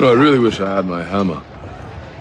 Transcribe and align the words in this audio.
You 0.00 0.06
know, 0.06 0.12
I 0.12 0.14
really 0.14 0.38
wish 0.38 0.60
I 0.60 0.76
had 0.76 0.86
my 0.86 1.02
hammer. 1.02 1.42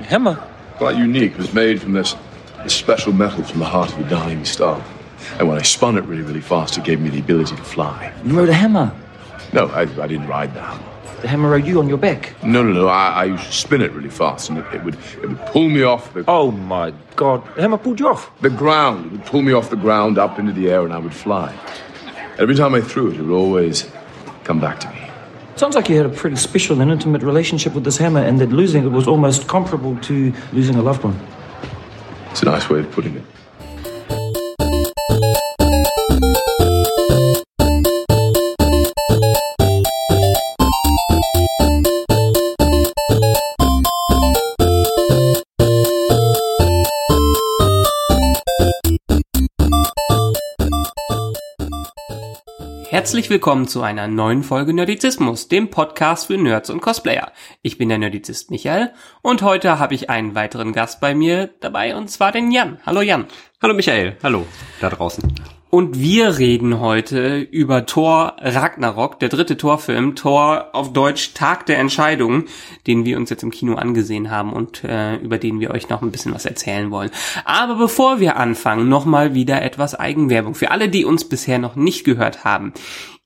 Hammer? 0.09 0.35
Quite 0.75 0.97
unique. 0.97 1.31
It 1.31 1.37
was 1.37 1.53
made 1.53 1.81
from 1.81 1.94
this, 1.94 2.13
this 2.61 2.75
special 2.75 3.13
metal 3.13 3.41
from 3.45 3.59
the 3.59 3.65
heart 3.65 3.94
of 3.94 4.05
a 4.05 4.09
dying 4.09 4.44
star. 4.44 4.83
And 5.38 5.47
when 5.47 5.57
I 5.57 5.62
spun 5.62 5.97
it 5.97 6.04
really, 6.04 6.23
really 6.23 6.42
fast, 6.42 6.78
it 6.78 6.84
gave 6.84 7.00
me 7.00 7.10
the 7.10 7.20
ability 7.20 7.55
to 7.55 7.63
fly. 7.63 8.13
You 8.26 8.38
rode 8.38 8.50
a 8.50 8.54
hammer. 8.54 8.94
No, 9.54 9.68
I, 9.68 9.84
I 9.84 10.07
didn't 10.07 10.28
ride 10.28 10.54
the 10.54 10.62
hammer. 10.62 10.84
The 11.21 11.29
hammer 11.29 11.52
rode 11.52 11.65
you 11.65 11.79
on 11.79 11.88
your 11.88 11.97
back. 11.97 12.36
No, 12.44 12.63
no, 12.63 12.73
no. 12.73 12.89
I, 12.89 13.12
I 13.12 13.23
used 13.23 13.46
to 13.46 13.54
spin 13.54 13.82
it 13.82 13.93
really 13.93 14.09
fast, 14.09 14.50
and 14.50 14.57
it, 14.57 14.66
it 14.73 14.84
would 14.84 14.98
it 15.23 15.30
would 15.30 15.39
pull 15.46 15.70
me 15.70 15.84
off 15.84 16.14
the, 16.14 16.25
Oh 16.27 16.52
my 16.52 16.93
god. 17.16 17.46
The 17.55 17.61
hammer 17.61 17.77
pulled 17.77 18.02
you 18.02 18.09
off. 18.09 18.30
the 18.41 18.50
ground. 18.50 19.05
It 19.05 19.11
would 19.14 19.25
pull 19.25 19.41
me 19.41 19.54
off 19.54 19.70
the 19.70 19.77
ground 19.77 20.18
up 20.18 20.38
into 20.38 20.52
the 20.52 20.70
air, 20.70 20.84
and 20.84 20.91
I 20.91 20.98
would 20.98 21.14
fly. 21.14 21.57
Every 22.39 22.55
time 22.55 22.75
I 22.75 22.82
threw 22.82 23.09
it, 23.09 23.16
it 23.16 23.21
would 23.21 23.34
always 23.34 23.89
come 24.43 24.59
back 24.59 24.82
to 24.82 24.89
me. 24.89 25.09
Sounds 25.60 25.76
like 25.76 25.89
you 25.89 25.98
had 25.98 26.05
a 26.05 26.10
pretty 26.10 26.38
special 26.38 26.80
and 26.80 26.89
intimate 26.89 27.21
relationship 27.21 27.73
with 27.73 27.84
this 27.84 27.98
hammer, 27.98 28.21
and 28.21 28.39
that 28.39 28.50
losing 28.50 28.86
it 28.86 28.94
was 28.94 29.09
almost 29.09 29.50
comparable 29.50 29.98
to 29.98 30.31
losing 30.54 30.77
a 30.77 30.81
loved 30.81 31.04
one. 31.04 31.20
It's 32.31 32.41
a 32.44 32.45
nice 32.45 32.70
way 32.70 32.80
of 32.80 32.90
putting 32.91 33.17
it. 33.17 33.23
Herzlich 53.09 53.31
willkommen 53.31 53.68
zu 53.68 53.81
einer 53.81 54.08
neuen 54.08 54.44
Folge 54.44 54.72
Nerdizismus, 54.72 55.48
dem 55.48 55.72
Podcast 55.72 56.27
für 56.27 56.38
Nerds 56.38 56.70
und 56.70 56.80
Cosplayer. 56.80 57.31
Ich 57.63 57.80
bin 57.80 57.90
der 57.90 57.98
Nerdizist 57.98 58.52
Michael 58.52 58.91
und 59.23 59.41
heute 59.41 59.80
habe 59.80 59.95
ich 59.95 60.12
einen 60.12 60.36
weiteren 60.36 60.73
Gast 60.73 61.02
bei 61.02 61.16
mir 61.16 61.50
dabei 61.59 61.95
und 61.95 62.11
zwar 62.11 62.31
den 62.31 62.52
Jan. 62.52 62.78
Hallo 62.86 63.02
Jan. 63.02 63.25
Hallo 63.64 63.73
Michael, 63.73 64.16
hallo 64.22 64.45
da 64.80 64.92
draußen. 64.92 65.23
Und 65.72 66.00
wir 66.00 66.39
reden 66.39 66.80
heute 66.80 67.42
über 67.42 67.86
Thor 67.86 68.38
Ragnarok, 68.39 69.20
der 69.20 69.30
dritte 69.30 69.56
Thor-Film, 69.56 70.16
Thor 70.16 70.70
auf 70.73 70.94
Deutsch 70.94 71.36
Tag 71.36 71.67
der 71.67 71.78
Entscheidung, 71.78 72.45
den 72.88 73.06
wir 73.06 73.17
uns 73.17 73.30
jetzt 73.30 73.44
im 73.44 73.52
Kino 73.52 73.76
angesehen 73.76 74.31
haben 74.31 74.52
und 74.52 74.84
äh, 74.84 75.17
über 75.17 75.38
den 75.38 75.59
wir 75.59 75.70
euch 75.70 75.88
noch 75.88 76.02
ein 76.02 76.09
bisschen 76.09 76.34
was 76.34 76.48
erzählen 76.48 76.89
wollen. 76.89 77.11
Aber 77.45 77.76
bevor 77.76 78.20
wir 78.20 78.38
anfangen, 78.38 78.89
nochmal 78.89 79.36
wieder 79.36 79.61
etwas 79.61 79.94
Eigenwerbung. 79.94 80.56
Für 80.56 80.72
alle, 80.72 80.89
die 80.89 81.06
uns 81.06 81.30
bisher 81.30 81.59
noch 81.59 81.76
nicht 81.76 82.04
gehört 82.04 82.44
haben. 82.44 82.73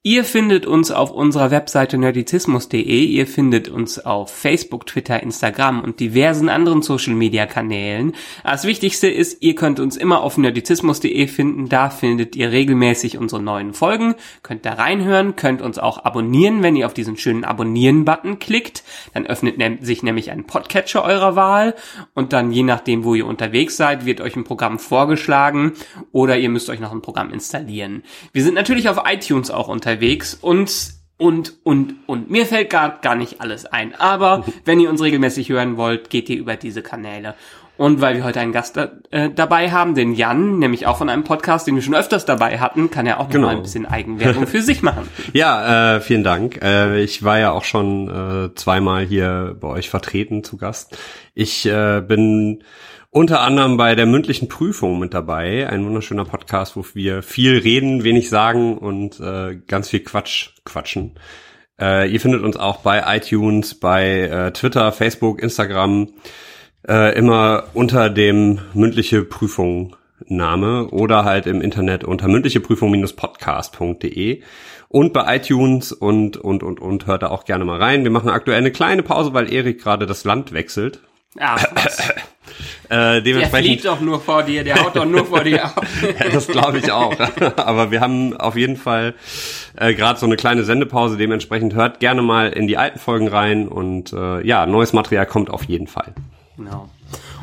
Ihr 0.05 0.25
findet 0.25 0.65
uns 0.65 0.91
auf 0.91 1.11
unserer 1.11 1.49
Webseite 1.49 1.97
nerdizismus.de, 1.97 3.05
ihr 3.05 3.25
findet 3.25 3.69
uns 3.69 3.99
auf 3.99 4.29
Facebook, 4.35 4.85
Twitter, 4.85 5.23
Instagram 5.23 5.81
und 5.81 6.01
diversen 6.01 6.49
anderen 6.49 6.81
Social 6.81 7.13
Media 7.13 7.45
Kanälen. 7.45 8.11
Das 8.43 8.65
Wichtigste 8.65 9.07
ist, 9.07 9.41
ihr 9.41 9.55
könnt 9.55 9.79
uns 9.79 9.95
immer 9.95 10.21
auf 10.21 10.37
nerdizismus.de 10.37 11.25
finden, 11.27 11.69
da 11.69 11.89
findet 11.89 12.35
ihr 12.35 12.51
regelmäßig 12.51 13.17
unsere 13.17 13.41
neuen 13.41 13.73
Folgen, 13.73 14.15
könnt 14.41 14.65
da 14.65 14.73
reinhören, 14.73 15.37
könnt 15.37 15.61
uns 15.61 15.79
auch 15.79 16.03
abonnieren, 16.03 16.63
wenn 16.63 16.75
ihr 16.75 16.85
auf 16.85 16.93
diesen 16.93 17.15
schönen 17.15 17.45
Abonnieren-Button 17.45 18.39
klickt, 18.39 18.83
dann 19.13 19.25
öffnet 19.25 19.57
ne 19.57 19.77
sich 19.79 20.03
nämlich 20.03 20.31
ein 20.31 20.43
Podcatcher 20.43 21.05
eurer 21.05 21.37
Wahl. 21.37 21.75
Und 22.13 22.33
dann 22.33 22.51
je 22.51 22.63
nachdem, 22.63 23.05
wo 23.05 23.15
ihr 23.15 23.25
unterwegs 23.25 23.77
seid, 23.77 24.05
wird 24.05 24.19
euch 24.19 24.35
ein 24.35 24.43
Programm 24.43 24.79
vorgeschlagen 24.79 25.71
oder 26.11 26.37
ihr 26.37 26.49
müsst 26.49 26.69
euch 26.69 26.81
noch 26.81 26.91
ein 26.91 27.01
Programm 27.01 27.31
installieren. 27.31 28.03
Wir 28.33 28.43
sind 28.43 28.55
natürlich 28.55 28.89
auf 28.89 28.99
iTunes 29.09 29.49
auch 29.49 29.69
unterwegs 29.69 29.92
und 30.41 30.93
und, 31.17 31.53
und, 31.63 31.95
und. 32.07 32.29
Mir 32.29 32.45
fällt 32.45 32.69
gar, 32.69 32.99
gar 32.99 33.15
nicht 33.15 33.39
alles 33.39 33.65
ein. 33.65 33.95
Aber 33.95 34.43
wenn 34.65 34.79
ihr 34.79 34.89
uns 34.89 35.01
regelmäßig 35.01 35.49
hören 35.49 35.77
wollt, 35.77 36.09
geht 36.09 36.27
ihr 36.29 36.37
über 36.37 36.55
diese 36.57 36.81
Kanäle. 36.81 37.35
Und 37.75 38.01
weil 38.01 38.15
wir 38.15 38.23
heute 38.23 38.39
einen 38.39 38.51
Gast 38.51 38.77
da, 38.77 38.91
äh, 39.09 39.29
dabei 39.33 39.71
haben, 39.71 39.95
den 39.95 40.13
Jan, 40.13 40.59
nämlich 40.59 40.85
auch 40.85 40.97
von 40.97 41.09
einem 41.09 41.23
Podcast, 41.23 41.65
den 41.65 41.75
wir 41.75 41.81
schon 41.81 41.95
öfters 41.95 42.25
dabei 42.25 42.59
hatten, 42.59 42.91
kann 42.91 43.07
er 43.07 43.19
auch 43.19 43.29
Genau. 43.29 43.47
mal 43.47 43.55
ein 43.55 43.63
bisschen 43.63 43.85
Eigenwerbung 43.85 44.45
für 44.47 44.61
sich 44.61 44.83
machen. 44.83 45.07
Ja, 45.33 45.95
äh, 45.95 46.01
vielen 46.01 46.23
Dank. 46.23 46.61
Äh, 46.61 47.01
ich 47.01 47.23
war 47.23 47.39
ja 47.39 47.51
auch 47.51 47.63
schon 47.63 48.09
äh, 48.09 48.55
zweimal 48.55 49.05
hier 49.05 49.55
bei 49.59 49.67
euch 49.69 49.89
vertreten 49.89 50.43
zu 50.43 50.57
Gast. 50.57 50.97
Ich 51.33 51.65
äh, 51.65 52.01
bin 52.01 52.63
unter 53.13 53.41
anderem 53.41 53.77
bei 53.77 53.93
der 53.93 54.07
mündlichen 54.07 54.49
Prüfung 54.49 54.97
mit 54.97 55.13
dabei. 55.13 55.69
Ein 55.69 55.85
wunderschöner 55.85 56.25
Podcast, 56.25 56.75
wo 56.75 56.83
wir 56.95 57.21
viel 57.21 57.59
reden, 57.59 58.03
wenig 58.03 58.27
sagen 58.29 58.77
und 58.77 59.19
äh, 59.19 59.55
ganz 59.67 59.89
viel 59.89 59.99
Quatsch 59.99 60.49
quatschen. 60.65 61.19
Äh, 61.79 62.11
ihr 62.11 62.19
findet 62.19 62.41
uns 62.41 62.57
auch 62.57 62.77
bei 62.77 63.03
iTunes, 63.15 63.75
bei 63.75 64.21
äh, 64.21 64.51
Twitter, 64.51 64.91
Facebook, 64.91 65.43
Instagram, 65.43 66.09
äh, 66.87 67.15
immer 67.15 67.65
unter 67.75 68.09
dem 68.09 68.59
mündliche 68.73 69.23
Prüfung 69.23 69.95
Name 70.25 70.87
oder 70.87 71.23
halt 71.23 71.45
im 71.45 71.61
Internet 71.61 72.03
unter 72.03 72.27
mündliche 72.27 72.61
Prüfung-podcast.de 72.61 74.41
und 74.87 75.13
bei 75.13 75.35
iTunes 75.35 75.91
und, 75.91 76.37
und, 76.37 76.63
und, 76.63 76.79
und 76.79 77.05
hört 77.05 77.23
da 77.23 77.27
auch 77.29 77.45
gerne 77.45 77.65
mal 77.65 77.77
rein. 77.77 78.03
Wir 78.03 78.11
machen 78.11 78.29
aktuell 78.29 78.57
eine 78.57 78.71
kleine 78.71 79.03
Pause, 79.03 79.33
weil 79.33 79.51
Erik 79.53 79.81
gerade 79.81 80.07
das 80.07 80.23
Land 80.23 80.51
wechselt. 80.53 81.01
Ah, 81.37 81.57
Äh, 82.85 82.89
Der 82.89 83.21
dementsprechend 83.21 83.67
fliegt 83.67 83.85
doch 83.85 84.01
nur 84.01 84.19
vor 84.19 84.43
dir, 84.43 84.63
der 84.63 84.83
haut 84.83 84.95
doch 84.95 85.05
nur 85.05 85.25
vor 85.25 85.43
dir 85.43 85.63
ab. 85.65 85.85
ja, 86.19 86.29
das 86.29 86.47
glaube 86.47 86.79
ich 86.79 86.91
auch. 86.91 87.15
Aber 87.57 87.91
wir 87.91 88.01
haben 88.01 88.35
auf 88.37 88.55
jeden 88.55 88.77
Fall 88.77 89.13
äh, 89.77 89.93
gerade 89.93 90.19
so 90.19 90.25
eine 90.25 90.35
kleine 90.35 90.63
Sendepause. 90.63 91.17
Dementsprechend 91.17 91.73
hört 91.73 91.99
gerne 91.99 92.21
mal 92.21 92.49
in 92.49 92.67
die 92.67 92.77
alten 92.77 92.99
Folgen 92.99 93.27
rein 93.27 93.67
und 93.67 94.13
äh, 94.13 94.45
ja, 94.45 94.65
neues 94.65 94.93
Material 94.93 95.25
kommt 95.25 95.49
auf 95.49 95.63
jeden 95.65 95.87
Fall. 95.87 96.13
Genau. 96.57 96.89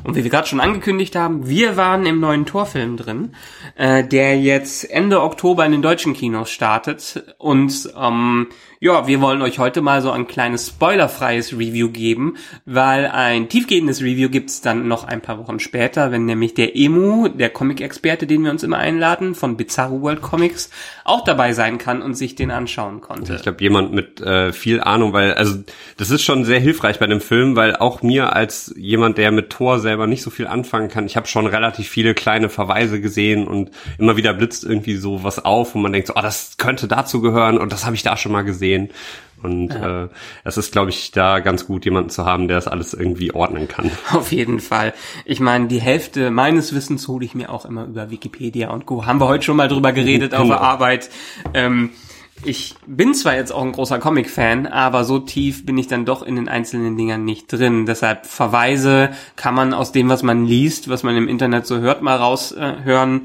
Und 0.05 0.17
wie 0.17 0.25
wir 0.25 0.31
gerade 0.31 0.49
schon 0.49 0.61
angekündigt 0.61 1.17
haben, 1.17 1.49
wir 1.49 1.77
waren 1.77 2.07
im 2.07 2.21
neuen 2.21 2.47
Torfilm 2.47 2.97
drin, 2.97 3.35
äh, 3.77 4.05
der 4.05 4.39
jetzt 4.39 4.91
Ende 4.91 5.23
Oktober 5.23 5.65
in 5.67 5.73
den 5.73 5.83
deutschen 5.83 6.15
Kinos 6.15 6.51
startet. 6.51 7.23
Und 7.39 7.93
ähm, 8.01 8.49
ja, 8.83 9.07
wir 9.07 9.21
wollen 9.21 9.43
euch 9.43 9.59
heute 9.59 9.83
mal 9.83 10.01
so 10.01 10.11
ein 10.11 10.27
kleines 10.27 10.69
spoilerfreies 10.69 11.53
Review 11.53 11.91
geben, 11.91 12.37
weil 12.65 13.07
ein 13.09 13.51
tiefgehendes 13.51 14.01
Review 14.01 14.31
gibt's 14.31 14.63
dann 14.63 14.89
noch 14.89 15.05
ein 15.05 15.21
paar 15.21 15.37
Wochen 15.37 15.61
später, 15.61 16.13
wenn 16.13 16.25
nämlich 16.25 16.55
der 16.55 16.75
Emu, 16.77 17.29
der 17.29 17.51
Comic-Experte, 17.51 18.27
den 18.27 18.43
wir 18.43 18.51
uns 18.51 18.63
immer 18.63 18.79
einladen, 18.79 19.35
von 19.35 19.59
Bizarro 19.59 20.01
World 20.01 20.23
Comics, 20.23 20.71
auch 21.05 21.25
dabei 21.25 21.53
sein 21.53 21.77
kann 21.77 22.01
und 22.01 22.15
sich 22.15 22.37
den 22.37 22.51
anschauen 22.51 23.03
konnte. 23.03 23.35
Ich 23.35 23.43
glaube, 23.43 23.63
jemand 23.63 23.93
mit 23.93 24.23
äh, 24.23 24.51
viel 24.55 24.81
Ahnung, 24.81 25.13
weil, 25.13 25.35
also 25.35 25.59
das 25.99 26.11
ist 26.11 26.23
schon 26.23 26.47
sehr 26.47 26.59
hilfreich 26.59 26.99
bei 26.99 27.07
dem 27.07 27.21
Film, 27.21 27.57
weil 27.57 27.77
auch 27.77 28.01
mir 28.01 28.35
als 28.35 28.73
jemand, 28.79 29.19
der 29.19 29.31
mit 29.31 29.51
Thor 29.61 29.79
selber 29.79 30.07
nicht 30.07 30.23
so 30.23 30.31
viel 30.31 30.47
anfangen 30.47 30.89
kann, 30.89 31.05
ich 31.05 31.17
habe 31.19 31.27
schon 31.27 31.47
relativ 31.47 31.87
viele 31.87 32.15
kleine 32.15 32.49
Verweise 32.49 32.99
gesehen 32.99 33.47
und 33.47 33.71
immer 33.99 34.17
wieder 34.17 34.33
blitzt 34.33 34.65
irgendwie 34.65 34.97
so 34.97 35.23
was 35.23 35.45
auf, 35.45 35.75
wo 35.75 35.79
man 35.79 35.93
denkt, 35.93 36.09
so, 36.09 36.15
oh, 36.17 36.23
das 36.23 36.57
könnte 36.57 36.89
dazu 36.89 37.21
gehören 37.21 37.59
und 37.59 37.71
das 37.71 37.85
habe 37.85 37.95
ich 37.95 38.03
da 38.03 38.17
schon 38.17 38.33
mal 38.33 38.41
gesehen. 38.41 38.89
Und 39.43 39.71
äh, 39.71 40.09
es 40.45 40.57
ist, 40.57 40.73
glaube 40.73 40.89
ich, 40.89 41.11
da 41.13 41.41
ganz 41.41 41.67
gut, 41.67 41.85
jemanden 41.85 42.09
zu 42.09 42.25
haben, 42.25 42.49
der 42.49 42.57
das 42.57 42.69
alles 42.69 42.95
irgendwie 42.95 43.33
ordnen 43.35 43.69
kann. 43.69 43.91
Auf 44.15 44.33
jeden 44.33 44.61
Fall. 44.61 44.95
Ich 45.27 45.41
meine, 45.41 45.67
die 45.69 45.81
Hälfte 45.81 46.31
meines 46.31 46.75
Wissens 46.75 47.07
hole 47.09 47.27
ich 47.27 47.35
mir 47.35 47.51
auch 47.51 47.67
immer 47.67 47.85
über 47.85 48.11
Wikipedia 48.11 48.71
und 48.71 48.87
Co. 48.87 49.05
Haben 49.05 49.21
wir 49.21 49.29
heute 49.29 49.45
schon 49.45 49.57
mal 49.57 49.69
drüber 49.69 49.93
geredet 49.93 50.33
auf 50.35 50.43
Genau. 50.43 50.55
der 50.55 50.63
Arbeit. 50.63 51.11
Ähm, 51.53 51.91
ich 52.45 52.75
bin 52.87 53.15
zwar 53.15 53.35
jetzt 53.35 53.53
auch 53.53 53.63
ein 53.63 53.73
großer 53.73 53.99
Comic-Fan, 53.99 54.67
aber 54.67 55.05
so 55.05 55.19
tief 55.19 55.67
bin 55.67 55.77
ich 55.79 55.89
dann 55.89 56.05
doch 56.05 56.23
in 56.23 56.37
den 56.37 56.49
einzelnen 56.49 56.97
Dingern 56.97 57.25
nicht 57.25 57.53
drin. 57.53 57.87
Deshalb 57.87 58.27
Verweise 58.27 59.11
kann 59.37 59.55
man 59.55 59.75
aus 59.75 59.93
dem, 59.93 60.09
was 60.09 60.23
man 60.23 60.47
liest, 60.47 60.89
was 60.89 61.03
man 61.03 61.17
im 61.17 61.29
Internet 61.29 61.67
so 61.67 61.79
hört, 61.79 62.03
mal 62.03 62.17
raushören. 62.17 63.23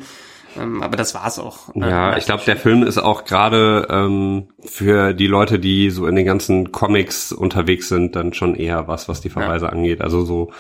Äh, 0.56 0.62
ähm, 0.62 0.82
aber 0.82 0.98
das 0.98 1.14
war's 1.14 1.40
auch. 1.40 1.76
Äh, 1.76 1.80
Ja, 1.80 2.18
ich 2.18 2.26
glaube, 2.26 2.44
der 2.46 2.58
Film 2.58 2.84
ist 2.84 2.98
auch 2.98 3.26
gerade 3.26 3.88
ähm, 3.90 4.48
für 4.60 5.14
die 5.14 5.28
Leute, 5.28 5.60
die 5.60 5.90
so 5.90 6.08
in 6.08 6.16
den 6.16 6.26
ganzen 6.26 6.72
Comics 6.72 7.32
unterwegs 7.32 7.90
sind, 7.90 8.16
dann 8.16 8.34
schon 8.34 8.56
eher 8.56 8.88
was, 8.88 9.10
was 9.10 9.22
die 9.22 9.30
Verweise 9.30 9.70
angeht. 9.70 10.02
Also 10.02 10.24
so, 10.24 10.52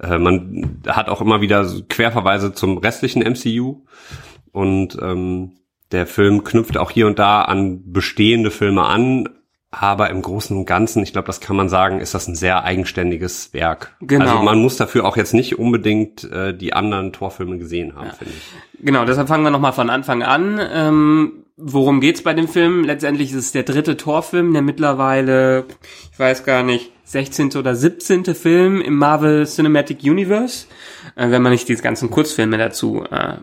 äh, 0.00 0.18
man 0.18 0.82
hat 0.86 1.08
auch 1.08 1.20
immer 1.20 1.40
wieder 1.40 1.68
Querverweise 1.88 2.52
zum 2.52 2.78
restlichen 2.78 3.22
MCU 3.22 3.82
und 4.52 4.98
ähm, 5.00 5.52
der 5.94 6.06
Film 6.06 6.44
knüpft 6.44 6.76
auch 6.76 6.90
hier 6.90 7.06
und 7.06 7.18
da 7.18 7.42
an 7.42 7.92
bestehende 7.92 8.50
Filme 8.50 8.84
an. 8.84 9.28
Aber 9.70 10.08
im 10.10 10.22
Großen 10.22 10.56
und 10.56 10.66
Ganzen, 10.66 11.02
ich 11.02 11.12
glaube, 11.12 11.26
das 11.26 11.40
kann 11.40 11.56
man 11.56 11.68
sagen, 11.68 11.98
ist 11.98 12.14
das 12.14 12.28
ein 12.28 12.36
sehr 12.36 12.62
eigenständiges 12.62 13.52
Werk. 13.54 13.96
Genau. 14.00 14.24
Also 14.24 14.42
man 14.42 14.60
muss 14.60 14.76
dafür 14.76 15.04
auch 15.04 15.16
jetzt 15.16 15.34
nicht 15.34 15.58
unbedingt 15.58 16.22
äh, 16.30 16.56
die 16.56 16.74
anderen 16.74 17.12
Torfilme 17.12 17.58
gesehen 17.58 17.96
haben, 17.96 18.10
finde 18.12 18.34
ich. 18.36 18.84
Genau, 18.84 19.04
deshalb 19.04 19.26
fangen 19.26 19.42
wir 19.42 19.50
nochmal 19.50 19.72
von 19.72 19.90
Anfang 19.90 20.22
an. 20.22 20.60
Ähm, 20.72 21.32
worum 21.56 22.00
geht's 22.00 22.22
bei 22.22 22.34
dem 22.34 22.46
Film? 22.46 22.84
Letztendlich 22.84 23.32
ist 23.32 23.38
es 23.38 23.52
der 23.52 23.64
dritte 23.64 23.96
Torfilm, 23.96 24.52
der 24.52 24.62
mittlerweile, 24.62 25.64
ich 26.12 26.18
weiß 26.20 26.44
gar 26.44 26.62
nicht, 26.62 26.92
16. 27.04 27.56
oder 27.56 27.74
17. 27.74 28.24
Film 28.34 28.80
im 28.80 28.96
Marvel 28.96 29.46
Cinematic 29.46 30.04
Universe, 30.04 30.66
äh, 31.16 31.30
wenn 31.30 31.42
man 31.42 31.52
nicht 31.52 31.68
die 31.68 31.74
ganzen 31.74 32.10
Kurzfilme 32.10 32.58
dazu 32.58 33.04
äh, 33.10 33.38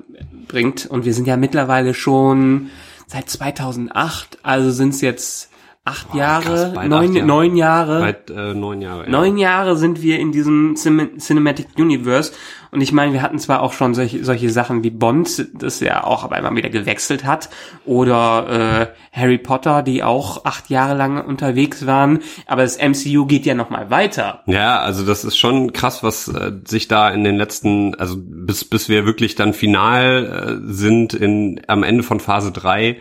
bringt. 0.52 0.86
Und 0.86 1.06
wir 1.06 1.14
sind 1.14 1.28
ja 1.28 1.38
mittlerweile 1.38 1.94
schon 1.94 2.70
seit 3.08 3.30
2008, 3.30 4.40
also 4.44 4.72
sind 4.72 4.94
es 4.94 5.02
jetzt 5.02 5.51
acht 5.84 6.14
Jahre, 6.14 6.44
krass, 6.44 6.74
bald 6.74 6.90
neun, 6.90 7.06
acht 7.10 7.16
Jahre. 7.16 7.28
neun 7.28 7.56
Jahre. 7.56 8.00
Seit 8.02 8.30
äh, 8.30 8.54
neun 8.54 8.82
Jahre. 8.82 9.04
Ja. 9.06 9.10
Neun 9.10 9.38
Jahre 9.38 9.76
sind 9.76 10.02
wir 10.04 10.20
in 10.20 10.32
diesem 10.32 10.76
Cin- 10.76 11.18
Cinematic 11.20 11.68
Universe 11.78 12.34
und 12.70 12.82
ich 12.82 12.92
meine, 12.94 13.14
wir 13.14 13.22
hatten 13.24 13.40
zwar 13.40 13.64
auch 13.64 13.74
schon 13.74 13.96
solche, 13.96 14.24
solche 14.24 14.50
Sachen 14.52 14.84
wie 14.84 14.92
Bond, 14.92 15.48
das 15.56 15.80
ja 15.80 16.04
auch 16.04 16.24
aber 16.24 16.38
immer 16.38 16.56
wieder 16.56 16.70
gewechselt 16.70 17.26
hat, 17.26 17.50
oder 17.86 18.92
äh, 19.14 19.20
Harry 19.20 19.40
Potter, 19.40 19.82
die 19.82 20.04
auch 20.04 20.46
acht 20.46 20.70
Jahre 20.70 20.96
lang 20.96 21.26
unterwegs 21.26 21.86
waren, 21.88 22.20
aber 22.46 22.62
das 22.62 22.78
MCU 22.78 23.26
geht 23.26 23.46
ja 23.48 23.56
noch 23.56 23.70
mal 23.72 23.90
weiter. 23.90 24.44
Ja, 24.46 24.80
also 24.80 25.04
das 25.04 25.24
ist 25.26 25.38
schon 25.38 25.74
krass, 25.74 26.04
was 26.04 26.28
äh, 26.28 26.52
sich 26.66 26.88
da 26.88 27.10
in 27.10 27.24
den 27.24 27.38
letzten, 27.38 27.96
also 27.96 28.16
bis 28.20 28.66
bis 28.66 28.88
wir 28.88 29.06
wirklich 29.06 29.34
dann 29.36 29.54
final 29.54 30.62
äh, 30.64 30.72
sind 30.72 31.14
in 31.16 31.62
am 31.68 31.82
Ende 31.84 32.04
von 32.04 32.20
Phase 32.20 32.52
3, 32.52 32.98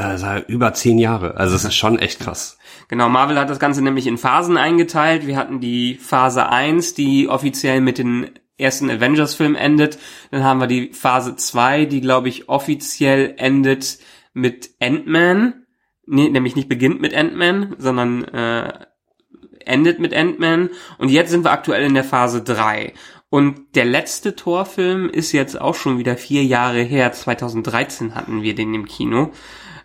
äh, 0.00 0.44
über 0.48 0.72
zehn 0.72 0.98
Jahre. 0.98 1.36
Also 1.36 1.56
es 1.56 1.64
ist 1.64 1.74
schon 1.74 1.98
echt 1.98 2.20
krass. 2.20 2.58
Genau, 2.88 3.08
Marvel 3.08 3.38
hat 3.38 3.50
das 3.50 3.60
Ganze 3.60 3.82
nämlich 3.82 4.06
in 4.06 4.18
Phasen 4.18 4.56
eingeteilt. 4.56 5.26
Wir 5.26 5.36
hatten 5.36 5.60
die 5.60 5.94
Phase 5.96 6.48
1, 6.48 6.94
die 6.94 7.28
offiziell 7.28 7.80
mit 7.80 7.98
den 7.98 8.30
ersten 8.58 8.90
Avengers-Film 8.90 9.54
endet. 9.54 9.98
Dann 10.30 10.44
haben 10.44 10.60
wir 10.60 10.66
die 10.66 10.92
Phase 10.92 11.36
2, 11.36 11.86
die, 11.86 12.00
glaube 12.00 12.28
ich, 12.28 12.48
offiziell 12.48 13.34
endet 13.36 13.98
mit 14.32 14.70
Ant-Man. 14.80 15.66
Nee, 16.06 16.28
nämlich 16.28 16.56
nicht 16.56 16.68
beginnt 16.68 17.00
mit 17.00 17.14
Ant-Man, 17.14 17.76
sondern 17.78 18.24
äh, 18.24 18.72
endet 19.64 20.00
mit 20.00 20.14
Ant-Man. 20.14 20.70
Und 20.98 21.10
jetzt 21.10 21.30
sind 21.30 21.44
wir 21.44 21.52
aktuell 21.52 21.84
in 21.84 21.94
der 21.94 22.04
Phase 22.04 22.42
3. 22.42 22.92
Und 23.28 23.76
der 23.76 23.84
letzte 23.84 24.34
Torfilm 24.34 25.08
ist 25.08 25.30
jetzt 25.30 25.60
auch 25.60 25.76
schon 25.76 25.98
wieder 25.98 26.16
vier 26.16 26.42
Jahre 26.44 26.82
her. 26.82 27.12
2013 27.12 28.16
hatten 28.16 28.42
wir 28.42 28.56
den 28.56 28.74
im 28.74 28.86
Kino. 28.86 29.30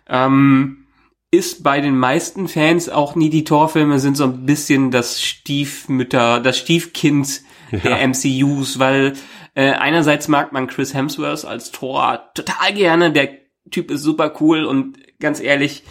Ähm, 0.08 0.86
ist 1.30 1.62
bei 1.62 1.80
den 1.80 1.98
meisten 1.98 2.48
Fans 2.48 2.88
auch 2.88 3.14
nie 3.14 3.30
die 3.30 3.44
Torfilme 3.44 3.98
sind 3.98 4.16
so 4.16 4.24
ein 4.24 4.46
bisschen 4.46 4.90
das 4.90 5.22
Stiefmütter, 5.22 6.40
das 6.40 6.58
Stiefkind 6.58 7.42
der 7.72 8.06
MCUs, 8.06 8.78
weil 8.78 9.14
äh, 9.54 9.72
einerseits 9.72 10.28
mag 10.28 10.52
man 10.52 10.68
Chris 10.68 10.94
Hemsworth 10.94 11.44
als 11.44 11.72
Thor 11.72 12.30
total 12.34 12.72
gerne, 12.74 13.12
der 13.12 13.30
Typ 13.70 13.90
ist 13.90 14.02
super 14.02 14.34
cool 14.40 14.64
und 14.64 14.98
ganz 15.18 15.40
ehrlich, 15.40 15.82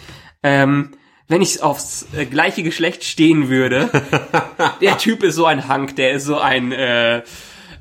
ähm, 0.42 0.92
wenn 1.28 1.42
ich 1.42 1.62
aufs 1.62 2.06
äh, 2.16 2.24
gleiche 2.24 2.62
Geschlecht 2.62 3.04
stehen 3.04 3.48
würde, 3.48 3.90
der 4.80 4.96
Typ 4.96 5.22
ist 5.22 5.34
so 5.34 5.44
ein 5.44 5.68
Hank, 5.68 5.96
der 5.96 6.12
ist 6.12 6.24
so 6.24 6.38
ein 6.38 6.72
äh, 6.72 7.22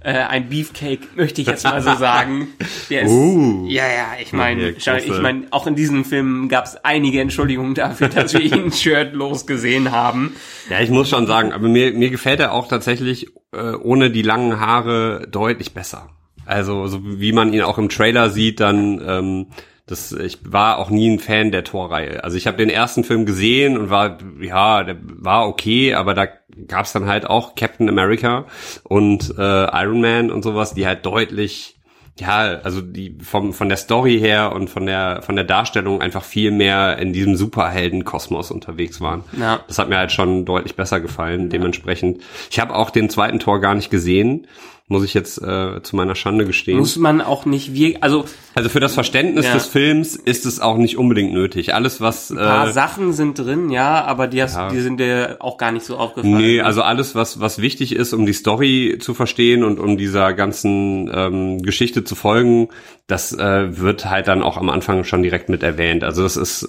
äh, 0.06 0.20
ein 0.20 0.50
Beefcake, 0.50 1.00
möchte 1.16 1.42
ich 1.42 1.48
jetzt 1.48 1.64
mal 1.64 1.82
so 1.82 1.96
sagen. 1.96 2.50
Der 2.92 3.02
ist, 3.02 3.12
Uh. 3.12 3.66
ja, 3.68 3.84
ja, 3.88 4.08
ich 4.22 4.34
meine, 4.34 4.70
ich 4.70 5.20
meine, 5.20 5.48
auch 5.50 5.66
in 5.66 5.76
diesem 5.76 6.06
Film 6.06 6.48
gab 6.48 6.66
es 6.66 6.78
einige 6.84 7.20
Entschuldigungen 7.22 7.74
dafür, 7.74 8.10
dass 8.10 8.34
wir 8.34 8.42
ihn 8.42 8.72
shirtlos 8.72 9.48
gesehen 9.48 9.92
haben. 9.92 10.36
Ja, 10.70 10.80
ich 10.80 10.92
muss 10.92 11.10
schon 11.10 11.26
sagen, 11.26 11.54
aber 11.54 11.68
mir, 11.68 11.92
mir 11.94 12.12
gefällt 12.12 12.40
er 12.40 12.54
auch 12.54 12.68
tatsächlich 12.68 13.28
äh, 13.52 13.74
ohne 13.74 14.12
die 14.12 14.22
langen 14.22 14.60
Haare 14.60 15.28
deutlich 15.28 15.74
besser. 15.74 16.10
Also 16.46 16.86
so 16.86 17.00
wie 17.04 17.32
man 17.32 17.52
ihn 17.52 17.64
auch 17.64 17.80
im 17.80 17.90
Trailer 17.90 18.30
sieht, 18.30 18.60
dann 18.60 19.02
ähm, 19.04 19.48
das, 19.88 20.12
ich 20.12 20.40
war 20.44 20.80
auch 20.80 20.90
nie 20.90 21.12
ein 21.12 21.20
Fan 21.20 21.52
der 21.52 21.64
Torreihe. 21.64 22.24
Also 22.24 22.38
ich 22.38 22.48
habe 22.48 22.58
den 22.58 22.72
ersten 22.72 23.04
Film 23.04 23.26
gesehen 23.26 23.78
und 23.78 23.92
war, 23.92 24.18
ja, 24.42 24.84
der 24.84 24.98
war 25.00 25.48
okay, 25.48 25.94
aber 25.94 26.16
da 26.16 26.28
gab's 26.68 26.92
dann 26.94 27.06
halt 27.06 27.28
auch 27.28 27.54
Captain 27.56 27.88
America 27.88 28.46
und 28.84 29.34
äh, 29.38 29.84
Iron 29.84 30.02
Man 30.02 30.32
und 30.32 30.44
sowas, 30.44 30.74
die 30.74 30.88
halt 30.88 31.06
deutlich 31.06 31.76
ja, 32.18 32.62
also 32.64 32.80
die 32.80 33.18
vom 33.22 33.52
von 33.52 33.68
der 33.68 33.78
Story 33.78 34.18
her 34.18 34.54
und 34.54 34.70
von 34.70 34.86
der 34.86 35.22
von 35.22 35.36
der 35.36 35.44
Darstellung 35.44 36.02
einfach 36.02 36.24
viel 36.24 36.52
mehr 36.52 36.98
in 36.98 37.12
diesem 37.12 37.36
Superheldenkosmos 37.36 38.52
unterwegs 38.52 39.02
waren. 39.02 39.26
Ja. 39.38 39.60
Das 39.68 39.80
hat 39.80 39.90
mir 39.90 39.98
halt 39.98 40.14
schon 40.14 40.46
deutlich 40.46 40.78
besser 40.78 41.02
gefallen. 41.02 41.50
Dementsprechend, 41.50 42.22
ich 42.50 42.60
habe 42.62 42.74
auch 42.74 42.90
den 42.90 43.10
zweiten 43.10 43.40
Tor 43.40 43.60
gar 43.60 43.76
nicht 43.76 43.90
gesehen, 43.92 44.48
muss 44.88 45.04
ich 45.04 45.16
jetzt 45.16 45.42
äh, 45.42 45.82
zu 45.82 45.96
meiner 45.96 46.14
Schande 46.14 46.46
gestehen. 46.46 46.78
Muss 46.78 46.96
man 46.98 47.20
auch 47.20 47.46
nicht 47.46 47.74
wir, 47.74 48.04
also 48.04 48.26
also 48.54 48.70
für 48.70 48.80
das 48.80 48.94
Verständnis 48.94 49.46
Ja. 49.46 49.54
des 49.56 49.66
Films 49.66 50.16
ist 50.16 50.46
es 50.46 50.60
auch 50.60 50.78
nicht 50.78 50.98
unbedingt 50.98 51.34
nötig. 51.34 51.74
Alles 51.74 52.02
was 52.02 52.30
ein 52.30 52.38
paar 52.38 52.68
äh, 52.68 52.72
Sachen 52.72 53.12
sind 53.12 53.40
drin, 53.40 53.72
ja, 53.72 54.06
aber 54.06 54.28
die, 54.28 54.44
hast, 54.44 54.56
Ja. 54.56 54.70
die 54.70 54.80
sind 54.82 55.00
dir 55.00 55.38
auch 55.40 55.58
gar 55.58 55.72
nicht 55.72 55.86
so 55.88 55.98
aufgefallen. 55.98 56.38
Nee, 56.38 56.62
also 56.62 56.84
alles, 56.84 57.16
was, 57.16 57.40
was 57.40 57.60
wichtig 57.62 57.96
ist, 57.96 58.14
um 58.14 58.28
die 58.28 58.34
Story 58.34 58.98
zu 59.00 59.16
verstehen 59.16 59.64
und 59.64 59.80
um 59.80 59.98
dieser 59.98 60.34
ganzen 60.34 61.10
ähm, 61.12 61.64
Geschichte 61.64 62.04
zu 62.04 62.14
folgen, 62.14 62.70
das 63.08 63.32
äh, 63.34 63.80
wird 63.80 64.06
halt 64.10 64.28
dann 64.28 64.44
auch 64.44 64.58
am 64.58 64.70
Anfang 64.70 65.04
schon 65.04 65.24
direkt 65.24 65.50
mit 65.50 65.64
erwähnt. 65.64 66.04
Also 66.04 66.22
das 66.22 66.38
ist, 66.38 66.62
äh, 66.64 66.68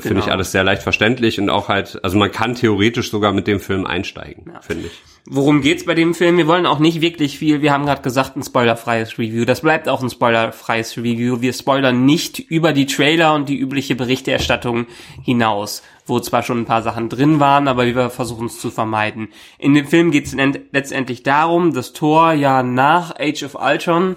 finde 0.00 0.08
Genau. 0.08 0.20
ich, 0.24 0.32
alles 0.32 0.52
sehr 0.52 0.64
leicht 0.64 0.82
verständlich 0.82 1.38
und 1.38 1.50
auch 1.50 1.68
halt, 1.68 2.00
also 2.02 2.16
man 2.18 2.32
kann 2.32 2.54
theoretisch 2.54 3.10
sogar 3.10 3.32
mit 3.34 3.46
dem 3.46 3.60
Film 3.60 3.86
einsteigen, 3.86 4.52
finde 4.62 4.86
ich. 4.86 5.02
Worum 5.30 5.60
geht's 5.60 5.84
bei 5.84 5.92
dem 5.92 6.14
Film? 6.14 6.38
Wir 6.38 6.46
wollen 6.46 6.64
auch 6.64 6.78
nicht 6.78 7.02
wirklich 7.02 7.38
viel. 7.38 7.60
Wir 7.60 7.70
haben 7.70 7.84
gerade 7.84 8.00
gesagt, 8.00 8.34
ein 8.36 8.42
spoilerfreies 8.42 9.18
Review. 9.18 9.44
Das 9.44 9.60
bleibt 9.60 9.86
auch 9.86 10.02
ein 10.02 10.08
spoilerfreies 10.08 10.96
Review. 10.96 11.42
Wir 11.42 11.52
spoilern 11.52 12.06
nicht 12.06 12.38
über 12.38 12.72
die 12.72 12.86
Trailer 12.86 13.34
und 13.34 13.46
die 13.46 13.58
übliche 13.58 13.94
Berichterstattung 13.94 14.86
hinaus, 15.22 15.82
wo 16.06 16.18
zwar 16.18 16.42
schon 16.42 16.60
ein 16.60 16.64
paar 16.64 16.80
Sachen 16.80 17.10
drin 17.10 17.40
waren, 17.40 17.68
aber 17.68 17.84
wir 17.84 18.08
versuchen 18.08 18.46
es 18.46 18.58
zu 18.58 18.70
vermeiden. 18.70 19.28
In 19.58 19.74
dem 19.74 19.86
Film 19.86 20.12
geht's 20.12 20.34
letztendlich 20.72 21.24
darum, 21.24 21.74
dass 21.74 21.92
Thor 21.92 22.32
ja 22.32 22.62
nach 22.62 23.14
Age 23.20 23.42
of 23.42 23.54
Ultron 23.54 24.16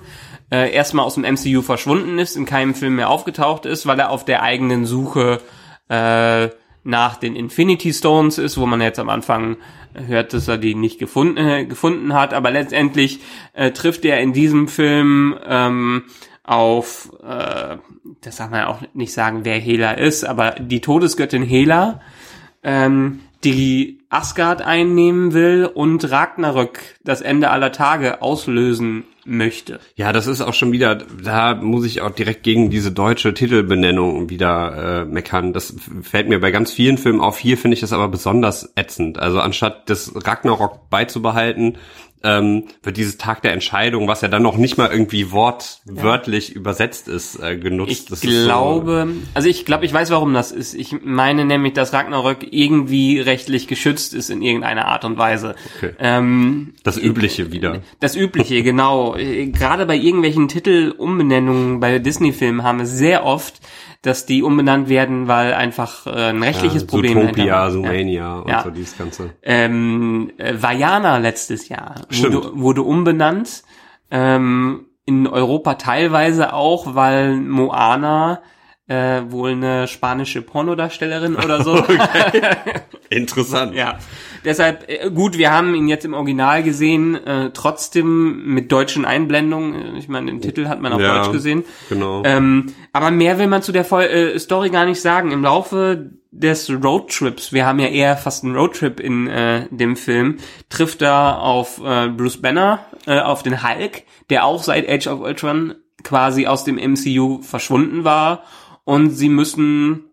äh, 0.50 0.72
erstmal 0.72 1.04
aus 1.04 1.16
dem 1.16 1.26
MCU 1.26 1.62
verschwunden 1.62 2.20
ist, 2.20 2.38
in 2.38 2.46
keinem 2.46 2.74
Film 2.74 2.96
mehr 2.96 3.10
aufgetaucht 3.10 3.66
ist, 3.66 3.86
weil 3.86 4.00
er 4.00 4.12
auf 4.12 4.24
der 4.24 4.44
eigenen 4.44 4.86
Suche 4.86 5.42
äh, 5.90 6.48
nach 6.84 7.18
den 7.18 7.36
Infinity 7.36 7.94
Stones 7.94 8.38
ist, 8.38 8.58
wo 8.58 8.66
man 8.66 8.82
jetzt 8.82 9.00
am 9.00 9.10
Anfang 9.10 9.58
hört, 9.94 10.34
dass 10.34 10.48
er 10.48 10.58
die 10.58 10.76
nicht 10.76 11.00
gefunden, 11.00 11.38
äh, 11.38 11.66
gefunden 11.66 12.14
hat, 12.14 12.34
aber 12.34 12.52
letztendlich 12.52 13.20
äh, 13.54 13.72
trifft 13.72 14.06
er 14.06 14.20
in 14.20 14.34
diesem 14.34 14.68
Film 14.68 15.38
ähm, 15.46 16.04
auf, 16.44 17.12
äh, 17.24 17.78
das 18.22 18.38
darf 18.38 18.50
man 18.50 18.60
ja 18.62 18.68
auch 18.68 18.82
nicht 18.94 19.14
sagen, 19.14 19.42
wer 19.44 19.58
Hela 19.58 19.92
ist, 19.92 20.24
aber 20.24 20.52
die 20.52 20.82
Todesgöttin 20.82 21.44
Hela, 21.44 22.02
ähm, 22.64 23.20
die 23.44 24.00
Asgard 24.10 24.62
einnehmen 24.62 25.34
will 25.34 25.66
und 25.66 26.10
Ragnarök, 26.10 26.80
das 27.04 27.22
Ende 27.22 27.50
aller 27.50 27.72
Tage, 27.72 28.22
auslösen 28.22 29.06
möchte. 29.26 29.80
Ja, 29.96 30.14
das 30.14 30.28
ist 30.28 30.42
auch 30.42 30.54
schon 30.54 30.72
wieder, 30.72 30.96
da 30.96 31.56
muss 31.56 31.86
ich 31.86 32.02
auch 32.02 32.12
direkt 32.12 32.44
gegen 32.44 32.70
diese 32.70 32.92
deutsche 32.92 33.34
Titelbenennung 33.34 34.30
wieder 34.30 35.02
äh, 35.02 35.06
meckern. 35.06 35.54
Das 35.54 35.76
fällt 36.02 36.28
mir 36.28 36.40
bei 36.40 36.52
ganz 36.52 36.72
vielen 36.72 36.98
Filmen 36.98 37.22
auf. 37.22 37.38
Hier 37.38 37.58
finde 37.58 37.76
ich 37.76 37.82
das 37.82 37.94
aber 37.94 38.08
besonders 38.08 38.74
ätzend. 38.76 39.20
Also 39.20 39.40
anstatt 39.40 39.90
das 39.90 40.12
Ragnarok 40.16 40.90
beizubehalten, 40.90 41.78
ähm, 42.24 42.66
wird 42.84 42.98
dieses 42.98 43.18
Tag 43.18 43.42
der 43.42 43.54
Entscheidung, 43.54 44.08
was 44.08 44.22
ja 44.22 44.28
dann 44.28 44.44
noch 44.44 44.58
nicht 44.58 44.78
mal 44.78 44.92
irgendwie 44.92 45.32
wortwörtlich 45.32 46.56
übersetzt 46.56 47.08
ist, 47.08 47.40
äh, 47.42 47.58
genutzt. 47.58 47.92
Ich 47.92 48.06
Das 48.06 48.24
ist 48.24 48.32
so- 48.42 48.46
glaube, 48.46 49.08
also 49.34 49.48
ich 49.48 49.66
glaube, 49.66 49.86
ich 49.86 49.94
weiß, 49.94 50.10
warum 50.12 50.34
das 50.34 50.52
ist. 50.52 50.74
Ich 50.74 50.96
meine 51.04 51.46
nämlich, 51.46 51.74
dass 51.74 51.94
Ragnarök 51.94 52.46
irgendwie 52.52 53.20
rechtlich 53.20 53.68
geschützt 53.68 54.14
ist 54.14 54.30
in 54.30 54.42
irgendeiner 54.42 54.86
Art 54.88 55.06
und 55.06 55.18
Weise. 55.18 55.56
Okay. 55.78 55.92
Ähm, 56.00 56.74
das 56.84 56.98
Übliche 56.98 57.52
wieder. 57.52 57.82
das 58.00 58.16
Übliche, 58.16 58.64
genau. 58.64 59.16
Gerade 59.18 59.86
bei 59.86 59.96
irgendwelchen 59.96 60.48
Titelumbenennungen 60.48 61.80
bei 61.80 62.00
Disney-Filmen 62.00 62.64
haben 62.64 62.80
wir 62.80 62.86
sehr 62.86 63.26
oft, 63.26 63.60
dass 64.02 64.26
die 64.26 64.42
umbenannt 64.42 64.90
werden, 64.90 65.28
weil 65.28 65.54
einfach 65.54 66.08
äh, 66.08 66.30
ein 66.30 66.42
rechtliches 66.42 66.88
Problem 66.88 67.20
Zootopia. 67.20 67.70
Zoomania 67.70 68.40
und 68.40 68.50
Ja. 68.50 68.64
so 68.64 68.72
dieses 68.72 68.98
Ganze. 68.98 69.32
Ähm, 69.44 70.32
äh, 70.38 70.56
Vajana 70.60 71.18
letztes 71.18 71.70
Jahr 71.70 71.96
Stimmt. 72.10 72.34
wurde, 72.36 72.52
wurde 72.60 72.82
umbenannt. 72.84 73.64
Ähm, 74.10 74.88
in 75.06 75.28
Europa 75.28 75.76
teilweise 75.76 76.54
auch, 76.54 76.96
weil 76.96 77.36
Moana 77.38 78.42
äh, 78.92 79.32
wohl 79.32 79.52
eine 79.52 79.88
spanische 79.88 80.42
Pornodarstellerin 80.42 81.36
oder 81.36 81.64
so. 81.64 81.82
Interessant. 83.10 83.74
ja. 83.74 84.00
Deshalb, 84.44 84.90
äh, 84.90 85.10
gut, 85.10 85.38
wir 85.38 85.52
haben 85.52 85.74
ihn 85.76 85.88
jetzt 85.88 86.04
im 86.04 86.14
Original 86.14 86.62
gesehen, 86.62 87.16
äh, 87.16 87.52
trotzdem 87.54 88.54
mit 88.54 88.72
deutschen 88.72 89.06
Einblendungen. 89.06 89.96
Ich 89.96 90.10
meine, 90.10 90.28
den 90.28 90.42
Titel 90.42 90.68
hat 90.68 90.82
man 90.82 90.92
auf 90.92 91.00
Ja, 91.00 91.20
Deutsch 91.20 91.32
gesehen. 91.32 91.64
Genau. 91.90 92.24
Ähm, 92.26 92.74
aber 92.92 93.12
mehr 93.12 93.40
will 93.40 93.48
man 93.48 93.62
zu 93.62 93.72
der 93.72 93.90
Vol 93.90 94.04
äh, 94.04 94.40
Story 94.40 94.70
gar 94.70 94.86
nicht 94.86 95.02
sagen. 95.02 95.32
Im 95.32 95.44
Laufe 95.44 96.12
des 96.32 96.70
Roadtrips, 96.70 97.54
wir 97.54 97.66
haben 97.66 97.80
ja 97.80 97.88
eher 97.88 98.18
fast 98.18 98.44
einen 98.44 98.56
Roadtrip 98.56 99.00
in 99.00 99.28
äh, 99.28 99.68
dem 99.70 99.96
Film, 99.96 100.38
trifft 100.70 101.02
er 101.02 101.42
auf 101.42 101.82
äh, 101.84 102.08
Bruce 102.08 102.42
Banner, 102.42 102.86
äh, 103.06 103.20
auf 103.20 103.44
den 103.44 103.64
Hulk, 103.64 104.04
der 104.30 104.46
auch 104.46 104.64
seit 104.64 104.90
Age 104.90 105.08
of 105.08 105.20
Ultron 105.20 105.76
quasi 106.04 106.48
aus 106.48 106.64
dem 106.64 106.76
MCU 106.76 107.42
verschwunden 107.42 108.04
war. 108.04 108.44
Und 108.84 109.12
sie 109.12 109.30
müssen 109.30 110.12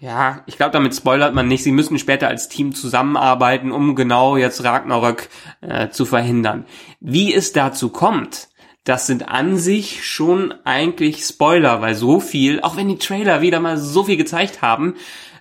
ja, 0.00 0.42
ich 0.46 0.56
glaube, 0.56 0.72
damit 0.72 0.96
spoilert 0.96 1.34
man 1.34 1.46
nicht. 1.46 1.62
Sie 1.62 1.72
müssen 1.72 1.98
später 1.98 2.26
als 2.28 2.48
Team 2.48 2.74
zusammenarbeiten, 2.74 3.70
um 3.70 3.94
genau 3.94 4.38
jetzt 4.38 4.64
Ragnarök 4.64 5.28
äh, 5.60 5.90
zu 5.90 6.06
verhindern. 6.06 6.64
Wie 7.00 7.34
es 7.34 7.52
dazu 7.52 7.90
kommt, 7.90 8.48
das 8.84 9.06
sind 9.06 9.28
an 9.28 9.58
sich 9.58 10.06
schon 10.06 10.54
eigentlich 10.64 11.24
Spoiler, 11.24 11.82
weil 11.82 11.94
so 11.94 12.18
viel, 12.18 12.62
auch 12.62 12.76
wenn 12.78 12.88
die 12.88 12.96
Trailer 12.96 13.42
wieder 13.42 13.60
mal 13.60 13.76
so 13.76 14.04
viel 14.04 14.16
gezeigt 14.16 14.62
haben, 14.62 14.94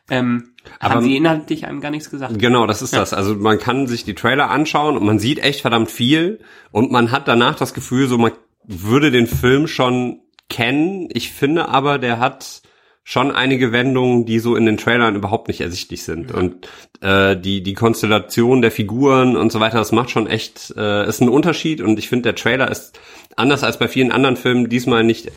ähm, 0.09 0.51
Aber- 0.79 0.95
haben 0.95 1.03
sie 1.03 1.15
inhaltlich 1.15 1.65
einem 1.65 1.79
gar 1.79 1.91
nichts 1.91 2.09
gesagt. 2.09 2.37
Genau, 2.37 2.67
das 2.67 2.81
ist 2.81 2.91
das. 2.93 3.13
Also 3.13 3.35
man 3.35 3.59
kann 3.59 3.87
sich 3.87 4.03
die 4.03 4.13
Trailer 4.15 4.49
anschauen 4.49 4.97
und 4.97 5.05
man 5.05 5.19
sieht 5.19 5.39
echt 5.39 5.61
verdammt 5.61 5.89
viel 5.89 6.39
und 6.71 6.91
man 6.91 7.11
hat 7.11 7.29
danach 7.29 7.55
das 7.55 7.73
Gefühl, 7.73 8.09
so 8.09 8.17
man 8.17 8.33
würde 8.65 9.09
den 9.09 9.27
Film 9.27 9.67
schon 9.67 10.19
kennen. 10.49 11.09
Ich 11.11 11.31
finde 11.31 11.69
aber, 11.69 11.97
der 11.99 12.19
hat 12.19 12.61
schon 13.03 13.31
einige 13.31 13.71
Wendungen, 13.71 14.25
die 14.25 14.39
so 14.39 14.55
in 14.55 14.65
den 14.65 14.77
Trailern 14.77 15.15
überhaupt 15.15 15.47
nicht 15.47 15.61
ersichtlich 15.61 16.03
sind. 16.03 16.31
Und 16.31 16.67
äh, 17.01 17.35
die, 17.35 17.63
die 17.63 17.73
Konstellation 17.73 18.61
der 18.61 18.71
Figuren 18.71 19.35
und 19.35 19.51
so 19.51 19.59
weiter, 19.59 19.79
das 19.79 19.91
macht 19.91 20.11
schon 20.11 20.27
echt, 20.27 20.73
äh, 20.77 21.07
ist 21.07 21.21
ein 21.21 21.29
Unterschied. 21.29 21.81
Und 21.81 21.97
ich 21.97 22.07
finde, 22.07 22.23
der 22.23 22.35
Trailer 22.35 22.69
ist 22.69 22.99
anders 23.35 23.63
als 23.63 23.79
bei 23.79 23.87
vielen 23.87 24.11
anderen 24.11 24.37
Filmen 24.37 24.69
diesmal 24.69 25.03
nicht 25.03 25.31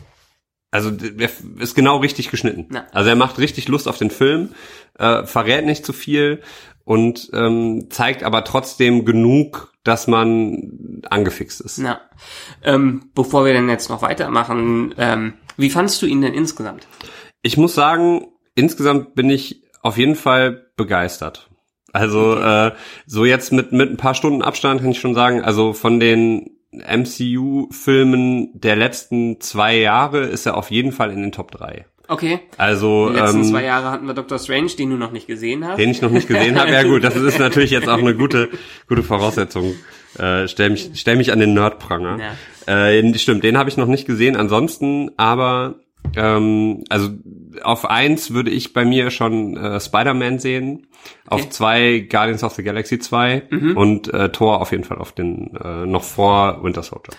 also 0.73 0.89
der 0.89 1.29
ist 1.59 1.75
genau 1.75 1.97
richtig 1.97 2.31
geschnitten. 2.31 2.73
Ja. 2.73 2.87
Also 2.91 3.09
er 3.11 3.15
macht 3.15 3.37
richtig 3.37 3.67
Lust 3.67 3.87
auf 3.87 3.99
den 3.99 4.09
Film, 4.09 4.49
äh, 4.97 5.23
verrät 5.23 5.67
nicht 5.67 5.85
zu 5.85 5.93
viel 5.93 6.41
und 6.85 7.29
ähm, 7.33 7.87
zeigt 7.89 8.23
aber 8.23 8.43
trotzdem 8.43 9.05
genug, 9.05 9.73
dass 9.83 10.07
man 10.07 11.01
angefixt 11.09 11.61
ist. 11.61 11.77
Ja. 11.79 12.01
Ähm, 12.63 13.09
bevor 13.13 13.45
wir 13.45 13.53
denn 13.53 13.69
jetzt 13.69 13.89
noch 13.89 14.01
weitermachen, 14.01 14.93
ähm, 14.97 15.33
wie 15.57 15.69
fandst 15.69 16.01
du 16.01 16.05
ihn 16.05 16.21
denn 16.21 16.33
insgesamt? 16.33 16.87
Ich 17.41 17.57
muss 17.57 17.75
sagen, 17.75 18.27
insgesamt 18.55 19.15
bin 19.15 19.29
ich 19.29 19.63
auf 19.81 19.97
jeden 19.97 20.15
Fall 20.15 20.67
begeistert. 20.75 21.49
Also 21.91 22.37
äh, 22.37 22.71
so 23.05 23.25
jetzt 23.25 23.51
mit 23.51 23.71
mit 23.71 23.91
ein 23.91 23.97
paar 23.97 24.15
Stunden 24.15 24.41
Abstand 24.41 24.81
kann 24.81 24.91
ich 24.91 24.99
schon 24.99 25.13
sagen, 25.13 25.43
also 25.43 25.73
von 25.73 25.99
den 25.99 26.57
MCU-Filmen 26.71 28.49
der 28.59 28.75
letzten 28.75 29.39
zwei 29.41 29.77
Jahre 29.77 30.21
ist 30.21 30.45
er 30.45 30.57
auf 30.57 30.71
jeden 30.71 30.91
Fall 30.91 31.11
in 31.11 31.21
den 31.21 31.31
Top 31.31 31.51
3. 31.51 31.85
Okay. 32.07 32.39
Also 32.57 33.09
Die 33.09 33.15
letzten 33.15 33.37
ähm, 33.39 33.43
zwei 33.45 33.63
Jahre 33.63 33.89
hatten 33.91 34.05
wir 34.07 34.13
Doctor 34.13 34.37
Strange, 34.37 34.67
den 34.77 34.89
du 34.89 34.97
noch 34.97 35.11
nicht 35.11 35.25
gesehen 35.27 35.65
hast. 35.65 35.77
den 35.79 35.89
ich 35.89 36.01
noch 36.01 36.11
nicht 36.11 36.27
gesehen 36.27 36.59
habe. 36.59 36.71
Ja 36.73 36.83
gut, 36.83 37.03
das 37.03 37.15
ist 37.15 37.39
natürlich 37.39 37.71
jetzt 37.71 37.87
auch 37.87 37.97
eine 37.99 38.13
gute 38.15 38.49
gute 38.89 39.03
Voraussetzung. 39.03 39.73
Äh, 40.19 40.47
stell 40.47 40.69
mich 40.71 40.91
stell 40.95 41.15
mich 41.15 41.31
an 41.31 41.39
den 41.39 41.53
Nerdpranger. 41.53 42.19
Äh, 42.67 43.17
stimmt, 43.17 43.43
den 43.43 43.57
habe 43.57 43.69
ich 43.69 43.77
noch 43.77 43.87
nicht 43.87 44.05
gesehen. 44.05 44.35
Ansonsten, 44.35 45.11
aber 45.17 45.75
ähm, 46.15 46.83
also 46.89 47.09
auf 47.63 47.89
eins 47.89 48.33
würde 48.33 48.51
ich 48.51 48.73
bei 48.73 48.83
mir 48.83 49.09
schon 49.09 49.55
äh, 49.55 49.79
Spider-Man 49.79 50.39
sehen, 50.39 50.87
auf 51.27 51.49
zwei 51.49 51.99
Guardians 52.09 52.43
of 52.43 52.53
the 52.53 52.63
Galaxy 52.63 52.99
2 52.99 53.43
Mhm. 53.49 53.77
und 53.77 54.13
äh, 54.13 54.29
Thor 54.29 54.59
auf 54.61 54.71
jeden 54.71 54.83
Fall 54.83 54.97
auf 54.97 55.13
den 55.13 55.55
äh, 55.55 55.85
noch 55.85 56.03
vor 56.03 56.63
Winter 56.63 56.83
Soldier. 56.83 57.13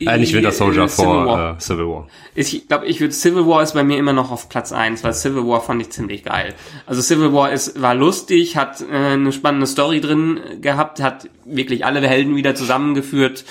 Nicht 0.00 0.32
Winter 0.32 0.52
Soldier, 0.52 0.88
Civil 0.88 1.06
vor 1.06 1.26
War. 1.26 1.56
Äh, 1.56 1.60
Civil 1.60 1.86
War. 1.86 2.08
Ich 2.34 2.68
glaube, 2.68 2.86
ich 2.86 3.00
würde 3.00 3.12
Civil 3.12 3.46
War 3.46 3.62
ist 3.62 3.74
bei 3.74 3.82
mir 3.82 3.98
immer 3.98 4.12
noch 4.12 4.30
auf 4.30 4.48
Platz 4.48 4.72
eins, 4.72 5.02
weil 5.02 5.12
Civil 5.12 5.46
War 5.46 5.60
fand 5.60 5.82
ich 5.82 5.90
ziemlich 5.90 6.24
geil. 6.24 6.54
Also 6.86 7.02
Civil 7.02 7.32
War 7.32 7.50
ist 7.50 7.80
war 7.82 7.94
lustig, 7.94 8.56
hat 8.56 8.80
äh, 8.80 8.94
eine 8.94 9.32
spannende 9.32 9.66
Story 9.66 10.00
drin 10.00 10.38
gehabt, 10.60 11.02
hat 11.02 11.28
wirklich 11.44 11.84
alle 11.84 12.06
Helden 12.06 12.36
wieder 12.36 12.54
zusammengeführt. 12.54 13.44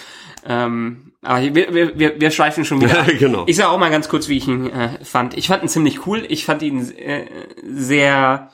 Ähm, 0.46 1.12
aber 1.22 1.42
wir, 1.42 1.74
wir, 1.74 2.00
wir, 2.00 2.22
wir 2.22 2.32
schweifen 2.32 2.64
schon 2.64 2.80
wieder. 2.80 3.06
Genau. 3.20 3.44
Ich 3.48 3.58
sage 3.58 3.70
auch 3.70 3.80
mal 3.80 3.92
ganz 3.92 4.08
kurz, 4.08 4.30
wie 4.30 4.38
ich 4.38 4.48
ihn 4.48 4.70
äh, 4.70 5.04
fand. 5.04 5.38
Ich 5.38 5.48
fand 5.48 5.64
ihn 5.64 5.70
ziemlich 5.70 6.08
cool. 6.08 6.24
Ich 6.30 6.46
fand 6.46 6.62
ihn 6.62 6.90
äh, 6.98 7.26
sehr 7.66 8.50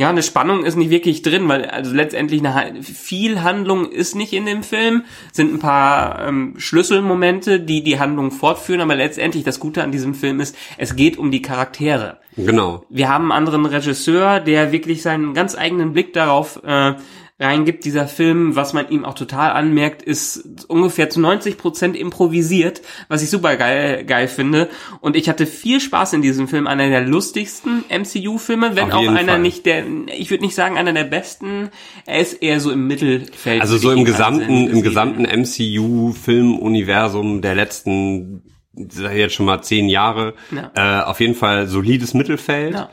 ja, 0.00 0.08
eine 0.08 0.22
Spannung 0.22 0.64
ist 0.64 0.76
nicht 0.76 0.88
wirklich 0.88 1.20
drin, 1.20 1.46
weil 1.46 1.66
also 1.66 1.94
letztendlich 1.94 2.42
eine, 2.42 2.82
viel 2.82 3.42
Handlung 3.42 3.84
ist 3.84 4.16
nicht 4.16 4.32
in 4.32 4.46
dem 4.46 4.62
Film, 4.62 5.04
sind 5.30 5.52
ein 5.52 5.58
paar 5.58 6.26
ähm, 6.26 6.54
Schlüsselmomente, 6.56 7.60
die 7.60 7.82
die 7.82 8.00
Handlung 8.00 8.30
fortführen, 8.30 8.80
aber 8.80 8.94
letztendlich 8.94 9.44
das 9.44 9.60
Gute 9.60 9.82
an 9.82 9.92
diesem 9.92 10.14
Film 10.14 10.40
ist, 10.40 10.56
es 10.78 10.96
geht 10.96 11.18
um 11.18 11.30
die 11.30 11.42
Charaktere. 11.42 12.16
Genau. 12.34 12.82
Wir 12.88 13.10
haben 13.10 13.24
einen 13.24 13.32
anderen 13.32 13.66
Regisseur, 13.66 14.40
der 14.40 14.72
wirklich 14.72 15.02
seinen 15.02 15.34
ganz 15.34 15.54
eigenen 15.54 15.92
Blick 15.92 16.14
darauf 16.14 16.62
äh, 16.64 16.94
reingibt. 17.40 17.84
Dieser 17.84 18.06
Film, 18.06 18.54
was 18.54 18.74
man 18.74 18.88
ihm 18.90 19.04
auch 19.04 19.14
total 19.14 19.50
anmerkt, 19.52 20.02
ist 20.02 20.68
ungefähr 20.68 21.10
zu 21.10 21.20
90 21.20 21.58
Prozent 21.58 21.96
improvisiert, 21.96 22.82
was 23.08 23.22
ich 23.22 23.30
super 23.30 23.56
geil, 23.56 24.04
geil 24.04 24.28
finde. 24.28 24.68
Und 25.00 25.16
ich 25.16 25.28
hatte 25.28 25.46
viel 25.46 25.80
Spaß 25.80 26.12
in 26.12 26.22
diesem 26.22 26.46
Film, 26.46 26.66
einer 26.66 26.88
der 26.88 27.00
lustigsten 27.00 27.84
MCU-Filme, 27.88 28.76
wenn 28.76 28.92
auch 28.92 29.08
einer 29.08 29.32
Fall. 29.32 29.40
nicht 29.40 29.64
der, 29.66 29.84
ich 30.16 30.30
würde 30.30 30.44
nicht 30.44 30.54
sagen 30.54 30.76
einer 30.76 30.92
der 30.92 31.04
besten. 31.04 31.70
Er 32.06 32.20
ist 32.20 32.34
eher 32.34 32.60
so 32.60 32.70
im 32.70 32.86
Mittelfeld. 32.86 33.62
Also 33.62 33.78
so 33.78 33.90
im 33.90 34.04
gesamten, 34.04 34.68
im 34.68 34.82
gesamten 34.82 35.22
MCU-Filmuniversum 35.22 37.40
der 37.40 37.54
letzten, 37.54 38.42
jetzt 38.74 39.34
schon 39.34 39.46
mal 39.46 39.62
zehn 39.62 39.88
Jahre, 39.88 40.34
äh, 40.74 41.00
auf 41.00 41.20
jeden 41.20 41.34
Fall 41.34 41.66
solides 41.66 42.12
Mittelfeld. 42.14 42.74
Ja. 42.74 42.90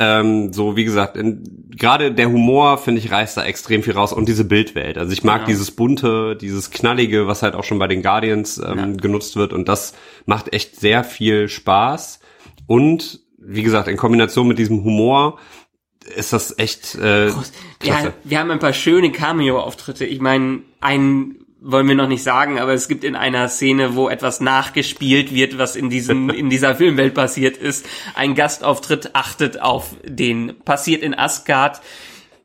Ähm, 0.00 0.52
so 0.52 0.76
wie 0.76 0.84
gesagt, 0.84 1.18
gerade 1.70 2.12
der 2.12 2.30
Humor 2.30 2.78
finde 2.78 3.00
ich 3.00 3.10
reißt 3.10 3.36
da 3.36 3.44
extrem 3.44 3.82
viel 3.82 3.94
raus 3.94 4.12
und 4.12 4.28
diese 4.28 4.44
Bildwelt. 4.44 4.96
Also 4.96 5.12
ich 5.12 5.24
mag 5.24 5.40
Ja. 5.42 5.46
dieses 5.46 5.72
bunte, 5.72 6.36
dieses 6.36 6.70
knallige, 6.70 7.26
was 7.26 7.42
halt 7.42 7.54
auch 7.54 7.64
schon 7.64 7.78
bei 7.80 7.88
den 7.88 8.02
Guardians 8.02 8.58
ähm, 8.64 8.96
genutzt 8.96 9.34
wird 9.36 9.52
und 9.52 9.68
das 9.68 9.94
macht 10.24 10.52
echt 10.52 10.76
sehr 10.76 11.02
viel 11.02 11.48
Spaß 11.48 12.20
und 12.68 13.20
wie 13.38 13.62
gesagt 13.62 13.88
in 13.88 13.96
Kombination 13.96 14.46
mit 14.46 14.58
diesem 14.58 14.84
Humor 14.84 15.38
ist 16.14 16.32
das 16.32 16.58
echt 16.58 16.94
äh, 16.94 17.30
klasse. 17.80 18.06
Ja, 18.08 18.12
wir 18.24 18.38
haben 18.38 18.50
ein 18.50 18.58
paar 18.60 18.72
schöne 18.72 19.10
Cameo-Auftritte. 19.12 20.04
Ich 20.06 20.20
meine, 20.20 20.60
einen 20.80 21.44
wollen 21.60 21.88
wir 21.88 21.94
noch 21.96 22.06
nicht 22.08 22.22
sagen, 22.22 22.58
aber 22.60 22.72
es 22.72 22.86
gibt 22.88 23.02
in 23.04 23.16
einer 23.16 23.48
Szene, 23.48 23.96
wo 23.96 24.08
etwas 24.08 24.40
nachgespielt 24.40 25.34
wird, 25.34 25.58
was 25.58 25.74
in 25.76 25.90
diesem 25.90 26.30
in 26.30 26.50
dieser 26.50 26.74
Filmwelt 26.76 27.14
passiert 27.14 27.56
ist, 27.56 27.86
ein 28.14 28.34
Gastauftritt 28.34 29.14
achtet 29.14 29.60
auf 29.60 29.96
den 30.04 30.54
passiert 30.64 31.02
in 31.02 31.14
Asgard. 31.18 31.80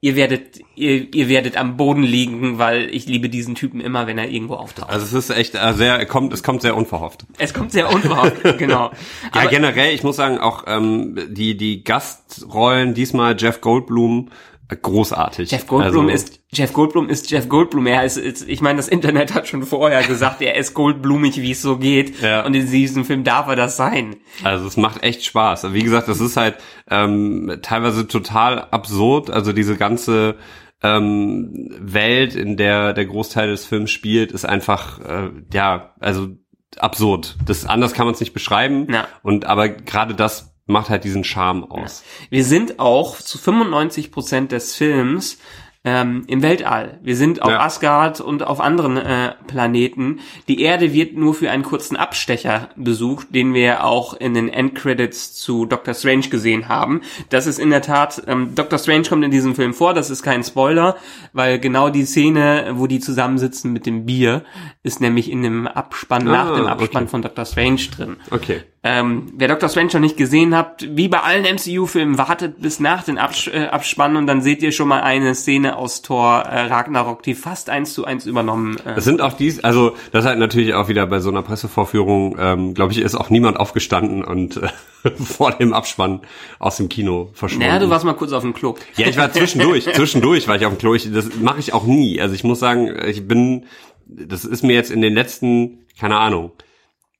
Ihr 0.01 0.17
werdet 0.17 0.59
ihr, 0.75 1.13
ihr 1.15 1.29
werdet 1.29 1.55
am 1.55 1.77
Boden 1.77 2.03
liegen, 2.03 2.57
weil 2.57 2.89
ich 2.93 3.05
liebe 3.05 3.29
diesen 3.29 3.55
Typen 3.55 3.79
immer, 3.79 4.05
wenn 4.05 4.17
er 4.17 4.29
irgendwo 4.29 4.55
auftaucht. 4.55 4.89
Also 4.89 5.05
es 5.05 5.29
ist 5.29 5.37
echt 5.37 5.55
äh, 5.55 5.73
sehr, 5.73 6.05
kommt, 6.07 6.33
es 6.33 6.43
kommt 6.43 6.61
sehr 6.61 6.75
unverhofft. 6.75 7.25
es 7.37 7.53
kommt 7.53 7.71
sehr 7.71 7.89
unverhofft, 7.89 8.43
genau. 8.57 8.91
Ja, 9.33 9.41
Aber- 9.41 9.49
generell, 9.49 9.93
ich 9.93 10.03
muss 10.03 10.17
sagen, 10.17 10.39
auch 10.39 10.65
ähm, 10.67 11.17
die 11.29 11.55
die 11.55 11.85
Gastrollen 11.85 12.93
diesmal 12.93 13.35
Jeff 13.39 13.61
Goldblum 13.61 14.29
großartig. 14.69 15.51
Jeff 15.51 15.67
Goldblum 15.67 16.07
also, 16.07 16.15
ist 16.15 16.39
Jeff 16.51 16.73
Goldblum 16.73 17.09
ist 17.09 17.31
Jeff 17.31 17.49
Goldblum. 17.49 17.87
Er 17.87 18.03
ist, 18.03 18.17
ist 18.17 18.47
ich 18.47 18.61
meine, 18.61 18.77
das 18.77 18.87
Internet 18.87 19.33
hat 19.33 19.47
schon 19.47 19.63
vorher 19.63 20.03
gesagt, 20.03 20.41
er 20.41 20.55
ist 20.55 20.73
goldblumig, 20.73 21.41
wie 21.41 21.51
es 21.51 21.61
so 21.61 21.77
geht. 21.77 22.21
Ja. 22.21 22.45
Und 22.45 22.53
in 22.53 22.69
diesem 22.69 23.05
Film 23.05 23.23
darf 23.23 23.47
er 23.47 23.55
das 23.55 23.75
sein. 23.75 24.15
Also 24.43 24.67
es 24.67 24.77
macht 24.77 25.03
echt 25.03 25.25
Spaß. 25.25 25.73
Wie 25.73 25.83
gesagt, 25.83 26.07
das 26.07 26.19
ist 26.21 26.37
halt 26.37 26.57
ähm, 26.89 27.59
teilweise 27.61 28.07
total 28.07 28.59
absurd. 28.71 29.29
Also 29.29 29.51
diese 29.51 29.75
ganze 29.75 30.35
ähm, 30.81 31.69
Welt, 31.79 32.35
in 32.35 32.57
der 32.57 32.93
der 32.93 33.05
Großteil 33.05 33.49
des 33.49 33.65
Films 33.65 33.91
spielt, 33.91 34.31
ist 34.31 34.45
einfach 34.45 34.99
äh, 34.99 35.29
ja 35.51 35.93
also 35.99 36.29
absurd. 36.77 37.35
Das 37.45 37.65
anders 37.65 37.93
kann 37.93 38.05
man 38.05 38.13
es 38.13 38.19
nicht 38.19 38.33
beschreiben. 38.33 38.87
Ja. 38.91 39.07
Und 39.23 39.45
aber 39.45 39.69
gerade 39.69 40.13
das 40.13 40.52
macht 40.65 40.89
halt 40.89 41.03
diesen 41.03 41.23
Charme 41.23 41.63
aus. 41.65 42.03
Wir 42.29 42.43
sind 42.45 42.79
auch 42.79 43.17
zu 43.17 43.37
95 43.37 44.11
Prozent 44.11 44.51
des 44.51 44.75
Films 44.75 45.37
ähm, 45.85 46.23
im 46.27 46.41
Weltall. 46.41 46.97
Wir 47.03 47.17
sind 47.17 47.41
auf 47.41 47.49
Ja. 47.49 47.59
Asgard 47.59 48.21
und 48.21 48.41
auf 48.43 48.61
anderen 48.61 48.95
äh, 48.95 49.33
Planeten. 49.47 50.21
Die 50.47 50.61
Erde 50.61 50.93
wird 50.93 51.17
nur 51.17 51.33
für 51.33 51.51
einen 51.51 51.63
kurzen 51.63 51.97
Abstecher 51.97 52.69
besucht, 52.77 53.27
den 53.35 53.53
wir 53.53 53.83
auch 53.83 54.13
in 54.13 54.33
den 54.33 54.47
Endcredits 54.47 55.33
zu 55.33 55.65
Doctor 55.65 55.93
Strange 55.93 56.29
gesehen 56.29 56.69
haben. 56.69 57.01
Das 57.29 57.47
ist 57.47 57.59
in 57.59 57.69
der 57.69 57.81
Tat, 57.81 58.23
ähm, 58.27 58.55
Doctor 58.55 58.79
Strange 58.79 59.09
kommt 59.09 59.25
in 59.25 59.31
diesem 59.31 59.55
Film 59.55 59.73
vor, 59.73 59.93
das 59.93 60.09
ist 60.09 60.23
kein 60.23 60.45
Spoiler, 60.45 60.95
weil 61.33 61.59
genau 61.59 61.89
die 61.89 62.05
Szene, 62.05 62.71
wo 62.75 62.87
die 62.87 63.01
zusammensitzen 63.01 63.73
mit 63.73 63.85
dem 63.85 64.05
Bier, 64.05 64.45
ist 64.83 65.01
nämlich 65.01 65.29
in 65.29 65.41
dem 65.43 65.67
Abspann, 65.67 66.23
nach 66.23 66.51
Ah, 66.51 66.55
dem 66.55 66.67
Abspann 66.67 67.03
okay. 67.03 67.11
von 67.11 67.21
Doctor 67.23 67.43
Strange 67.43 67.81
drin. 67.93 68.15
Okay. 68.31 68.61
Ähm, 68.85 69.31
wer 69.37 69.47
Doctor 69.47 69.69
Strange 69.69 69.91
noch 69.93 70.01
nicht 70.01 70.17
gesehen 70.17 70.57
habt, 70.57 70.85
wie 70.97 71.07
bei 71.07 71.21
allen 71.21 71.45
MCU-Filmen, 71.45 72.17
wartet 72.17 72.59
bis 72.61 72.81
nach 72.81 73.03
den 73.03 73.17
Abs 73.17 73.47
äh, 73.47 73.67
Abspann 73.71 74.17
und 74.17 74.27
dann 74.27 74.41
seht 74.41 74.61
ihr 74.61 74.73
schon 74.73 74.89
mal 74.89 75.01
eine 75.01 75.35
Szene 75.35 75.77
aus 75.77 76.01
Thor 76.01 76.39
äh, 76.41 76.65
Ragnarok, 76.65 77.23
die 77.23 77.33
fast 77.33 77.69
eins 77.69 77.93
zu 77.93 78.03
eins 78.03 78.25
übernommen. 78.25 78.75
Äh, 78.85 78.95
Es 78.97 79.05
sind 79.05 79.21
auch 79.21 79.33
dies, 79.33 79.63
also 79.63 79.95
das 80.11 80.25
halt 80.25 80.37
natürlich 80.37 80.73
auch 80.73 80.89
wieder 80.89 81.07
bei 81.07 81.19
so 81.19 81.29
einer 81.29 81.43
Pressevorführung, 81.43 82.35
ähm, 82.37 82.73
glaube 82.73 82.91
ich, 82.91 82.99
ist 82.99 83.15
auch 83.15 83.29
niemand 83.29 83.57
aufgestanden 83.57 84.21
und 84.21 84.57
äh, 84.57 84.67
vor 85.15 85.51
dem 85.53 85.71
Abspann 85.73 86.19
aus 86.59 86.75
dem 86.75 86.89
Kino 86.89 87.29
verschwunden. 87.33 87.65
naja, 87.65 87.79
du 87.79 87.89
warst 87.89 88.03
mal 88.03 88.13
kurz 88.15 88.33
auf 88.33 88.43
dem 88.43 88.53
Klo. 88.53 88.75
Ja, 88.97 89.07
ich 89.07 89.15
war 89.15 89.31
zwischendurch, 89.31 89.85
zwischendurch 89.93 90.49
war 90.49 90.57
ich 90.57 90.65
auf 90.65 90.73
dem 90.73 90.77
Klo. 90.79 90.93
Ich, 90.93 91.09
das 91.09 91.29
mache 91.39 91.59
ich 91.61 91.71
auch 91.73 91.85
nie. 91.85 92.19
Also 92.19 92.35
ich 92.35 92.43
muss 92.43 92.59
sagen, 92.59 92.93
ich 93.07 93.25
bin, 93.29 93.65
das 94.05 94.43
ist 94.43 94.61
mir 94.61 94.73
jetzt 94.73 94.91
in 94.91 95.01
den 95.01 95.13
letzten, 95.13 95.85
keine 95.97 96.17
Ahnung, 96.17 96.51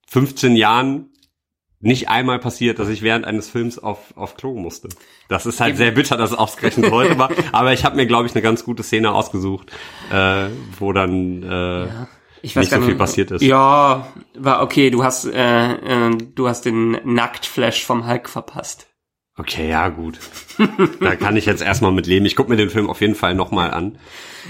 15 0.10 0.58
Jahren 0.58 1.10
nicht 1.84 2.10
einmal 2.10 2.40
passiert, 2.40 2.80
dass 2.80 2.90
ich 2.90 3.02
während 3.02 3.26
eines 3.26 3.50
Films 3.50 3.78
auf, 3.78 4.16
auf 4.16 4.36
Klo 4.38 4.56
musste. 4.56 4.90
Das 5.28 5.46
ist 5.46 5.60
halt 5.60 5.78
sehr 5.78 5.92
bitter, 5.92 6.18
dass 6.18 6.32
es 6.32 6.38
ausgerechnet 6.38 6.92
heute 6.92 7.18
war. 7.18 7.30
Aber 7.52 7.74
ich 7.74 7.84
habe 7.86 7.96
mir, 7.96 8.06
glaube 8.06 8.28
ich, 8.28 8.34
eine 8.34 8.42
ganz 8.42 8.64
gute 8.64 8.84
Szene 8.84 9.12
ausgesucht, 9.12 9.72
äh, 10.12 10.48
wo 10.80 10.94
dann 10.94 11.44
äh, 11.44 11.88
Ich 12.42 12.56
nicht 12.56 12.72
so 12.72 12.82
viel 12.82 12.96
passiert 12.96 13.32
ist. 13.32 13.42
Ja, 13.42 14.08
war 14.38 14.62
okay. 14.62 14.90
Du 14.90 15.04
hast, 15.04 15.26
äh, 15.26 15.74
äh, 15.74 16.18
du 16.34 16.48
hast 16.48 16.66
den 16.66 16.98
Nacktflash 17.04 17.86
vom 17.86 18.08
Hulk 18.08 18.30
verpasst. 18.30 18.88
Okay, 19.36 19.68
ja, 19.68 19.90
gut. 19.90 20.20
da 21.00 21.16
kann 21.16 21.36
ich 21.36 21.46
jetzt 21.46 21.62
erstmal 21.62 21.92
mit 21.92 22.06
leben. 22.06 22.26
Ich 22.26 22.36
gucke 22.36 22.52
mir 22.52 22.56
den 22.56 22.70
Film 22.70 22.90
auf 22.90 23.02
jeden 23.02 23.16
Fall 23.16 23.34
nochmal 23.34 23.72
an. 23.72 23.98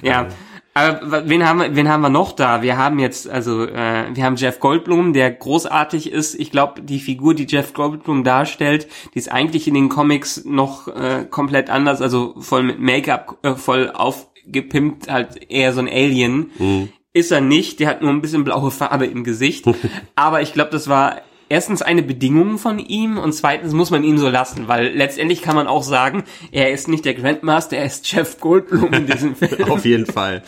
Ja. 0.01 0.27
Aber 0.73 1.29
wen 1.29 1.47
haben 1.47 1.59
wir, 1.59 1.75
wen 1.75 1.87
haben 1.87 2.01
wir 2.01 2.09
noch 2.09 2.31
da? 2.31 2.63
Wir 2.63 2.77
haben 2.77 2.97
jetzt, 2.97 3.29
also 3.29 3.63
äh, 3.63 4.05
wir 4.13 4.23
haben 4.23 4.37
Jeff 4.37 4.59
Goldblum, 4.59 5.13
der 5.13 5.31
großartig 5.31 6.11
ist. 6.11 6.33
Ich 6.33 6.49
glaube, 6.49 6.81
die 6.81 6.99
Figur, 6.99 7.35
die 7.35 7.45
Jeff 7.47 7.73
Goldblum 7.73 8.23
darstellt, 8.23 8.87
die 9.13 9.19
ist 9.19 9.31
eigentlich 9.31 9.67
in 9.67 9.75
den 9.75 9.89
Comics 9.89 10.45
noch 10.45 10.87
äh, 10.87 11.25
komplett 11.29 11.69
anders, 11.69 12.01
also 12.01 12.33
voll 12.39 12.63
mit 12.63 12.79
Make-up, 12.79 13.37
äh, 13.43 13.53
voll 13.53 13.91
aufgepimpt, 13.91 15.11
halt 15.11 15.51
eher 15.51 15.73
so 15.73 15.81
ein 15.81 15.87
Alien. 15.87 16.51
Mhm. 16.57 16.89
Ist 17.13 17.31
er 17.31 17.41
nicht, 17.41 17.79
der 17.79 17.89
hat 17.89 18.01
nur 18.01 18.09
ein 18.09 18.21
bisschen 18.21 18.43
blaue 18.43 18.71
Farbe 18.71 19.05
im 19.05 19.23
Gesicht. 19.23 19.65
Aber 20.15 20.41
ich 20.41 20.53
glaube, 20.53 20.71
das 20.71 20.87
war 20.87 21.21
erstens 21.53 21.83
eine 21.83 22.01
Bedingung 22.01 22.57
von 22.57 22.79
ihm 22.79 23.19
und 23.19 23.31
zweitens 23.31 23.73
muss 23.73 23.91
man 23.91 24.03
ihn 24.03 24.17
so 24.17 24.27
lassen, 24.27 24.67
weil 24.67 24.87
letztendlich 24.87 25.43
kann 25.43 25.55
man 25.55 25.67
auch 25.67 25.83
sagen, 25.83 26.23
er 26.51 26.71
ist 26.71 26.87
nicht 26.87 27.05
der 27.05 27.13
Grandmaster, 27.13 27.77
er 27.77 27.85
ist 27.85 28.11
Jeff 28.11 28.39
Goldblum 28.39 28.91
in 28.91 29.05
diesem 29.05 29.35
Film. 29.35 29.69
Auf 29.69 29.85
jeden 29.85 30.07
Fall. 30.07 30.41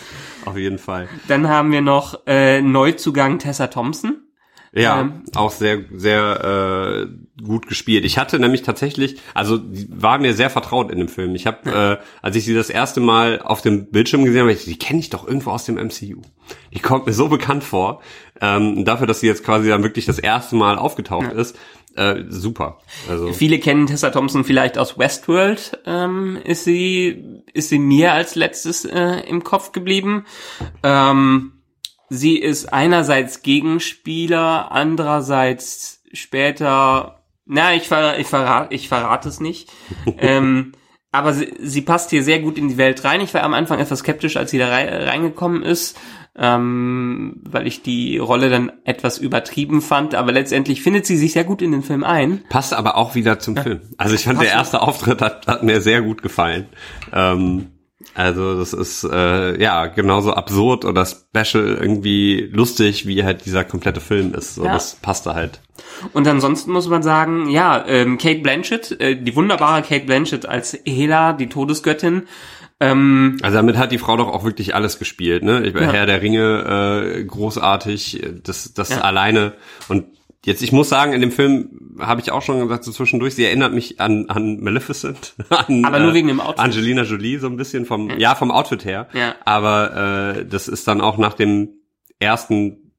Auf 0.45 0.57
jeden 0.57 0.79
Fall. 0.79 1.07
Dann 1.27 1.47
haben 1.47 1.71
wir 1.71 1.81
noch 1.81 2.21
äh, 2.25 2.59
Neuzugang 2.59 3.38
Tessa 3.38 3.67
Thompson. 3.67 4.25
Ja, 4.75 5.01
Ähm. 5.01 5.24
auch 5.36 5.51
sehr, 5.51 5.86
sehr 5.94 7.08
äh, 7.08 7.41
gut 7.41 7.67
gespielt. 7.67 8.03
Ich 8.03 8.17
hatte 8.17 8.39
nämlich 8.39 8.62
tatsächlich, 8.62 9.17
also 9.34 9.60
war 9.89 10.17
mir 10.20 10.34
sehr 10.34 10.50
vertraut 10.50 10.91
in 10.91 11.00
dem 11.00 11.08
Film. 11.08 11.34
Ich 11.36 11.48
habe, 11.48 12.00
äh, 12.01 12.05
als 12.22 12.36
ich 12.36 12.44
sie 12.44 12.53
das 12.53 12.70
erste 12.70 13.00
Mal 13.00 13.41
auf 13.41 13.62
dem 13.62 13.89
Bildschirm 13.89 14.25
gesehen 14.25 14.41
habe, 14.41 14.51
ich, 14.51 14.65
die 14.65 14.77
kenne 14.77 15.00
ich 15.00 15.10
doch 15.10 15.25
irgendwo 15.25 15.51
aus 15.51 15.63
dem 15.63 15.75
MCU. 15.75 16.22
Die 16.74 16.79
kommt 16.79 17.05
mir 17.08 17.13
so 17.13 17.29
bekannt 17.29 17.63
vor. 17.63 18.01
Ähm, 18.41 18.84
dafür, 18.84 19.08
dass 19.08 19.22
sie 19.22 19.27
jetzt 19.27 19.46
quasi 19.46 19.70
dann 19.70 19.82
wirklich 19.84 20.05
das 20.05 20.20
erste 20.20 20.58
Mal 20.58 20.77
aufgetaucht 20.77 21.32
ist, 21.32 21.58
äh, 21.96 22.24
super. 22.27 22.79
Also 23.10 23.32
Viele 23.32 23.60
kennen 23.60 23.88
Tessa 23.88 24.10
Thompson 24.10 24.44
vielleicht 24.44 24.77
aus 24.77 24.98
Westworld. 25.00 25.79
Ähm, 25.86 26.38
ist 26.44 26.65
sie 26.65 27.41
ist 27.53 27.70
sie 27.70 27.79
mir 27.79 28.12
als 28.12 28.36
letztes 28.36 28.84
äh, 28.84 29.22
im 29.27 29.46
Kopf 29.46 29.72
geblieben. 29.72 30.25
Ähm, 30.84 31.53
sie 32.09 32.38
ist 32.38 32.71
einerseits 32.71 33.41
Gegenspieler, 33.41 34.71
andererseits 34.71 36.03
später. 36.13 37.24
Na, 37.45 37.75
ich 37.75 37.88
ver 37.88 38.17
ich 38.19 38.27
verrate 38.27 38.74
ich 38.74 38.88
verrate 38.88 39.29
es 39.29 39.39
nicht. 39.39 39.71
ähm, 40.17 40.74
aber 41.12 41.33
sie, 41.33 41.53
sie 41.59 41.81
passt 41.81 42.09
hier 42.09 42.24
sehr 42.24 42.39
gut 42.39 42.57
in 42.57 42.67
die 42.67 42.77
Welt 42.77 43.03
rein. 43.05 43.21
Ich 43.21 43.33
war 43.33 43.43
am 43.43 43.53
Anfang 43.53 43.79
etwas 43.79 44.00
skeptisch, 44.00 44.35
als 44.35 44.51
sie 44.51 44.57
da 44.57 44.67
rei 44.67 45.05
reingekommen 45.05 45.63
ist, 45.63 45.97
ähm, 46.38 47.41
weil 47.43 47.67
ich 47.67 47.81
die 47.83 48.17
Rolle 48.17 48.50
dann 48.50 48.71
etwas 48.83 49.17
übertrieben 49.17 49.81
fand. 49.81 50.13
Aber 50.13 50.33
letztendlich 50.33 50.81
findet 50.81 51.05
sie 51.05 51.15
sich 51.15 51.31
sehr 51.31 51.45
gut 51.45 51.62
in 51.62 51.71
den 51.71 51.83
Film 51.83 52.03
ein. 52.03 52.43
passt 52.50 52.74
aber 52.74 52.97
auch 52.97 53.15
wieder 53.15 53.39
zum 53.39 53.55
Film. 53.55 53.79
Also 53.97 54.13
ich 54.13 54.25
fand, 54.25 54.41
der 54.41 54.47
Passt. 54.47 54.57
erste 54.57 54.81
Auftritt 54.81 55.21
hat, 55.21 55.47
hat 55.47 55.63
mir 55.63 55.79
sehr 55.79 56.01
gut 56.01 56.21
gefallen. 56.21 56.67
Ähm, 57.13 57.67
also 58.15 58.57
das 58.57 58.74
ist 58.74 59.03
äh, 59.03 59.62
ja 59.62 59.86
genauso 59.88 60.34
absurd 60.34 60.86
oder 60.86 61.05
special 61.05 61.77
irgendwie 61.79 62.50
lustig, 62.51 63.05
wie 63.05 63.24
halt 63.24 63.45
dieser 63.45 63.63
komplette 63.63 64.00
Film 64.01 64.34
ist. 64.34 64.55
So, 64.55 64.65
Ja. 64.65 64.74
Das 64.74 64.95
passte 64.95 65.36
halt. 65.36 65.60
Und 66.13 66.27
ansonsten 66.27 66.72
muss 66.72 66.88
man 66.88 67.03
sagen, 67.03 67.50
ja, 67.50 67.84
ähm, 67.88 68.17
Kate 68.17 68.39
Blanchett, 68.39 69.00
äh, 69.00 69.15
die 69.22 69.36
wunderbare 69.36 69.81
Kate 69.81 70.05
Blanchett 70.05 70.45
als 70.45 70.77
Hela, 70.86 71.34
die 71.34 71.48
Todesgöttin. 71.50 72.24
Ähm, 72.79 73.38
Also 73.41 73.55
damit 73.57 73.77
hat 73.77 73.91
die 73.91 73.98
Frau 73.98 74.17
doch 74.17 74.27
auch 74.27 74.43
wirklich 74.43 74.75
alles 74.75 75.00
gespielt, 75.00 75.43
ne? 75.43 75.63
Ich 75.65 75.74
war 75.74 75.84
Ja. 75.84 75.91
Herr 75.93 76.05
der 76.05 76.22
Ringe 76.22 77.13
äh, 77.19 77.24
großartig, 77.24 78.22
das 78.43 78.74
das 78.74 78.89
Ja. 78.89 79.01
alleine 79.01 79.53
und 79.88 80.05
Jetzt, 80.46 80.62
ich 80.62 80.72
muss 80.72 80.90
sagen, 80.90 81.14
in 81.14 81.22
dem 81.22 81.32
Film 81.32 81.96
habe 82.00 82.22
ich 82.22 82.32
auch 82.32 82.42
schon 82.42 82.60
gesagt, 82.62 82.84
so 82.84 82.92
zwischendurch, 82.92 83.34
sie 83.36 83.46
erinnert 83.46 83.74
mich 83.74 84.00
an, 84.00 84.30
an 84.30 84.60
Maleficent. 84.62 85.34
An, 85.50 85.84
Aber 85.86 86.00
nur 86.00 86.14
wegen 86.14 86.28
dem 86.28 86.40
Outfit. 86.40 86.60
Angelina 86.60 87.02
Jolie 87.02 87.38
so 87.40 87.48
ein 87.48 87.58
bisschen 87.58 87.86
vom, 87.86 88.12
ja, 88.20 88.36
vom 88.36 88.52
Outfit 88.52 88.86
her. 88.86 89.08
Ja. 89.14 89.36
Aber 89.44 90.36
äh, 90.38 90.46
das 90.46 90.68
ist 90.68 90.88
dann 90.88 91.02
auch 91.02 91.18
nach 91.18 91.34
dem 91.34 91.70
ersten 92.20 92.92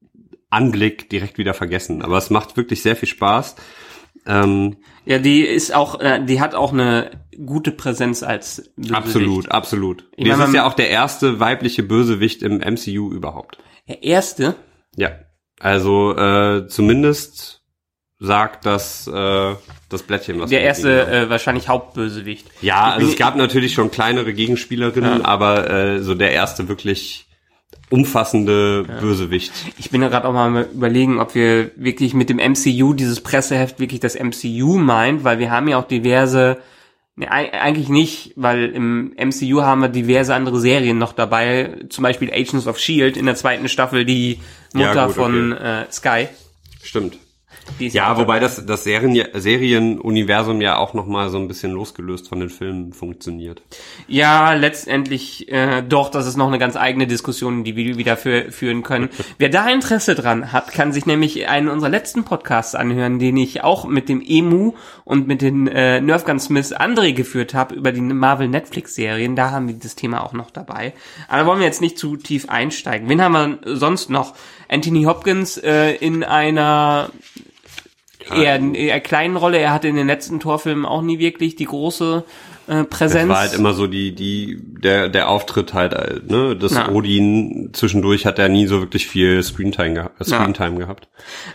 Anblick 0.49 1.09
direkt 1.09 1.37
wieder 1.37 1.53
vergessen. 1.53 2.01
Aber 2.01 2.17
es 2.17 2.29
macht 2.29 2.57
wirklich 2.57 2.81
sehr 2.81 2.95
viel 2.95 3.07
Spaß. 3.09 3.55
Ähm, 4.25 4.77
ja, 5.05 5.19
die 5.19 5.41
ist 5.41 5.73
auch, 5.73 6.01
äh, 6.01 6.23
die 6.25 6.41
hat 6.41 6.53
auch 6.53 6.73
eine 6.73 7.11
gute 7.45 7.71
Präsenz 7.71 8.23
als 8.23 8.71
Bösewicht. 8.75 8.95
absolut, 8.95 9.51
absolut. 9.51 10.09
Ich 10.17 10.27
Das 10.27 10.37
meine, 10.37 10.49
ist 10.49 10.55
ja 10.55 10.67
auch 10.67 10.73
der 10.73 10.89
erste 10.89 11.39
weibliche 11.39 11.83
Bösewicht 11.83 12.43
im 12.43 12.57
MCU 12.57 13.11
überhaupt. 13.13 13.57
Der 13.87 14.03
erste, 14.03 14.55
Ja. 14.97 15.11
Also 15.59 16.15
äh, 16.15 16.67
zumindest 16.67 17.61
sagt 18.19 18.65
das 18.65 19.07
äh, 19.07 19.55
das 19.89 20.03
Blättchen 20.03 20.39
was. 20.39 20.49
der 20.49 20.61
erste 20.61 21.07
äh, 21.07 21.29
wahrscheinlich 21.29 21.67
Hauptbösewicht. 21.67 22.47
ja, 22.61 22.91
also 22.91 23.07
es 23.07 23.15
gab 23.15 23.35
natürlich 23.35 23.73
schon 23.73 23.91
kleinere 23.91 24.33
Gegenspielerinnen, 24.33 25.23
aber 25.23 25.69
äh, 25.69 25.99
so 26.01 26.15
der 26.15 26.31
erste 26.31 26.67
wirklich 26.67 27.27
umfassende 27.89 28.83
Bösewicht. 28.83 29.53
Ich 29.77 29.91
bin 29.91 30.01
ja 30.01 30.09
gerade 30.09 30.27
auch 30.27 30.33
mal 30.33 30.67
überlegen, 30.73 31.19
ob 31.19 31.35
wir 31.35 31.71
wirklich 31.75 32.13
mit 32.13 32.29
dem 32.29 32.37
MCU, 32.37 32.93
dieses 32.93 33.21
Presseheft 33.21 33.79
wirklich 33.79 33.99
das 34.01 34.15
MCU 34.19 34.77
meint, 34.77 35.23
weil 35.23 35.39
wir 35.39 35.51
haben 35.51 35.67
ja 35.69 35.77
auch 35.77 35.87
diverse, 35.87 36.57
ne, 37.17 37.29
eig- 37.31 37.51
eigentlich 37.51 37.89
nicht, 37.89 38.31
weil 38.37 38.69
im 38.69 39.13
MCU 39.17 39.61
haben 39.63 39.81
wir 39.81 39.89
diverse 39.89 40.33
andere 40.33 40.59
Serien 40.61 40.97
noch 40.97 41.11
dabei, 41.13 41.75
zum 41.89 42.03
Beispiel 42.03 42.31
Agents 42.31 42.65
of 42.67 42.77
S.H.I.E.L.D. 42.77 43.19
in 43.19 43.25
der 43.25 43.35
zweiten 43.35 43.67
Staffel, 43.67 44.05
die 44.05 44.39
Ja, 44.73 44.87
Mutter 44.87 45.05
gut, 45.07 45.15
von 45.15 45.51
äh, 45.51 45.85
Sky. 45.91 46.27
Stimmt. 46.81 47.17
Ja, 47.79 48.17
wobei 48.17 48.39
das 48.39 48.65
das 48.65 48.83
Serien 48.83 49.27
Serienuniversum 49.33 50.61
ja 50.61 50.77
auch 50.77 50.93
noch 50.93 51.05
mal 51.05 51.29
so 51.29 51.37
ein 51.37 51.47
bisschen 51.47 51.71
losgelöst 51.71 52.29
von 52.29 52.39
den 52.39 52.49
Filmen 52.49 52.93
funktioniert. 52.93 53.61
Ja, 54.07 54.53
letztendlich 54.53 55.51
äh, 55.51 55.81
doch, 55.81 56.09
das 56.09 56.27
ist 56.27 56.37
noch 56.37 56.47
eine 56.47 56.59
ganz 56.59 56.75
eigene 56.75 57.07
Diskussion, 57.07 57.63
die 57.63 57.75
wir 57.75 57.97
wieder 57.97 58.17
für, 58.17 58.51
führen 58.51 58.83
können. 58.83 59.09
Wer 59.37 59.49
da 59.49 59.69
Interesse 59.69 60.15
dran 60.15 60.51
hat, 60.51 60.71
kann 60.71 60.91
sich 60.91 61.05
nämlich 61.05 61.47
einen 61.47 61.67
unserer 61.67 61.89
letzten 61.89 62.23
Podcasts 62.23 62.75
anhören, 62.75 63.19
den 63.19 63.37
ich 63.37 63.63
auch 63.63 63.85
mit 63.85 64.09
dem 64.09 64.21
Emu 64.25 64.73
und 65.03 65.27
mit 65.27 65.41
den 65.41 65.67
äh, 65.67 66.01
Nerfgun 66.01 66.39
Smiths 66.39 66.73
André 66.73 67.13
geführt 67.13 67.53
habe 67.53 67.75
über 67.75 67.91
die 67.91 68.01
Marvel 68.01 68.47
Netflix 68.47 68.95
Serien. 68.95 69.35
Da 69.35 69.51
haben 69.51 69.67
wir 69.67 69.75
das 69.75 69.95
Thema 69.95 70.23
auch 70.23 70.33
noch 70.33 70.51
dabei. 70.51 70.93
Aber 71.27 71.41
da 71.41 71.45
wollen 71.45 71.59
wir 71.59 71.65
jetzt 71.65 71.81
nicht 71.81 71.97
zu 71.97 72.17
tief 72.17 72.49
einsteigen. 72.49 73.09
Wen 73.09 73.21
haben 73.21 73.59
wir 73.63 73.77
sonst 73.77 74.09
noch? 74.09 74.33
Anthony 74.69 75.03
Hopkins 75.03 75.57
äh, 75.57 75.91
in 75.95 76.23
einer 76.23 77.09
eher, 78.35 78.59
eher 78.73 78.99
kleinen 78.99 79.35
Rolle. 79.37 79.57
Er 79.59 79.71
hatte 79.73 79.87
in 79.87 79.95
den 79.95 80.07
letzten 80.07 80.39
Torfilmen 80.39 80.85
auch 80.85 81.01
nie 81.01 81.19
wirklich 81.19 81.55
die 81.55 81.65
große 81.65 82.23
äh, 82.67 82.83
Präsenz. 82.83 83.29
Das 83.29 83.37
war 83.37 83.41
halt 83.43 83.53
immer 83.53 83.73
so 83.73 83.87
die, 83.87 84.13
die, 84.13 84.59
der, 84.61 85.07
der 85.09 85.29
Auftritt 85.29 85.73
halt, 85.73 85.93
äh, 85.93 86.19
ne, 86.27 86.55
das 86.55 86.73
Ja. 86.73 86.89
Odin, 86.89 87.69
zwischendurch 87.73 88.25
hat 88.25 88.39
er 88.39 88.49
nie 88.49 88.67
so 88.67 88.81
wirklich 88.81 89.07
viel 89.07 89.41
Screentime, 89.41 89.93
geha 89.93 90.05
äh, 90.19 90.23
Ja. 90.25 90.25
Screentime 90.39 90.77
gehabt. 90.77 91.07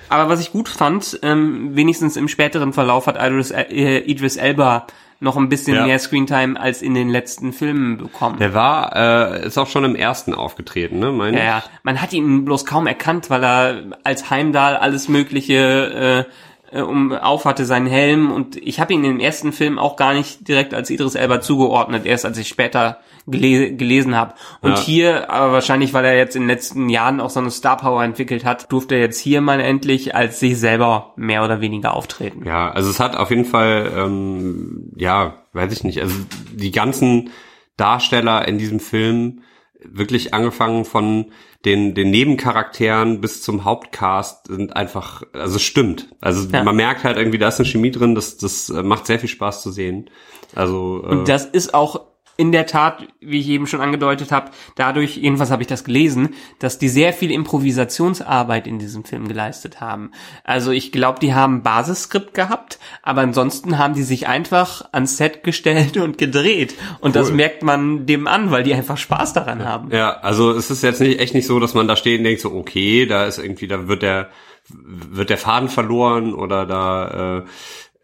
Aber 0.09 0.29
was 0.31 0.41
ich 0.41 0.53
gut 0.53 0.69
fand, 0.69 1.19
ähm, 1.23 1.71
wenigstens 1.77 2.17
im 2.17 2.29
späteren 2.29 2.73
Verlauf 2.73 3.07
hat 3.07 3.17
Idris, 3.21 3.51
äh, 3.51 3.99
Idris 3.99 4.37
Elba 4.37 4.87
noch 5.21 5.37
ein 5.37 5.49
bisschen 5.49 5.77
Ja. 5.77 5.87
mehr 5.87 6.01
Screentime 6.01 6.59
als 6.59 6.83
in 6.83 6.95
den 6.95 7.09
letzten 7.09 7.53
Filmen 7.53 7.97
bekommen. 7.99 8.39
Der 8.41 8.55
war, 8.55 8.97
äh, 9.35 9.47
ist 9.47 9.57
auch 9.57 9.69
schon 9.69 9.85
im 9.85 9.95
ersten 9.95 10.35
aufgetreten, 10.35 10.99
ne, 10.99 11.13
meine 11.13 11.37
ja, 11.39 11.45
ja, 11.45 11.63
man 11.85 12.01
hat 12.03 12.13
ihn 12.13 12.45
bloß 12.45 12.65
kaum 12.65 12.87
erkannt, 12.89 13.31
weil 13.31 13.45
er 13.45 13.83
als 14.03 14.31
Heimdall 14.31 14.77
alles 14.77 15.09
Mögliche 15.09 16.27
äh, 16.29 16.33
äh, 16.73 16.81
um 16.81 17.13
auf 17.13 17.45
hatte, 17.45 17.65
seinen 17.65 17.87
Helm. 17.87 18.31
Und 18.33 18.57
ich 18.57 18.81
habe 18.81 18.93
ihn 18.93 19.05
im 19.05 19.21
ersten 19.21 19.53
Film 19.53 19.79
auch 19.79 19.97
gar 19.97 20.15
nicht 20.15 20.49
direkt 20.49 20.75
als 20.75 20.91
Idris 20.91 21.15
Elba 21.15 21.41
zugeordnet, 21.41 22.07
erst 22.07 22.25
als 22.25 22.39
ich 22.39 22.49
später 22.49 22.99
gele 23.27 23.75
gelesen 23.75 24.17
habe. 24.17 24.35
Und 24.61 24.73
Ja. 24.73 24.81
hier, 24.81 25.31
aber 25.31 25.53
wahrscheinlich, 25.53 25.95
weil 25.95 26.05
er 26.05 26.17
jetzt 26.17 26.35
in 26.35 26.43
den 26.43 26.49
letzten 26.49 26.89
Jahren 26.89 27.21
auch 27.21 27.31
so 27.31 27.41
eine 27.41 27.51
Star 27.51 27.77
Power 27.77 28.03
entwickelt 28.03 28.45
hat, 28.45 28.73
durfte 28.73 28.97
er 28.97 29.01
jetzt 29.03 29.21
hier 29.21 29.41
mal 29.41 29.61
endlich 29.61 30.15
als 30.17 30.41
sich 30.41 30.59
selber 30.59 31.13
mehr 31.17 31.45
oder 31.45 31.61
weniger 31.61 31.95
auftreten. 31.95 32.45
Ja, 32.45 32.71
also 32.71 32.91
es 32.91 32.99
hat 32.99 33.17
auf 33.17 33.31
jeden 33.31 33.45
Fall, 33.45 33.93
ähm, 33.97 34.91
ja, 34.97 35.35
weiß 35.53 35.73
ich 35.73 35.85
nicht, 35.85 36.01
also 36.01 36.15
die 36.53 36.73
ganzen 36.73 37.31
Darsteller 37.77 38.49
in 38.49 38.59
diesem 38.59 38.81
Film, 38.81 39.43
wirklich 39.85 40.35
angefangen 40.35 40.85
von 40.85 41.33
den, 41.65 41.95
den 41.95 42.11
Nebencharakteren 42.11 43.21
bis 43.21 43.43
zum 43.43 43.65
Hauptcast 43.65 44.49
sind 44.49 44.75
einfach, 44.77 45.23
also 45.33 45.57
es 45.57 45.63
stimmt. 45.63 46.09
Also 46.21 46.49
Ja. 46.51 46.65
man 46.65 46.75
merkt 46.77 47.05
halt 47.05 47.17
irgendwie, 47.17 47.39
da 47.39 47.49
ist 47.49 47.61
eine 47.61 47.69
Chemie 47.69 47.91
drin, 47.91 48.15
das, 48.15 48.37
das 48.37 48.69
äh, 48.69 48.83
macht 48.83 49.07
sehr 49.07 49.19
viel 49.21 49.29
Spaß 49.29 49.63
zu 49.63 49.71
sehen. 49.71 50.11
Also, 50.55 51.03
äh, 51.05 51.09
Und 51.11 51.29
das 51.29 51.45
ist 51.47 51.73
auch 51.73 52.01
in 52.37 52.51
der 52.51 52.67
Tat, 52.67 53.07
wie 53.21 53.41
ich 53.41 53.49
eben 53.49 53.67
schon 53.67 53.81
angedeutet 53.81 54.33
habe, 54.33 54.51
dadurch, 54.75 55.17
jedenfalls 55.17 55.51
habe 55.51 55.63
ich 55.63 55.69
das 55.69 55.85
gelesen, 55.85 56.31
dass 56.59 56.79
die 56.79 56.89
sehr 56.89 57.13
viel 57.13 57.31
Improvisationsarbeit 57.31 58.67
in 58.67 58.79
diesem 58.79 59.05
Film 59.05 59.29
geleistet 59.29 59.81
haben. 59.81 60.11
Also 60.45 60.71
ich 60.71 60.93
glaube, 60.93 61.21
die 61.21 61.35
haben 61.35 61.63
Basisskript 61.63 62.35
gehabt, 62.35 62.79
aber 63.03 63.21
ansonsten 63.21 63.79
haben 63.79 63.95
die 63.95 64.03
sich 64.03 64.29
einfach 64.29 64.85
ans 64.93 65.17
Set 65.17 65.45
gestellt 65.45 65.97
und 65.97 66.19
gedreht. 66.19 66.75
Und 67.01 67.17
das 67.17 67.29
Cool. 67.29 67.37
merkt 67.37 67.63
man 67.63 68.07
dem 68.07 68.27
an, 68.27 68.51
weil 68.51 68.63
die 68.63 68.75
einfach 68.75 68.97
Spaß 68.97 69.33
daran 69.35 69.65
haben. 69.65 69.91
Ja, 69.91 70.13
also 70.21 70.51
es 70.53 70.71
ist 70.71 70.83
jetzt 70.83 71.01
nicht 71.01 71.21
echt 71.21 71.35
nicht 71.35 71.47
so, 71.47 71.61
dass 71.61 71.75
man 71.75 71.87
da 71.87 71.97
steht 71.97 72.19
und 72.19 72.25
denkt 72.25 72.41
so, 72.41 72.53
okay, 72.53 73.07
da 73.07 73.27
ist 73.27 73.39
irgendwie, 73.39 73.69
da 73.69 73.89
wird 73.89 74.03
der 74.03 74.31
wird 74.69 75.31
der 75.31 75.39
Faden 75.39 75.69
verloren 75.69 76.35
oder 76.35 76.67
da 76.67 77.39
äh, 77.39 77.43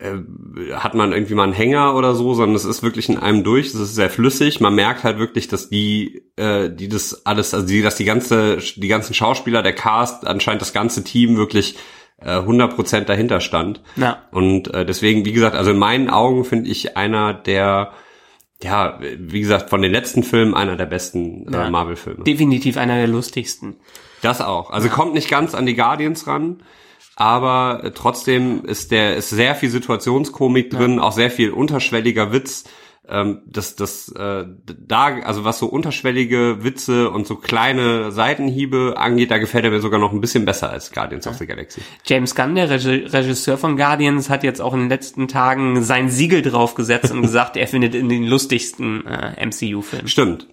hat 0.00 0.94
man 0.94 1.12
irgendwie 1.12 1.34
mal 1.34 1.42
einen 1.44 1.52
Hänger 1.52 1.94
oder 1.96 2.14
so, 2.14 2.32
sondern 2.34 2.54
es 2.54 2.64
ist 2.64 2.82
wirklich 2.84 3.08
in 3.08 3.18
einem 3.18 3.42
durch, 3.42 3.66
es 3.66 3.74
ist 3.74 3.94
sehr 3.96 4.10
flüssig. 4.10 4.60
Man 4.60 4.74
merkt 4.74 5.02
halt 5.02 5.18
wirklich, 5.18 5.48
dass 5.48 5.68
die, 5.70 6.22
äh, 6.36 6.70
die 6.70 6.88
das 6.88 7.26
alles, 7.26 7.52
also 7.52 7.66
die, 7.66 7.82
dass 7.82 7.96
die 7.96 8.04
ganze, 8.04 8.58
die 8.76 8.86
ganzen 8.88 9.14
Schauspieler, 9.14 9.62
der 9.62 9.74
Cast, 9.74 10.26
anscheinend 10.26 10.62
das 10.62 10.72
ganze 10.72 11.02
Team 11.02 11.36
wirklich 11.36 11.76
äh, 12.20 12.36
100% 12.38 13.00
dahinter 13.06 13.40
stand. 13.40 13.80
Ja. 13.96 14.22
Und 14.30 14.72
äh, 14.72 14.86
deswegen, 14.86 15.24
wie 15.24 15.32
gesagt, 15.32 15.56
also 15.56 15.72
in 15.72 15.78
meinen 15.78 16.10
Augen 16.10 16.44
finde 16.44 16.70
ich 16.70 16.96
einer 16.96 17.34
der, 17.34 17.92
ja, 18.62 19.00
wie 19.18 19.40
gesagt, 19.40 19.68
von 19.68 19.82
den 19.82 19.90
letzten 19.92 20.22
Filmen 20.22 20.54
einer 20.54 20.76
der 20.76 20.86
besten 20.86 21.46
Ja. 21.52 21.66
äh, 21.66 21.70
Marvel-Filme. 21.70 22.22
Definitiv 22.22 22.76
einer 22.76 22.96
der 22.96 23.08
lustigsten. 23.08 23.76
Das 24.22 24.40
auch. 24.40 24.70
Also 24.70 24.88
kommt 24.88 25.14
nicht 25.14 25.28
ganz 25.28 25.54
an 25.54 25.66
die 25.66 25.74
Guardians 25.76 26.26
ran, 26.28 26.62
aber 27.18 27.80
äh, 27.82 27.90
trotzdem 27.90 28.64
ist 28.64 28.92
der 28.92 29.16
ist 29.16 29.30
sehr 29.30 29.56
viel 29.56 29.70
Situationskomik 29.70 30.70
drin, 30.70 31.00
auch 31.00 31.10
sehr 31.10 31.32
viel 31.32 31.50
unterschwelliger 31.50 32.32
Witz. 32.32 32.62
Ähm, 33.08 33.40
das 33.44 33.74
das 33.74 34.08
äh, 34.10 34.44
da 34.66 35.04
also 35.24 35.42
was 35.44 35.58
so 35.58 35.66
unterschwellige 35.66 36.62
Witze 36.62 37.10
und 37.10 37.26
so 37.26 37.34
kleine 37.34 38.12
Seitenhiebe 38.12 38.94
angeht, 38.98 39.32
da 39.32 39.38
gefällt 39.38 39.64
er 39.64 39.72
mir 39.72 39.80
sogar 39.80 39.98
noch 39.98 40.12
ein 40.12 40.20
bisschen 40.20 40.44
besser 40.44 40.70
als 40.70 40.92
Guardians 40.92 41.26
of 41.26 41.34
the 41.38 41.46
Galaxy. 41.46 41.80
James 42.06 42.36
Gunn, 42.36 42.54
der 42.54 42.70
Regi- 42.70 43.06
Regisseur 43.12 43.58
von 43.58 43.76
Guardians, 43.76 44.30
hat 44.30 44.44
jetzt 44.44 44.60
auch 44.60 44.74
in 44.74 44.80
den 44.80 44.88
letzten 44.88 45.26
Tagen 45.26 45.82
sein 45.82 46.10
Siegel 46.10 46.42
draufgesetzt 46.42 47.10
und 47.10 47.22
gesagt, 47.28 47.56
er 47.56 47.66
findet 47.66 47.96
in 47.96 48.08
den 48.08 48.26
lustigsten 48.26 49.04
äh, 49.06 49.44
MCU-Film. 49.44 50.06
Stimmt. 50.06 50.46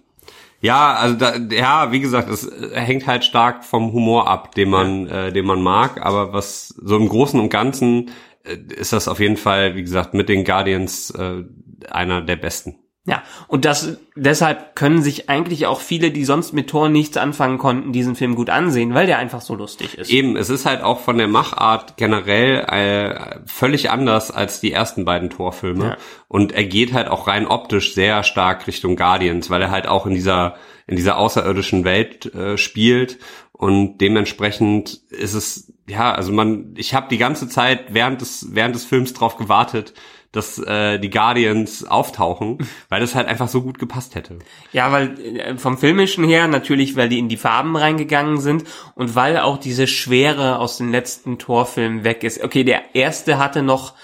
Ja, 0.60 0.94
also 0.94 1.16
da, 1.16 1.36
ja, 1.36 1.92
wie 1.92 2.00
gesagt, 2.00 2.30
es 2.30 2.46
äh, 2.46 2.80
hängt 2.80 3.06
halt 3.06 3.24
stark 3.24 3.64
vom 3.64 3.92
Humor 3.92 4.28
ab, 4.28 4.54
den 4.54 4.70
man, 4.70 5.06
äh, 5.06 5.32
den 5.32 5.44
man 5.46 5.62
mag. 5.62 6.04
Aber 6.04 6.32
was 6.32 6.68
so 6.68 6.96
im 6.96 7.08
Großen 7.08 7.38
und 7.38 7.50
Ganzen 7.50 8.10
äh, 8.44 8.56
ist 8.74 8.92
das 8.92 9.08
auf 9.08 9.20
jeden 9.20 9.36
Fall, 9.36 9.76
wie 9.76 9.82
gesagt, 9.82 10.14
mit 10.14 10.28
den 10.28 10.44
Guardians 10.44 11.10
äh, 11.10 11.44
einer 11.90 12.22
der 12.22 12.36
besten. 12.36 12.78
Ja, 13.06 13.22
und 13.46 13.64
das 13.64 13.98
deshalb 14.16 14.74
können 14.74 15.00
sich 15.00 15.28
eigentlich 15.28 15.66
auch 15.66 15.80
viele, 15.80 16.10
die 16.10 16.24
sonst 16.24 16.52
mit 16.52 16.68
Thor 16.68 16.88
nichts 16.88 17.16
anfangen 17.16 17.56
konnten, 17.56 17.92
diesen 17.92 18.16
Film 18.16 18.34
gut 18.34 18.50
ansehen, 18.50 18.94
weil 18.94 19.06
der 19.06 19.18
einfach 19.18 19.40
so 19.40 19.54
lustig 19.54 19.96
ist. 19.96 20.10
Eben, 20.10 20.36
es 20.36 20.50
ist 20.50 20.66
halt 20.66 20.82
auch 20.82 21.00
von 21.00 21.16
der 21.16 21.28
Machart 21.28 21.96
generell 21.96 22.64
äh, 22.68 23.38
völlig 23.46 23.90
anders 23.90 24.32
als 24.32 24.60
die 24.60 24.72
ersten 24.72 25.04
beiden 25.04 25.30
Torfilme. 25.30 25.84
Ja. 25.84 25.96
Und 26.26 26.52
er 26.52 26.64
geht 26.64 26.92
halt 26.92 27.06
auch 27.06 27.28
rein 27.28 27.46
optisch 27.46 27.94
sehr 27.94 28.24
stark 28.24 28.66
Richtung 28.66 28.96
Guardians, 28.96 29.50
weil 29.50 29.62
er 29.62 29.70
halt 29.70 29.86
auch 29.86 30.06
in 30.06 30.14
dieser 30.14 30.56
in 30.88 30.94
dieser 30.94 31.18
außerirdischen 31.18 31.84
Welt 31.84 32.32
äh, 32.32 32.56
spielt 32.56 33.18
und 33.52 33.98
dementsprechend 33.98 35.00
ist 35.10 35.34
es 35.34 35.72
ja, 35.88 36.12
also 36.12 36.32
man, 36.32 36.74
ich 36.76 36.94
habe 36.94 37.08
die 37.08 37.18
ganze 37.18 37.48
Zeit 37.48 37.94
während 37.94 38.20
des 38.20 38.48
während 38.52 38.74
des 38.74 38.84
Films 38.84 39.14
drauf 39.14 39.36
gewartet, 39.36 39.94
dass 40.36 40.58
äh, 40.58 40.98
die 40.98 41.10
Guardians 41.10 41.84
auftauchen, 41.84 42.58
weil 42.88 43.00
das 43.00 43.14
halt 43.14 43.26
einfach 43.26 43.48
so 43.48 43.62
gut 43.62 43.78
gepasst 43.78 44.14
hätte. 44.14 44.38
Ja, 44.72 44.92
weil 44.92 45.18
äh, 45.18 45.56
vom 45.58 45.78
Filmischen 45.78 46.24
her 46.24 46.46
natürlich, 46.46 46.96
weil 46.96 47.08
die 47.08 47.18
in 47.18 47.28
die 47.28 47.36
Farben 47.36 47.76
reingegangen 47.76 48.38
sind 48.38 48.64
und 48.94 49.14
weil 49.14 49.38
auch 49.38 49.56
diese 49.58 49.86
Schwere 49.86 50.58
aus 50.58 50.78
den 50.78 50.90
letzten 50.90 51.38
Torfilmen 51.38 52.04
weg 52.04 52.22
ist. 52.22 52.42
Okay, 52.42 52.64
der 52.64 52.94
erste 52.94 53.38
hatte 53.38 53.62
noch, 53.62 53.94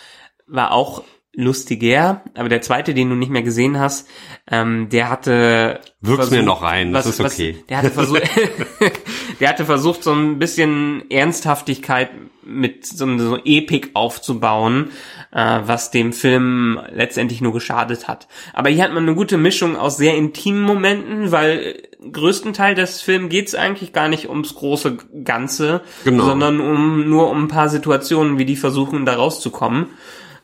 war 0.46 0.72
auch 0.72 1.02
lustiger, 1.34 2.22
aber 2.34 2.48
der 2.48 2.60
zweite, 2.60 2.92
den 2.92 3.08
du 3.08 3.14
nicht 3.16 3.30
mehr 3.30 3.42
gesehen 3.42 3.78
hast, 3.78 4.06
ähm, 4.50 4.88
der 4.90 5.08
hatte 5.08 5.80
Wirk's 6.00 6.30
mir 6.30 6.42
noch 6.42 6.62
rein, 6.62 6.92
das 6.92 7.06
ist 7.06 7.20
okay. 7.20 7.56
der 7.68 7.78
hatte 7.78 7.90
versucht, 7.90 8.22
der 9.40 9.48
hatte 9.48 9.64
versucht, 9.64 10.04
so 10.04 10.12
ein 10.12 10.38
bisschen 10.38 11.10
Ernsthaftigkeit 11.10 12.10
mit 12.44 12.84
so 12.86 13.04
einem 13.04 13.18
so 13.18 13.38
Epik 13.44 13.90
aufzubauen, 13.94 14.90
äh, 15.32 15.60
was 15.64 15.90
dem 15.90 16.12
Film 16.12 16.78
letztendlich 16.90 17.40
nur 17.40 17.52
geschadet 17.52 18.08
hat. 18.08 18.28
Aber 18.52 18.68
hier 18.68 18.84
hat 18.84 18.92
man 18.92 19.04
eine 19.04 19.14
gute 19.14 19.38
Mischung 19.38 19.76
aus 19.76 19.96
sehr 19.96 20.16
intimen 20.16 20.62
Momenten, 20.62 21.32
weil 21.32 21.82
größten 22.12 22.52
des 22.74 23.00
Films 23.00 23.30
geht's 23.30 23.54
eigentlich 23.54 23.92
gar 23.92 24.08
nicht 24.08 24.28
ums 24.28 24.54
große 24.54 24.98
Ganze, 25.24 25.82
Genau. 26.04 26.24
sondern 26.24 26.60
um 26.60 27.08
nur 27.08 27.30
um 27.30 27.44
ein 27.44 27.48
paar 27.48 27.68
Situationen, 27.68 28.38
wie 28.38 28.44
die 28.44 28.56
versuchen, 28.56 29.06
da 29.06 29.14
rauszukommen. 29.14 29.86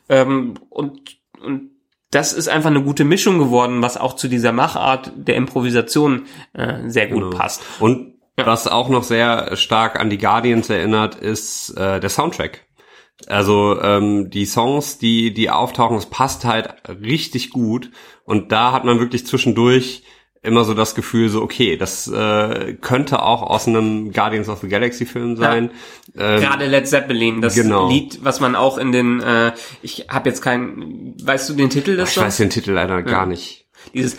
Ähm, 0.09 0.55
und, 0.69 1.17
und 1.41 1.71
das 2.11 2.33
ist 2.33 2.47
einfach 2.49 2.69
eine 2.71 2.83
gute 2.83 3.03
Mischung 3.05 3.37
geworden, 3.37 3.81
was 3.81 3.95
auch 3.97 4.15
zu 4.15 4.27
dieser 4.27 4.51
Machart 4.51 5.11
der 5.15 5.35
Improvisation 5.35 6.25
äh, 6.53 6.89
sehr 6.89 7.07
gut 7.07 7.23
Genau. 7.23 7.37
passt. 7.37 7.61
Und 7.79 8.15
was 8.35 8.67
auch 8.67 8.89
noch 8.89 9.03
sehr 9.03 9.55
stark 9.57 9.99
an 9.99 10.09
die 10.09 10.17
Guardians 10.17 10.69
erinnert, 10.69 11.15
ist 11.15 11.71
äh, 11.77 11.99
der 11.99 12.09
Soundtrack. 12.09 12.65
Also 13.27 13.79
ähm, 13.81 14.29
die 14.29 14.45
Songs, 14.45 14.97
die 14.97 15.33
die 15.33 15.49
auftauchen, 15.49 15.97
es 15.97 16.05
passt 16.05 16.45
halt 16.45 16.73
richtig 16.87 17.49
gut. 17.51 17.91
Und 18.23 18.51
da 18.53 18.71
hat 18.71 18.85
man 18.85 18.99
wirklich 18.99 19.27
zwischendurch 19.27 20.03
immer 20.41 20.63
so 20.63 20.73
das 20.73 20.95
Gefühl, 20.95 21.29
so 21.29 21.41
okay, 21.41 21.75
das 21.77 22.07
äh, 22.07 22.73
könnte 22.81 23.21
auch 23.23 23.41
aus 23.41 23.67
einem 23.67 24.11
Guardians 24.11 24.47
of 24.47 24.59
the 24.61 24.67
Galaxy 24.67 25.05
Film 25.05 25.35
sein. 25.35 25.71
Ähm, 26.17 26.41
Gerade 26.41 26.65
Led 26.65 26.87
Zeppelin, 26.87 27.41
das 27.41 27.55
genau. 27.55 27.89
Lied, 27.89 28.19
was 28.23 28.39
man 28.39 28.55
auch 28.55 28.77
in 28.77 28.91
den, 28.91 29.19
äh, 29.21 29.51
ich 29.81 30.07
habe 30.09 30.29
jetzt 30.29 30.41
keinen, 30.41 31.15
weißt 31.21 31.49
du 31.49 31.53
den 31.55 31.69
Titel 31.69 31.97
des 31.97 32.11
ich 32.11 32.17
weiß 32.17 32.37
den 32.37 32.49
Titel 32.49 32.71
leider 32.71 33.03
gar 33.03 33.25
nicht. 33.25 33.65
Dieses 33.93 34.17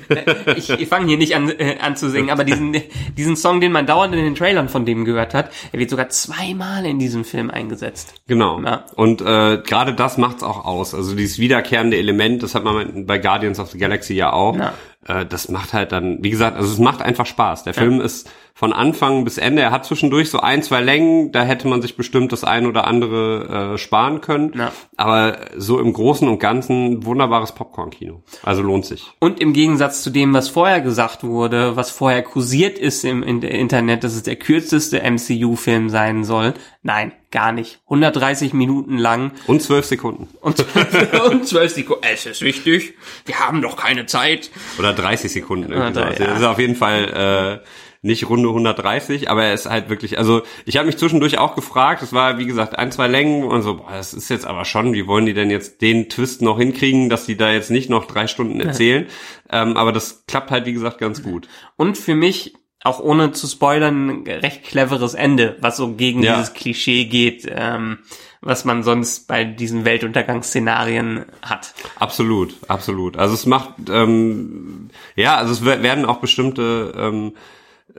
ich, 0.56 0.70
ich 0.70 0.88
fange 0.88 1.06
hier 1.06 1.18
nicht 1.18 1.34
an, 1.34 1.48
äh, 1.48 1.76
an 1.80 1.96
zu 1.96 2.10
singen, 2.10 2.30
aber 2.30 2.44
diesen, 2.44 2.76
diesen 3.16 3.36
Song, 3.36 3.60
den 3.60 3.72
man 3.72 3.86
dauernd 3.86 4.14
in 4.14 4.24
den 4.24 4.34
Trailern 4.34 4.68
von 4.68 4.84
dem 4.84 5.04
gehört 5.04 5.34
hat, 5.34 5.50
er 5.72 5.78
wird 5.78 5.90
sogar 5.90 6.08
zweimal 6.08 6.84
in 6.86 6.98
diesem 6.98 7.24
Film 7.24 7.50
eingesetzt. 7.50 8.14
Genau. 8.26 8.60
Ja. 8.60 8.86
Und 8.94 9.20
äh, 9.20 9.58
gerade 9.64 9.94
das 9.94 10.18
macht's 10.18 10.42
auch 10.42 10.64
aus. 10.64 10.94
Also 10.94 11.14
dieses 11.14 11.38
wiederkehrende 11.38 11.96
Element, 11.96 12.42
das 12.42 12.54
hat 12.54 12.64
man 12.64 13.06
bei 13.06 13.18
Guardians 13.18 13.58
of 13.58 13.70
the 13.70 13.78
Galaxy 13.78 14.14
ja 14.14 14.32
auch. 14.32 14.56
Ja. 14.56 14.74
Äh, 15.06 15.26
das 15.26 15.48
macht 15.48 15.72
halt 15.72 15.92
dann, 15.92 16.18
wie 16.22 16.30
gesagt, 16.30 16.56
also 16.56 16.72
es 16.72 16.78
macht 16.78 17.02
einfach 17.02 17.26
Spaß. 17.26 17.64
Der 17.64 17.74
Film 17.74 18.00
ist 18.00 18.30
von 18.54 18.72
Anfang 18.72 19.24
bis 19.24 19.38
Ende. 19.38 19.62
Er 19.62 19.70
hat 19.70 19.84
zwischendurch 19.86 20.30
so 20.30 20.38
ein, 20.40 20.62
zwei 20.62 20.80
Längen, 20.80 21.32
da 21.32 21.42
hätte 21.42 21.68
man 21.68 21.80
sich 21.82 21.96
bestimmt 21.96 22.32
das 22.32 22.44
ein 22.44 22.66
oder 22.66 22.86
andere 22.86 23.72
äh, 23.74 23.78
sparen 23.78 24.20
können. 24.20 24.52
Ja. 24.56 24.72
Aber 24.96 25.38
so 25.56 25.80
im 25.80 25.92
Großen 25.92 26.28
und 26.28 26.38
Ganzen 26.38 27.04
wunderbares 27.04 27.52
Popcorn-Kino. 27.52 28.22
Also 28.42 28.62
lohnt 28.62 28.84
sich. 28.84 29.10
Und 29.20 29.40
im 29.40 29.52
Gegensatz 29.52 30.02
zu 30.02 30.10
dem, 30.10 30.34
was 30.34 30.48
vorher 30.48 30.80
gesagt 30.80 31.24
wurde, 31.24 31.76
was 31.76 31.90
vorher 31.90 32.22
kursiert 32.22 32.78
ist 32.78 33.04
im, 33.04 33.22
Internet, 33.22 34.04
dass 34.04 34.14
es 34.14 34.22
der 34.22 34.36
kürzeste 34.36 35.00
MCU-Film 35.02 35.88
sein 35.88 36.24
soll, 36.24 36.54
nein, 36.82 37.12
gar 37.30 37.52
nicht. 37.52 37.80
130 37.86 38.52
Minuten 38.52 38.98
lang 38.98 39.32
Und 39.46 39.62
zwölf 39.62 39.86
Sekunden. 39.86 40.28
und, 40.42 40.64
und 41.30 41.46
12 41.48 41.72
Sekunden. 41.72 42.02
Es 42.12 42.26
ist 42.26 42.42
wichtig, 42.42 42.94
wir 43.24 43.38
haben 43.40 43.62
doch 43.62 43.76
keine 43.76 44.06
Zeit. 44.06 44.50
Oder 44.78 44.92
30 44.92 45.32
Sekunden. 45.32 45.72
Irgendwie 45.72 45.98
Ah, 46.00 46.04
sowas. 46.04 46.18
ja. 46.18 46.26
Das 46.26 46.40
ist 46.40 46.44
auf 46.46 46.58
jeden 46.58 46.76
Fall 46.76 47.60
äh, 47.62 47.66
nicht 48.04 48.28
Runde 48.28 48.48
130, 48.48 49.30
aber 49.30 49.44
er 49.44 49.54
ist 49.54 49.66
halt 49.70 49.88
wirklich, 49.88 50.18
also 50.18 50.42
ich 50.66 50.76
habe 50.76 50.86
mich 50.86 50.96
zwischendurch 50.98 51.38
auch 51.38 51.54
gefragt, 51.54 52.02
es 52.02 52.12
war 52.12 52.36
wie 52.38 52.46
gesagt 52.46 52.76
ein, 52.78 52.90
zwei 52.90 53.06
Längen 53.06 53.44
und 53.44 53.62
so, 53.62 53.76
boah, 53.76 53.92
das 53.92 54.12
ist 54.12 54.28
jetzt 54.28 54.44
aber 54.44 54.64
schon, 54.64 54.92
wie 54.92 55.06
wollen 55.06 55.24
die 55.26 55.34
denn 55.34 55.50
jetzt 55.50 55.80
den 55.82 56.08
Twist 56.08 56.42
noch 56.42 56.58
hinkriegen, 56.58 57.08
dass 57.08 57.26
die 57.26 57.36
da 57.36 57.52
jetzt 57.52 57.70
nicht 57.70 57.88
noch 57.90 58.06
drei 58.06 58.26
Stunden 58.26 58.60
erzählen, 58.60 59.06
ähm, 59.50 59.76
aber 59.76 59.92
das 59.92 60.24
klappt 60.26 60.50
halt 60.50 60.66
wie 60.66 60.72
gesagt 60.72 60.98
ganz 60.98 61.22
gut. 61.22 61.46
Und 61.76 61.96
für 61.96 62.16
mich, 62.16 62.54
auch 62.84 62.98
ohne 62.98 63.30
zu 63.30 63.46
spoilern, 63.46 64.08
ein 64.10 64.26
recht 64.26 64.64
cleveres 64.64 65.14
Ende, 65.14 65.56
was 65.60 65.76
so 65.76 65.92
gegen 65.94 66.24
Ja. 66.24 66.34
dieses 66.34 66.54
Klischee 66.54 67.04
geht, 67.04 67.46
ähm, 67.48 67.98
was 68.40 68.64
man 68.64 68.82
sonst 68.82 69.28
bei 69.28 69.44
diesen 69.44 69.84
Weltuntergangsszenarien 69.84 71.26
hat. 71.42 71.74
Absolut, 72.00 72.54
absolut. 72.66 73.16
Also 73.16 73.34
es 73.34 73.46
macht, 73.46 73.74
ähm, 73.88 74.88
ja, 75.14 75.36
also 75.36 75.52
es 75.52 75.64
wer- 75.64 75.84
werden 75.84 76.04
auch 76.04 76.16
bestimmte 76.18 76.92
ähm, 76.96 77.34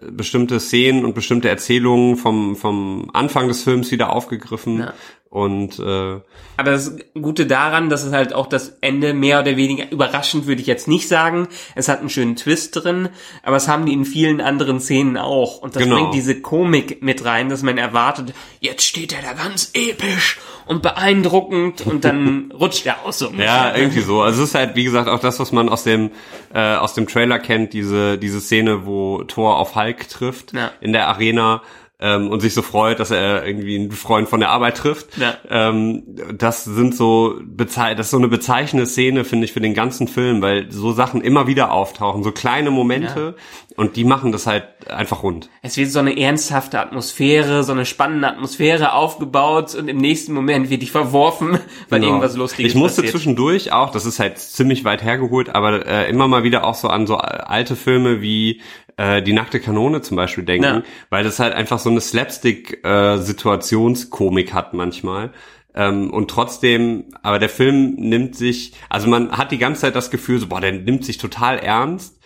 bestimmte 0.02 0.60
Szenen 0.60 1.06
und 1.06 1.16
bestimmte 1.16 1.50
Erzählungen 1.50 2.18
vom 2.18 2.56
vom 2.56 3.10
Anfang 3.14 3.48
des 3.48 3.64
Films 3.64 3.92
wieder 3.92 4.14
aufgegriffen 4.14 4.80
Ja. 4.80 4.94
Und 5.34 5.80
äh, 5.80 6.20
Aber 6.58 6.72
das 6.72 6.96
Gute 7.20 7.48
daran, 7.48 7.90
dass 7.90 8.04
es 8.04 8.14
halt 8.14 8.34
auch 8.34 8.46
das 8.46 8.78
Ende 8.82 9.16
mehr 9.16 9.40
oder 9.40 9.58
weniger 9.58 9.92
überraschend 9.92 10.46
würde 10.46 10.62
ich 10.62 10.68
jetzt 10.68 10.88
nicht 10.88 11.08
sagen. 11.08 11.48
Es 11.74 11.90
hat 11.90 12.02
einen 12.02 12.12
schönen 12.12 12.36
Twist 12.36 12.76
drin, 12.84 13.10
aber 13.42 13.56
es 13.56 13.68
haben 13.68 13.88
die 13.88 13.94
in 13.94 14.06
vielen 14.06 14.42
anderen 14.42 14.80
Szenen 14.80 15.18
auch. 15.18 15.58
Und 15.58 15.76
das 15.76 15.82
Genau. 15.82 15.96
bringt 15.96 16.14
diese 16.14 16.40
Komik 16.40 17.02
mit 17.02 17.26
rein, 17.26 17.50
dass 17.50 17.64
man 17.64 17.80
erwartet, 17.80 18.36
jetzt 18.60 18.84
steht 18.86 19.12
er 19.12 19.24
da 19.24 19.34
ganz 19.34 19.72
episch 19.74 20.40
und 20.68 20.84
beeindruckend 20.84 21.82
und 21.88 22.06
dann 22.06 22.52
rutscht 22.60 22.86
er 22.86 23.04
aus 23.04 23.18
so. 23.18 23.32
Ja, 23.36 23.76
irgendwie 23.76 24.02
so. 24.02 24.22
Also 24.22 24.44
es 24.44 24.50
ist 24.50 24.56
halt, 24.56 24.76
wie 24.76 24.84
gesagt, 24.84 25.10
auch 25.10 25.20
das, 25.20 25.40
was 25.40 25.52
man 25.52 25.68
aus 25.68 25.84
dem 25.84 26.12
äh, 26.54 26.76
aus 26.76 26.94
dem 26.94 27.08
Trailer 27.08 27.40
kennt, 27.40 27.74
diese 27.74 28.20
diese 28.20 28.40
Szene, 28.40 28.86
wo 28.86 29.24
Thor 29.24 29.58
auf 29.58 29.76
Hulk 29.76 30.08
trifft 30.10 30.54
Ja. 30.54 30.72
in 30.80 30.94
der 30.94 31.08
Arena. 31.08 31.64
Ähm, 32.00 32.30
und 32.30 32.42
sich 32.42 32.54
so 32.54 32.62
freut, 32.62 33.00
dass 33.00 33.12
er 33.12 33.46
irgendwie 33.46 33.76
einen 33.76 33.92
Freund 33.92 34.28
von 34.28 34.40
der 34.40 34.50
Arbeit 34.50 34.78
trifft. 34.78 35.18
Ja. 35.18 35.36
Ähm, 35.50 36.04
das 36.38 36.64
sind 36.66 36.96
so 36.96 37.40
das 37.56 37.78
ist 38.08 38.12
so 38.12 38.18
eine 38.18 38.28
bezeichnende 38.28 38.86
Szene, 38.88 39.24
finde 39.24 39.46
ich, 39.46 39.54
für 39.54 39.62
den 39.62 39.74
ganzen 39.74 40.08
Film, 40.08 40.42
weil 40.42 40.72
so 40.72 40.92
Sachen 40.92 41.22
immer 41.22 41.48
wieder 41.48 41.72
auftauchen, 41.72 42.24
so 42.24 42.32
kleine 42.32 42.72
Momente 42.72 43.36
und 43.76 43.96
die 43.96 44.04
machen 44.04 44.32
das 44.32 44.46
halt 44.48 44.66
einfach 44.90 45.24
rund. 45.24 45.50
Es 45.62 45.78
wird 45.78 45.90
so 45.92 46.00
eine 46.00 46.18
ernsthafte 46.20 46.80
Atmosphäre, 46.80 47.64
so 47.64 47.72
eine 47.72 47.86
spannende 47.86 48.28
Atmosphäre 48.28 48.94
aufgebaut 48.94 49.74
und 49.76 49.88
im 49.88 49.98
nächsten 49.98 50.34
Moment 50.34 50.70
wird 50.70 50.82
die 50.82 50.88
verworfen, 50.88 51.58
weil 51.90 52.00
Genau. 52.00 52.14
irgendwas 52.14 52.36
Lustiges 52.36 52.72
Ich 52.72 52.76
musste 52.78 53.02
passiert. 53.02 53.12
zwischendurch 53.16 53.72
auch, 53.72 53.92
das 53.92 54.06
ist 54.06 54.20
halt 54.20 54.38
ziemlich 54.40 54.84
weit 54.84 55.04
hergeholt, 55.04 55.50
aber 55.56 55.86
äh, 55.88 56.10
immer 56.10 56.28
mal 56.28 56.44
wieder 56.44 56.66
auch 56.66 56.76
so 56.76 56.88
an 56.90 57.08
so 57.08 57.18
alte 57.18 57.76
Filme 57.76 58.22
wie 58.22 58.62
äh, 58.98 59.22
Die 59.22 59.34
nackte 59.34 59.60
Kanone 59.60 60.02
zum 60.02 60.18
Beispiel 60.18 60.44
denken, 60.44 60.64
Ja. 60.66 60.84
weil 61.10 61.24
das 61.24 61.40
halt 61.40 61.54
einfach 61.54 61.80
so 61.80 61.90
eine 61.90 62.02
Slapstick-Situationskomik 62.02 64.54
hat 64.54 64.74
manchmal. 64.74 65.32
Ähm, 65.76 66.12
und 66.12 66.30
trotzdem, 66.30 67.06
aber 67.24 67.40
der 67.40 67.50
Film 67.50 67.96
nimmt 67.96 68.36
sich, 68.36 68.74
also 68.90 69.08
man 69.08 69.32
hat 69.32 69.52
die 69.52 69.58
ganze 69.58 69.82
Zeit 69.82 69.96
das 69.96 70.12
Gefühl, 70.12 70.40
so, 70.40 70.48
boah, 70.48 70.62
der 70.62 70.72
nimmt 70.72 71.04
sich 71.04 71.18
total 71.18 71.58
ernst. 71.60 72.20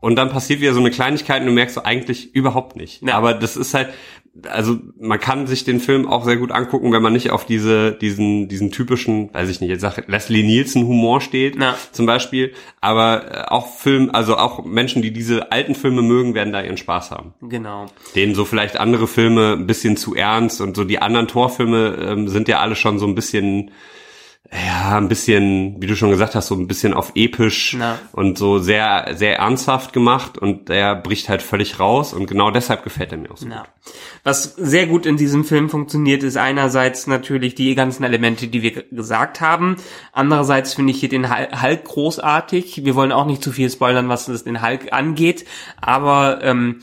Und 0.00 0.16
dann 0.16 0.28
passiert 0.28 0.60
wieder 0.60 0.74
so 0.74 0.80
eine 0.80 0.90
Kleinigkeit 0.90 1.40
und 1.40 1.46
du 1.46 1.52
merkst 1.52 1.74
so 1.74 1.82
eigentlich 1.82 2.34
überhaupt 2.34 2.76
nicht. 2.76 3.02
Ja. 3.02 3.16
Aber 3.16 3.34
das 3.34 3.56
ist 3.56 3.74
halt, 3.74 3.88
also 4.50 4.78
man 5.00 5.18
kann 5.18 5.46
sich 5.46 5.64
den 5.64 5.80
Film 5.80 6.06
auch 6.06 6.24
sehr 6.24 6.36
gut 6.36 6.52
angucken, 6.52 6.92
wenn 6.92 7.02
man 7.02 7.12
nicht 7.12 7.30
auf 7.30 7.46
diese, 7.46 7.92
diesen, 7.92 8.48
diesen 8.48 8.70
typischen, 8.70 9.32
weiß 9.32 9.48
ich 9.48 9.60
nicht, 9.60 9.70
jetzt 9.70 9.80
sag 9.80 10.06
Leslie 10.08 10.42
Nielsen 10.42 10.86
Humor 10.86 11.20
steht, 11.20 11.60
Ja. 11.60 11.74
zum 11.92 12.06
Beispiel. 12.06 12.52
Aber 12.80 13.24
äh, 13.30 13.44
auch 13.48 13.66
Film, 13.78 14.10
also 14.12 14.36
auch 14.36 14.64
Menschen, 14.64 15.02
die 15.02 15.10
diese 15.12 15.52
alten 15.52 15.74
Filme 15.74 16.02
mögen, 16.02 16.34
werden 16.34 16.52
da 16.52 16.62
ihren 16.62 16.76
Spaß 16.76 17.10
haben. 17.10 17.34
Genau. 17.42 17.86
Denen 18.14 18.34
so 18.34 18.44
vielleicht 18.44 18.78
andere 18.78 19.06
Filme 19.06 19.52
ein 19.54 19.66
bisschen 19.66 19.96
zu 19.96 20.14
ernst 20.14 20.60
und 20.60 20.76
so 20.76 20.84
die 20.84 21.00
anderen 21.00 21.28
Torfilme 21.28 21.96
ähm, 22.00 22.28
sind 22.28 22.48
ja 22.48 22.60
alle 22.60 22.76
schon 22.76 22.98
so 22.98 23.06
ein 23.06 23.14
bisschen, 23.14 23.70
ja, 24.52 24.96
ein 24.96 25.08
bisschen, 25.08 25.80
wie 25.80 25.86
du 25.86 25.96
schon 25.96 26.10
gesagt 26.10 26.34
hast, 26.34 26.46
so 26.48 26.54
ein 26.54 26.66
bisschen 26.66 26.94
auf 26.94 27.12
episch 27.14 27.74
Ja. 27.74 27.98
und 28.12 28.38
so 28.38 28.58
sehr, 28.58 29.12
sehr 29.14 29.38
ernsthaft 29.38 29.92
gemacht 29.92 30.38
und 30.38 30.68
der 30.68 30.94
bricht 30.94 31.28
halt 31.28 31.42
völlig 31.42 31.80
raus 31.80 32.12
und 32.12 32.26
genau 32.26 32.50
deshalb 32.50 32.84
gefällt 32.84 33.12
er 33.12 33.18
mir 33.18 33.30
auch 33.30 33.36
so. 33.36 33.48
Ja. 33.48 33.64
Was 34.24 34.54
sehr 34.56 34.86
gut 34.86 35.06
in 35.06 35.16
diesem 35.16 35.44
Film 35.44 35.68
funktioniert, 35.70 36.22
ist 36.22 36.36
einerseits 36.36 37.06
natürlich 37.06 37.54
die 37.54 37.74
ganzen 37.74 38.04
Elemente, 38.04 38.48
die 38.48 38.62
wir 38.62 38.70
gesagt 38.90 39.40
haben. 39.40 39.76
Andererseits 40.12 40.74
finde 40.74 40.92
ich 40.92 41.00
hier 41.00 41.08
den 41.08 41.28
Hul- 41.30 41.62
Hulk 41.62 41.84
großartig. 41.84 42.84
Wir 42.84 42.94
wollen 42.94 43.12
auch 43.12 43.26
nicht 43.26 43.42
zu 43.42 43.52
viel 43.52 43.70
spoilern, 43.70 44.08
was 44.08 44.26
den 44.44 44.62
Hulk 44.62 44.92
angeht, 44.92 45.44
aber 45.80 46.40
ähm, 46.42 46.80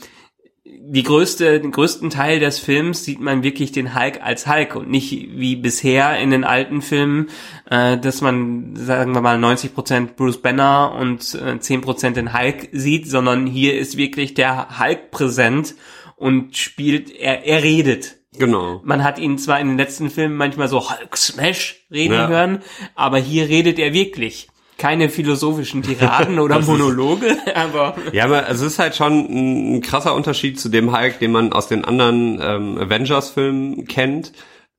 die 0.66 1.02
größte, 1.02 1.60
den 1.60 1.72
größten 1.72 2.08
Teil 2.08 2.40
des 2.40 2.58
Films 2.58 3.04
sieht 3.04 3.20
man 3.20 3.42
wirklich 3.42 3.72
den 3.72 3.94
Hulk 3.94 4.22
als 4.22 4.46
Hulk 4.46 4.76
und 4.76 4.88
nicht 4.90 5.10
wie 5.12 5.56
bisher 5.56 6.18
in 6.18 6.30
den 6.30 6.42
alten 6.44 6.80
Filmen, 6.80 7.28
äh, 7.70 7.98
dass 7.98 8.22
man, 8.22 8.74
sagen 8.74 9.12
wir 9.14 9.20
mal, 9.20 9.36
90% 9.38 10.14
Bruce 10.16 10.40
Banner 10.40 10.96
und 10.98 11.34
äh, 11.34 11.58
10% 11.58 12.10
den 12.12 12.32
Hulk 12.32 12.68
sieht, 12.72 13.10
sondern 13.10 13.46
hier 13.46 13.78
ist 13.78 13.98
wirklich 13.98 14.32
der 14.32 14.78
Hulk 14.80 15.10
präsent 15.10 15.74
und 16.16 16.56
spielt, 16.56 17.10
er, 17.14 17.44
er 17.44 17.62
redet. 17.62 18.16
Genau. 18.38 18.80
Man 18.84 19.04
hat 19.04 19.18
ihn 19.18 19.36
zwar 19.38 19.60
in 19.60 19.68
den 19.68 19.76
letzten 19.76 20.08
Filmen 20.08 20.36
manchmal 20.36 20.68
so 20.68 20.90
Hulk 20.90 21.16
Smash 21.16 21.84
reden 21.90 22.14
Ja. 22.14 22.28
hören, 22.28 22.62
aber 22.94 23.18
hier 23.18 23.48
redet 23.48 23.78
er 23.78 23.92
wirklich. 23.92 24.48
Keine 24.76 25.08
philosophischen 25.08 25.82
Tiraden 25.82 26.38
oder 26.38 26.60
Monologe, 26.60 27.36
aber 27.54 27.94
Ja, 28.12 28.24
aber 28.24 28.48
es 28.48 28.60
ist 28.60 28.78
halt 28.78 28.96
schon 28.96 29.12
ein, 29.12 29.76
ein 29.76 29.80
krasser 29.82 30.14
Unterschied 30.14 30.58
zu 30.58 30.68
dem 30.68 30.96
Hulk, 30.96 31.18
den 31.18 31.32
man 31.32 31.52
aus 31.52 31.68
den 31.68 31.84
anderen 31.84 32.40
ähm, 32.42 32.78
Avengers-Filmen 32.78 33.86
kennt. 33.86 34.32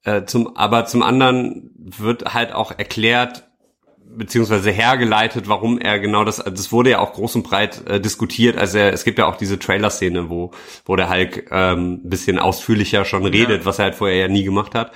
Äh, 0.03 0.25
zum, 0.25 0.55
aber 0.55 0.85
zum 0.85 1.01
anderen 1.01 1.71
wird 1.75 2.33
halt 2.33 2.53
auch 2.53 2.77
erklärt, 2.77 3.45
beziehungsweise 4.17 4.71
hergeleitet, 4.71 5.47
warum 5.47 5.79
er 5.79 5.99
genau 5.99 6.23
das, 6.23 6.39
also 6.39 6.55
das 6.55 6.71
wurde 6.71 6.91
ja 6.91 6.99
auch 6.99 7.13
groß 7.13 7.35
und 7.35 7.43
breit 7.43 7.85
äh, 7.87 7.99
diskutiert, 7.99 8.57
also 8.57 8.77
er, 8.77 8.93
es 8.93 9.03
gibt 9.03 9.19
ja 9.19 9.25
auch 9.25 9.35
diese 9.35 9.59
Trailer-Szene, 9.59 10.29
wo, 10.29 10.51
wo 10.85 10.95
der 10.95 11.09
Hulk 11.09 11.47
ähm, 11.51 12.01
ein 12.03 12.09
bisschen 12.09 12.39
ausführlicher 12.39 13.05
schon 13.05 13.25
redet, 13.25 13.65
was 13.65 13.79
er 13.79 13.85
halt 13.85 13.95
vorher 13.95 14.17
ja 14.17 14.27
nie 14.27 14.43
gemacht 14.43 14.75
hat. 14.75 14.91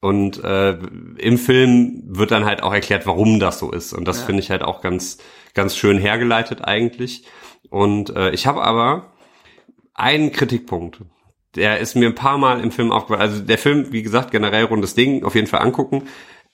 Und 0.00 0.42
äh, 0.42 0.78
im 1.18 1.36
Film 1.36 2.02
wird 2.06 2.30
dann 2.30 2.46
halt 2.46 2.62
auch 2.62 2.72
erklärt, 2.72 3.06
warum 3.06 3.38
das 3.38 3.58
so 3.58 3.70
ist. 3.70 3.92
Und 3.92 4.06
das 4.06 4.22
finde 4.22 4.40
ich 4.40 4.50
halt 4.50 4.62
auch 4.62 4.80
ganz, 4.80 5.18
ganz 5.52 5.76
schön 5.76 5.98
hergeleitet 5.98 6.64
eigentlich. 6.64 7.24
Und 7.68 8.16
äh, 8.16 8.30
ich 8.30 8.46
habe 8.46 8.62
aber 8.62 9.12
einen 9.92 10.32
Kritikpunkt. 10.32 11.02
Der 11.54 11.80
ist 11.80 11.96
mir 11.96 12.08
ein 12.08 12.14
paar 12.14 12.38
Mal 12.38 12.60
im 12.60 12.70
Film 12.70 12.92
aufgefallen. 12.92 13.20
Also 13.20 13.42
der 13.42 13.58
Film, 13.58 13.92
wie 13.92 14.02
gesagt, 14.02 14.30
generell 14.30 14.64
rundes 14.64 14.94
Ding, 14.94 15.24
auf 15.24 15.34
jeden 15.34 15.48
Fall 15.48 15.60
angucken. 15.60 16.04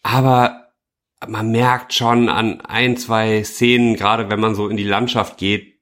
Aber 0.02 0.66
man 1.26 1.50
merkt 1.50 1.94
schon 1.94 2.28
an 2.28 2.60
ein, 2.62 2.96
zwei 2.96 3.44
Szenen, 3.44 3.94
gerade 3.94 4.28
wenn 4.28 4.40
man 4.40 4.54
so 4.54 4.68
in 4.68 4.76
die 4.76 4.84
Landschaft 4.84 5.38
geht, 5.38 5.75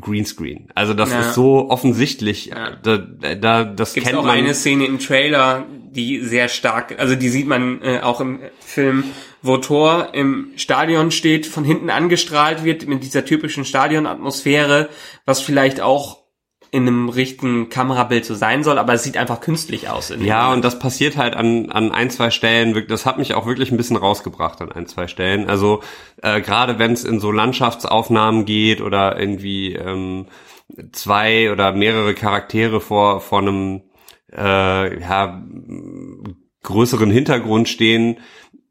Greenscreen. 0.00 0.68
Also 0.74 0.94
das 0.94 1.10
Ja. 1.12 1.20
ist 1.20 1.34
so 1.34 1.70
offensichtlich. 1.70 2.46
Ja. 2.46 2.76
Da, 2.82 2.98
da, 2.98 3.64
das 3.64 3.94
Gibt 3.94 4.06
kennt 4.06 4.18
auch 4.18 4.24
man. 4.24 4.36
eine 4.36 4.54
Szene 4.54 4.86
im 4.86 4.98
Trailer, 4.98 5.64
die 5.90 6.20
sehr 6.20 6.48
stark, 6.48 6.98
also 6.98 7.14
die 7.14 7.28
sieht 7.28 7.46
man 7.46 7.80
äh, 7.82 8.00
auch 8.00 8.20
im 8.20 8.40
Film, 8.60 9.04
wo 9.42 9.56
Thor 9.58 10.10
im 10.12 10.50
Stadion 10.56 11.10
steht, 11.10 11.46
von 11.46 11.64
hinten 11.64 11.88
angestrahlt 11.90 12.64
wird 12.64 12.86
mit 12.86 13.02
dieser 13.02 13.24
typischen 13.24 13.64
Stadionatmosphäre, 13.64 14.88
was 15.24 15.40
vielleicht 15.40 15.80
auch 15.80 16.18
in 16.70 16.86
einem 16.86 17.08
richtigen 17.08 17.68
Kamerabild 17.68 18.24
so 18.24 18.34
sein 18.34 18.64
soll, 18.64 18.78
aber 18.78 18.94
es 18.94 19.02
sieht 19.02 19.16
einfach 19.16 19.40
künstlich 19.40 19.88
aus. 19.88 20.10
Ja, 20.10 20.44
Moment. 20.44 20.56
und 20.56 20.64
das 20.64 20.78
passiert 20.78 21.16
halt 21.16 21.34
an, 21.36 21.70
an 21.70 21.92
ein, 21.92 22.10
zwei 22.10 22.30
Stellen. 22.30 22.86
Das 22.88 23.06
hat 23.06 23.18
mich 23.18 23.34
auch 23.34 23.46
wirklich 23.46 23.70
ein 23.70 23.76
bisschen 23.76 23.96
rausgebracht 23.96 24.60
an 24.60 24.72
ein, 24.72 24.86
zwei 24.86 25.06
Stellen. 25.06 25.48
Also 25.48 25.82
äh, 26.22 26.40
gerade 26.40 26.78
wenn 26.78 26.92
es 26.92 27.04
in 27.04 27.20
so 27.20 27.30
Landschaftsaufnahmen 27.30 28.44
geht 28.44 28.80
oder 28.80 29.18
irgendwie 29.18 29.74
ähm, 29.74 30.26
zwei 30.92 31.52
oder 31.52 31.72
mehrere 31.72 32.14
Charaktere 32.14 32.80
vor, 32.80 33.20
vor 33.20 33.38
einem 33.40 33.82
äh, 34.36 35.00
ja, 35.00 35.42
größeren 36.62 37.10
Hintergrund 37.10 37.68
stehen, 37.68 38.18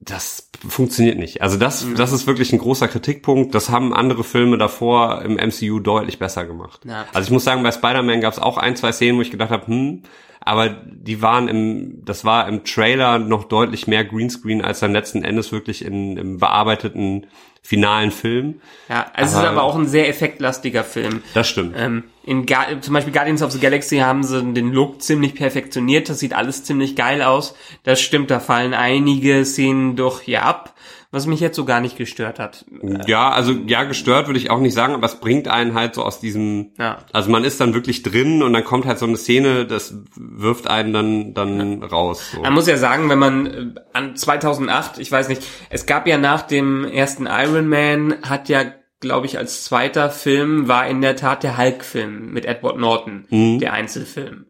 das 0.06 0.50
funktioniert 0.68 1.18
nicht. 1.18 1.42
Also 1.42 1.58
das, 1.58 1.86
das 1.98 2.12
ist 2.12 2.28
wirklich 2.28 2.54
ein 2.54 2.60
großer 2.60 2.88
Kritikpunkt. 2.88 3.56
Das 3.56 3.70
haben 3.70 3.94
andere 3.94 4.24
Filme 4.24 4.58
davor 4.58 5.24
im 5.24 5.34
MCU 5.34 5.80
deutlich 5.80 6.20
besser 6.20 6.46
gemacht. 6.46 6.82
Ja. 6.86 7.06
Also 7.14 7.28
ich 7.28 7.32
muss 7.32 7.44
sagen, 7.44 7.64
bei 7.64 7.72
Spider-Man 7.72 8.22
gab 8.22 8.34
es 8.34 8.40
auch 8.40 8.58
ein, 8.58 8.76
zwei 8.76 8.92
Szenen, 8.92 9.18
wo 9.18 9.22
ich 9.22 9.32
gedacht 9.32 9.50
habe, 9.50 9.66
hm, 9.68 10.04
aber 10.46 10.70
die 10.70 11.22
waren 11.22 11.48
im, 11.48 12.06
das 12.06 12.24
war 12.24 12.48
im 12.48 12.64
Trailer 12.64 13.20
noch 13.20 13.46
deutlich 13.46 13.88
mehr 13.88 14.06
Greenscreen 14.06 14.62
als 14.64 14.80
dann 14.80 14.94
letzten 14.94 15.24
Endes 15.24 15.52
wirklich 15.52 15.84
in, 15.84 16.18
im 16.18 16.38
bearbeiteten 16.38 17.28
finalen 17.62 18.12
Film. 18.12 18.62
ja, 18.90 19.08
also 19.16 19.26
es 19.26 19.32
ist 19.32 19.38
aber- 19.38 19.50
aber 19.50 19.64
auch 19.64 19.76
ein 19.76 19.88
sehr 19.88 20.08
effektlastiger 20.08 20.84
Film. 20.84 21.24
Das 21.34 21.48
stimmt. 21.50 21.74
Ähm, 21.76 22.04
in 22.24 22.46
Ga 22.46 22.80
zum 22.80 22.94
Beispiel 22.94 23.12
Guardians 23.12 23.42
of 23.42 23.52
the 23.52 23.60
Galaxy 23.60 23.98
haben 23.98 24.24
sie 24.24 24.40
den 24.54 24.72
Look 24.72 25.02
ziemlich 25.02 25.34
perfektioniert. 25.34 26.08
Das 26.08 26.20
sieht 26.20 26.34
alles 26.36 26.64
ziemlich 26.64 26.96
geil 26.96 27.24
aus. 27.24 27.56
Das 27.84 28.00
stimmt, 28.02 28.30
da 28.30 28.40
fallen 28.40 28.76
einige 28.76 29.44
Szenen 29.46 29.96
doch 29.96 30.22
hier 30.22 30.44
ab, 30.44 30.76
was 31.16 31.26
mich 31.26 31.40
jetzt 31.40 31.56
so 31.56 31.66
gar 31.66 31.80
nicht 31.82 31.98
gestört 31.98 32.38
hat. 32.38 32.66
Ja, 33.08 33.30
also 33.30 33.54
ja, 33.66 33.84
gestört 33.86 34.28
würde 34.28 34.38
ich 34.40 34.52
auch 34.52 34.60
nicht 34.60 34.74
sagen, 34.74 34.94
aber 34.94 35.06
es 35.06 35.20
bringt 35.20 35.48
einen 35.48 35.74
halt 35.74 35.96
so 35.96 36.04
aus 36.04 36.20
diesem, 36.20 36.72
Ja. 36.78 37.00
also 37.14 37.32
man 37.32 37.44
ist 37.44 37.60
dann 37.60 37.74
wirklich 37.74 38.04
drin 38.04 38.44
und 38.44 38.54
dann 38.54 38.64
kommt 38.64 38.86
halt 38.86 39.00
so 39.00 39.06
eine 39.06 39.18
Szene, 39.18 39.66
das 39.66 39.96
wirft 40.16 40.68
einen 40.68 40.94
dann 40.94 41.34
dann 41.34 41.82
raus. 41.84 42.32
So. 42.34 42.42
Man 42.42 42.54
muss 42.54 42.68
ja 42.68 42.78
sagen, 42.78 43.10
wenn 43.10 43.20
man 43.20 43.46
äh, 43.48 43.66
an 43.94 44.16
2008, 44.16 45.00
ich 45.00 45.12
weiß 45.12 45.30
nicht, 45.30 45.42
es 45.70 45.86
gab 45.86 46.06
ja 46.06 46.18
nach 46.18 46.44
dem 46.44 46.86
ersten 46.86 47.26
Iron 47.28 47.68
Man, 47.68 48.16
hat 48.22 48.50
ja, 48.50 48.64
glaube 49.00 49.26
ich, 49.26 49.38
als 49.38 49.64
zweiter 49.64 50.10
Film 50.10 50.68
war 50.68 50.86
in 50.88 51.02
der 51.02 51.16
Tat 51.16 51.44
der 51.44 51.58
Hulk-Film 51.58 52.32
mit 52.32 52.46
Edward 52.46 52.78
Norton, 52.78 53.26
der 53.60 53.74
Einzelfilm. 53.74 54.48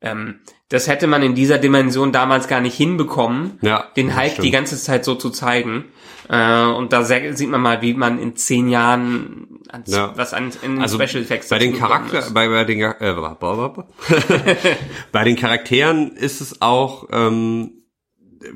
Ähm, 0.00 0.40
das 0.72 0.88
hätte 0.88 1.06
man 1.06 1.22
in 1.22 1.34
dieser 1.34 1.58
Dimension 1.58 2.12
damals 2.12 2.48
gar 2.48 2.60
nicht 2.62 2.74
hinbekommen, 2.76 3.58
Ja, 3.60 3.84
den 3.94 4.16
Hulk 4.16 4.32
stimmt. 4.32 4.46
die 4.46 4.50
ganze 4.50 4.76
Zeit 4.78 5.04
so 5.04 5.14
zu 5.14 5.28
zeigen. 5.30 5.84
Äh, 6.28 6.64
und 6.64 6.92
da 6.92 7.02
sieht 7.04 7.50
man 7.50 7.60
mal, 7.60 7.82
wie 7.82 7.92
man 7.94 8.18
in 8.18 8.36
zehn 8.36 8.68
Jahren 8.68 9.60
an, 9.68 9.82
Ja. 9.86 10.12
was 10.16 10.32
an 10.32 10.50
in 10.62 10.80
also 10.80 10.98
Special 11.00 11.22
Effects 11.22 11.48
bei 11.48 11.58
den 11.58 11.76
Charakter, 11.76 12.24
bei, 12.32 12.48
bei 12.48 12.64
den 12.64 12.80
äh, 12.80 13.14
bei 15.12 15.24
den 15.24 15.36
Charakteren 15.36 16.12
ist 16.12 16.40
es 16.40 16.62
auch 16.62 17.08
ähm, 17.12 17.81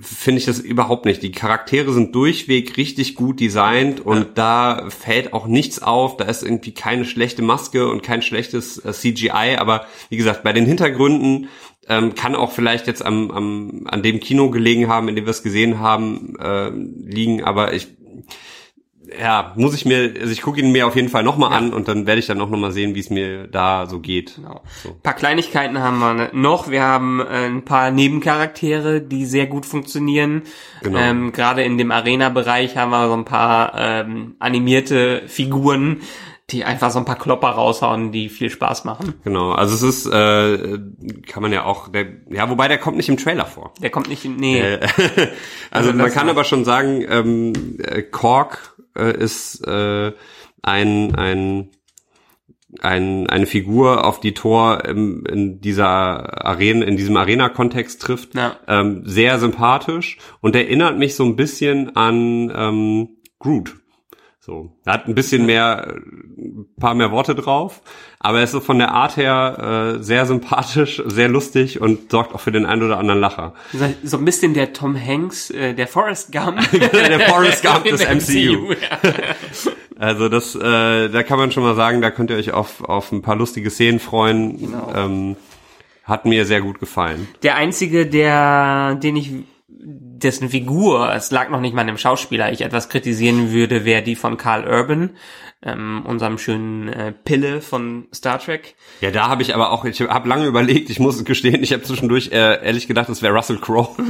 finde 0.00 0.38
ich 0.38 0.46
das 0.46 0.58
überhaupt 0.58 1.04
nicht. 1.04 1.22
Die 1.22 1.32
Charaktere 1.32 1.92
sind 1.92 2.14
durchweg 2.14 2.76
richtig 2.76 3.14
gut 3.14 3.40
designt 3.40 4.00
und 4.00 4.38
da 4.38 4.88
fällt 4.90 5.32
auch 5.32 5.46
nichts 5.46 5.82
auf. 5.82 6.16
Da 6.16 6.24
ist 6.24 6.42
irgendwie 6.42 6.72
keine 6.72 7.04
schlechte 7.04 7.42
Maske 7.42 7.88
und 7.88 8.02
kein 8.02 8.22
schlechtes 8.22 8.84
äh, 8.84 8.92
CGI. 8.92 9.56
Aber 9.58 9.86
wie 10.08 10.16
gesagt, 10.16 10.42
bei 10.42 10.52
den 10.52 10.66
Hintergründen 10.66 11.48
ähm, 11.88 12.14
kann 12.14 12.34
auch 12.34 12.52
vielleicht 12.52 12.86
jetzt 12.86 13.04
am, 13.04 13.30
am 13.30 13.86
an 13.86 14.02
dem 14.02 14.20
Kino 14.20 14.50
gelegen 14.50 14.88
haben, 14.88 15.08
in 15.08 15.16
dem 15.16 15.24
wir 15.24 15.30
es 15.30 15.42
gesehen 15.42 15.78
haben, 15.78 16.36
äh, 16.38 16.70
liegen. 16.70 17.44
Aber 17.44 17.72
ich 17.72 17.88
ja, 19.18 19.52
muss 19.56 19.74
ich 19.74 19.84
mir, 19.84 20.14
also 20.20 20.32
ich 20.32 20.42
gucke 20.42 20.60
ihn 20.60 20.72
mir 20.72 20.86
auf 20.86 20.96
jeden 20.96 21.08
Fall 21.08 21.22
nochmal 21.22 21.50
ja. 21.50 21.58
an 21.58 21.72
und 21.72 21.88
dann 21.88 22.06
werde 22.06 22.18
ich 22.18 22.26
dann 22.26 22.40
auch 22.40 22.50
nochmal 22.50 22.72
sehen, 22.72 22.94
wie 22.94 23.00
es 23.00 23.10
mir 23.10 23.46
da 23.46 23.86
so 23.86 24.00
geht. 24.00 24.36
Genau. 24.36 24.62
So. 24.82 24.90
Ein 24.90 25.02
paar 25.02 25.14
Kleinigkeiten 25.14 25.78
haben 25.78 25.98
wir 25.98 26.30
noch. 26.32 26.70
Wir 26.70 26.82
haben 26.82 27.20
äh, 27.20 27.46
ein 27.46 27.64
paar 27.64 27.90
Nebencharaktere, 27.90 29.00
die 29.00 29.26
sehr 29.26 29.46
gut 29.46 29.66
funktionieren. 29.66 30.42
Genau. 30.82 30.98
Ähm, 30.98 31.32
Gerade 31.32 31.62
in 31.62 31.78
dem 31.78 31.90
Arena-Bereich 31.90 32.76
haben 32.76 32.90
wir 32.90 33.08
so 33.08 33.14
ein 33.14 33.24
paar 33.24 33.74
ähm, 33.76 34.36
animierte 34.38 35.22
Figuren, 35.26 36.00
die 36.50 36.64
einfach 36.64 36.92
so 36.92 37.00
ein 37.00 37.04
paar 37.04 37.18
Klopper 37.18 37.48
raushauen, 37.48 38.12
die 38.12 38.28
viel 38.28 38.50
Spaß 38.50 38.84
machen. 38.84 39.14
Genau, 39.24 39.50
also 39.50 39.74
es 39.74 39.82
ist, 39.82 40.06
äh, 40.06 40.78
kann 41.26 41.42
man 41.42 41.52
ja 41.52 41.64
auch, 41.64 41.88
der, 41.88 42.06
ja, 42.30 42.48
wobei 42.48 42.68
der 42.68 42.78
kommt 42.78 42.96
nicht 42.96 43.08
im 43.08 43.16
Trailer 43.16 43.46
vor. 43.46 43.74
Der 43.82 43.90
kommt 43.90 44.08
nicht 44.08 44.24
im, 44.24 44.36
nee. 44.36 44.60
Äh, 44.60 44.80
also, 45.72 45.90
also 45.90 45.92
man 45.94 46.10
kann 46.12 46.28
aber 46.28 46.44
schon 46.44 46.64
sagen, 46.64 47.04
ähm, 47.08 47.52
äh, 47.82 48.02
Kork 48.02 48.75
äh, 48.96 49.16
ist 49.16 49.66
äh, 49.66 50.12
ein, 50.62 51.14
ein 51.14 51.70
ein, 52.80 53.28
eine 53.28 53.46
Figur, 53.46 54.04
auf 54.04 54.20
die 54.20 54.34
Thor 54.34 54.84
im, 54.84 55.24
in 55.26 55.60
dieser 55.60 56.44
Arena, 56.44 56.84
in 56.84 56.96
diesem 56.96 57.16
Arena-Kontext 57.16 58.02
trifft, 58.02 58.34
ja. 58.34 58.56
ähm, 58.68 59.02
sehr 59.04 59.38
sympathisch 59.38 60.18
und 60.40 60.56
erinnert 60.56 60.98
mich 60.98 61.14
so 61.14 61.24
ein 61.24 61.36
bisschen 61.36 61.96
an 61.96 62.52
ähm, 62.54 63.08
Groot. 63.38 63.76
So, 64.46 64.70
er 64.84 64.92
hat 64.92 65.08
ein 65.08 65.16
bisschen 65.16 65.44
mehr, 65.44 65.96
ein 66.38 66.66
paar 66.78 66.94
mehr 66.94 67.10
Worte 67.10 67.34
drauf, 67.34 67.82
aber 68.20 68.38
er 68.38 68.44
ist 68.44 68.52
so 68.52 68.60
von 68.60 68.78
der 68.78 68.92
Art 68.92 69.16
her 69.16 69.96
äh, 69.98 70.02
sehr 70.04 70.24
sympathisch, 70.24 71.02
sehr 71.04 71.26
lustig 71.26 71.80
und 71.80 72.12
sorgt 72.12 72.32
auch 72.32 72.38
für 72.38 72.52
den 72.52 72.64
einen 72.64 72.84
oder 72.84 72.96
anderen 72.96 73.18
Lacher. 73.18 73.54
So 74.04 74.16
ein 74.16 74.24
bisschen 74.24 74.54
der 74.54 74.72
Tom 74.72 74.96
Hanks, 74.96 75.50
äh, 75.50 75.74
der 75.74 75.88
Forrest 75.88 76.30
Gump. 76.30 76.60
der 76.70 77.18
Forrest 77.28 77.64
Gump 77.64 77.84
des 77.90 78.02
MCU. 78.08 78.72
also 79.98 80.28
das, 80.28 80.54
äh, 80.54 81.08
da 81.08 81.24
kann 81.24 81.40
man 81.40 81.50
schon 81.50 81.64
mal 81.64 81.74
sagen, 81.74 82.00
da 82.00 82.12
könnt 82.12 82.30
ihr 82.30 82.36
euch 82.36 82.52
auf, 82.52 82.84
auf 82.84 83.10
ein 83.10 83.22
paar 83.22 83.34
lustige 83.34 83.70
Szenen 83.70 83.98
freuen. 83.98 84.58
Genau. 84.60 84.92
Ähm, 84.94 85.36
hat 86.04 86.24
mir 86.24 86.46
sehr 86.46 86.60
gut 86.60 86.78
gefallen. 86.78 87.26
Der 87.42 87.56
einzige, 87.56 88.06
der, 88.06 88.94
den 88.94 89.16
ich 89.16 89.32
dessen 90.22 90.50
Figur, 90.50 91.12
es 91.12 91.30
lag 91.30 91.50
noch 91.50 91.60
nicht 91.60 91.74
mal 91.74 91.82
an 91.82 91.86
dem 91.88 91.98
Schauspieler, 91.98 92.52
ich 92.52 92.62
etwas 92.62 92.88
kritisieren 92.88 93.52
würde, 93.52 93.84
wäre 93.84 94.02
die 94.02 94.16
von 94.16 94.36
Carl 94.36 94.66
Urban, 94.66 95.10
ähm, 95.62 96.04
unserem 96.06 96.38
schönen 96.38 96.88
äh, 96.88 97.12
Pille 97.12 97.60
von 97.60 98.06
Star 98.14 98.38
Trek. 98.38 98.76
Ja, 99.00 99.10
da 99.10 99.28
habe 99.28 99.42
ich 99.42 99.54
aber 99.54 99.72
auch, 99.72 99.84
ich 99.84 100.00
habe 100.00 100.28
lange 100.28 100.46
überlegt, 100.46 100.90
ich 100.90 101.00
muss 101.00 101.24
gestehen, 101.24 101.62
ich 101.62 101.72
habe 101.72 101.82
zwischendurch 101.82 102.30
äh, 102.30 102.64
ehrlich 102.64 102.86
gedacht, 102.86 103.08
es 103.08 103.22
wäre 103.22 103.34
Russell 103.34 103.58
Crowe. 103.58 103.88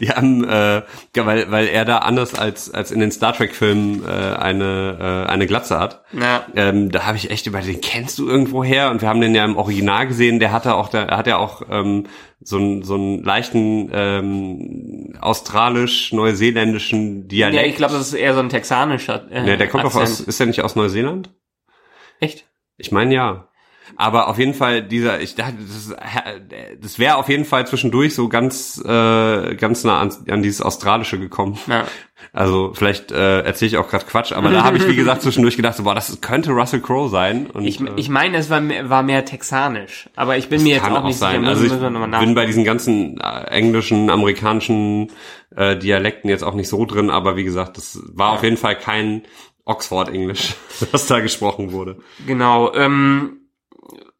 die 0.00 0.10
haben, 0.10 0.44
äh, 0.44 0.82
weil, 1.14 1.50
weil 1.50 1.68
er 1.68 1.84
da 1.84 1.98
anders 1.98 2.34
als, 2.34 2.72
als 2.72 2.90
in 2.90 3.00
den 3.00 3.10
Star 3.10 3.32
Trek-Filmen 3.32 4.04
äh, 4.04 4.36
eine, 4.36 5.24
äh, 5.26 5.30
eine 5.30 5.46
Glatze 5.46 5.78
hat. 5.78 6.04
Ja. 6.12 6.46
Ähm, 6.54 6.90
da 6.90 7.06
habe 7.06 7.16
ich 7.16 7.30
echt 7.30 7.46
über 7.46 7.60
den 7.60 7.80
kennst 7.80 8.18
du 8.18 8.28
irgendwo 8.28 8.62
her 8.62 8.90
und 8.90 9.00
wir 9.00 9.08
haben 9.08 9.20
den 9.20 9.34
ja 9.34 9.44
im 9.44 9.56
Original 9.56 10.06
gesehen, 10.06 10.38
der 10.38 10.52
hatte 10.52 10.74
auch, 10.74 10.90
der 10.90 11.08
hat 11.08 11.26
ja 11.26 11.38
auch 11.38 11.62
ähm, 11.70 12.04
so 12.40 12.58
einen 12.58 12.82
so 12.82 12.94
einen 12.94 13.24
leichten 13.24 13.90
ähm, 14.18 15.14
australisch-neuseeländischen 15.20 17.28
Dialekt. 17.28 17.62
Ja, 17.62 17.68
ich 17.68 17.76
glaube, 17.76 17.94
das 17.94 18.08
ist 18.08 18.14
eher 18.14 18.34
so 18.34 18.40
ein 18.40 18.48
texanischer. 18.48 19.30
Äh, 19.30 19.48
ja, 19.48 19.56
der 19.56 19.68
kommt 19.68 19.84
doch 19.84 19.94
aus, 19.94 20.20
ist 20.20 20.40
der 20.40 20.46
nicht 20.46 20.62
aus 20.62 20.76
Neuseeland? 20.76 21.30
Echt? 22.20 22.46
Ich 22.76 22.92
meine 22.92 23.14
ja. 23.14 23.48
Aber 23.94 24.28
auf 24.28 24.38
jeden 24.38 24.54
Fall 24.54 24.82
dieser, 24.82 25.20
ich 25.20 25.36
dachte, 25.36 25.54
das, 25.58 25.94
das 26.80 26.98
wäre 26.98 27.16
auf 27.16 27.28
jeden 27.28 27.44
Fall 27.44 27.66
zwischendurch 27.66 28.14
so 28.14 28.28
ganz 28.28 28.82
äh, 28.84 29.54
ganz 29.54 29.84
nah 29.84 30.00
an, 30.00 30.12
an 30.28 30.42
dieses 30.42 30.60
Australische 30.60 31.20
gekommen. 31.20 31.58
Ja. 31.66 31.86
Also 32.32 32.72
vielleicht 32.74 33.12
äh, 33.12 33.40
erzähle 33.42 33.68
ich 33.68 33.76
auch 33.76 33.88
gerade 33.88 34.04
Quatsch, 34.06 34.32
aber 34.32 34.50
da 34.50 34.64
habe 34.64 34.76
ich 34.78 34.86
wie 34.86 34.96
gesagt 34.96 35.22
zwischendurch 35.22 35.56
gedacht, 35.56 35.76
so, 35.76 35.84
boah, 35.84 35.94
das 35.94 36.20
könnte 36.20 36.52
Russell 36.52 36.80
Crowe 36.80 37.08
sein. 37.08 37.46
Und, 37.46 37.64
ich, 37.64 37.80
äh, 37.80 37.90
ich 37.96 38.08
meine, 38.08 38.38
es 38.38 38.50
war 38.50 38.60
mehr, 38.60 38.88
war 38.88 39.02
mehr 39.02 39.24
texanisch, 39.24 40.08
aber 40.16 40.36
ich 40.36 40.48
bin 40.48 40.62
mir 40.62 40.76
jetzt 40.76 40.84
auch, 40.84 41.02
auch 41.02 41.04
nicht 41.04 41.18
sein. 41.18 41.40
sicher. 41.40 41.48
Also 41.48 41.64
ich 41.64 42.20
bin 42.20 42.34
bei 42.34 42.46
diesen 42.46 42.64
ganzen 42.64 43.20
äh, 43.20 43.44
englischen, 43.50 44.10
amerikanischen 44.10 45.12
äh, 45.54 45.76
Dialekten 45.76 46.28
jetzt 46.30 46.42
auch 46.42 46.54
nicht 46.54 46.68
so 46.68 46.84
drin, 46.84 47.10
aber 47.10 47.36
wie 47.36 47.44
gesagt, 47.44 47.76
das 47.76 48.00
war 48.12 48.30
ja. 48.30 48.34
auf 48.36 48.42
jeden 48.42 48.56
Fall 48.56 48.76
kein 48.76 49.22
Oxford 49.64 50.08
Englisch, 50.08 50.54
was 50.92 51.06
da 51.06 51.20
gesprochen 51.20 51.72
wurde. 51.72 51.98
Genau. 52.26 52.72
Ähm, 52.74 53.45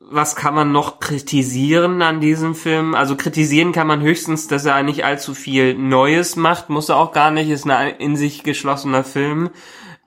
was 0.09 0.37
kann 0.37 0.55
man 0.55 0.73
noch 0.73 1.01
kritisieren 1.01 2.01
an 2.03 2.21
diesem 2.21 2.55
Film? 2.55 2.95
Also 2.95 3.17
kritisieren 3.17 3.73
kann 3.73 3.87
man 3.87 4.01
höchstens, 4.01 4.47
dass 4.47 4.65
er 4.65 4.83
nicht 4.83 5.05
allzu 5.05 5.35
viel 5.35 5.75
Neues 5.75 6.37
macht, 6.37 6.71
muss 6.71 6.89
er 6.89 6.97
auch 6.97 7.13
gar 7.13 7.31
nicht, 7.31 7.51
ist 7.51 7.69
ein 7.69 7.97
in 7.97 8.17
sich 8.17 8.43
geschlossener 8.43 9.05
Film. 9.05 9.51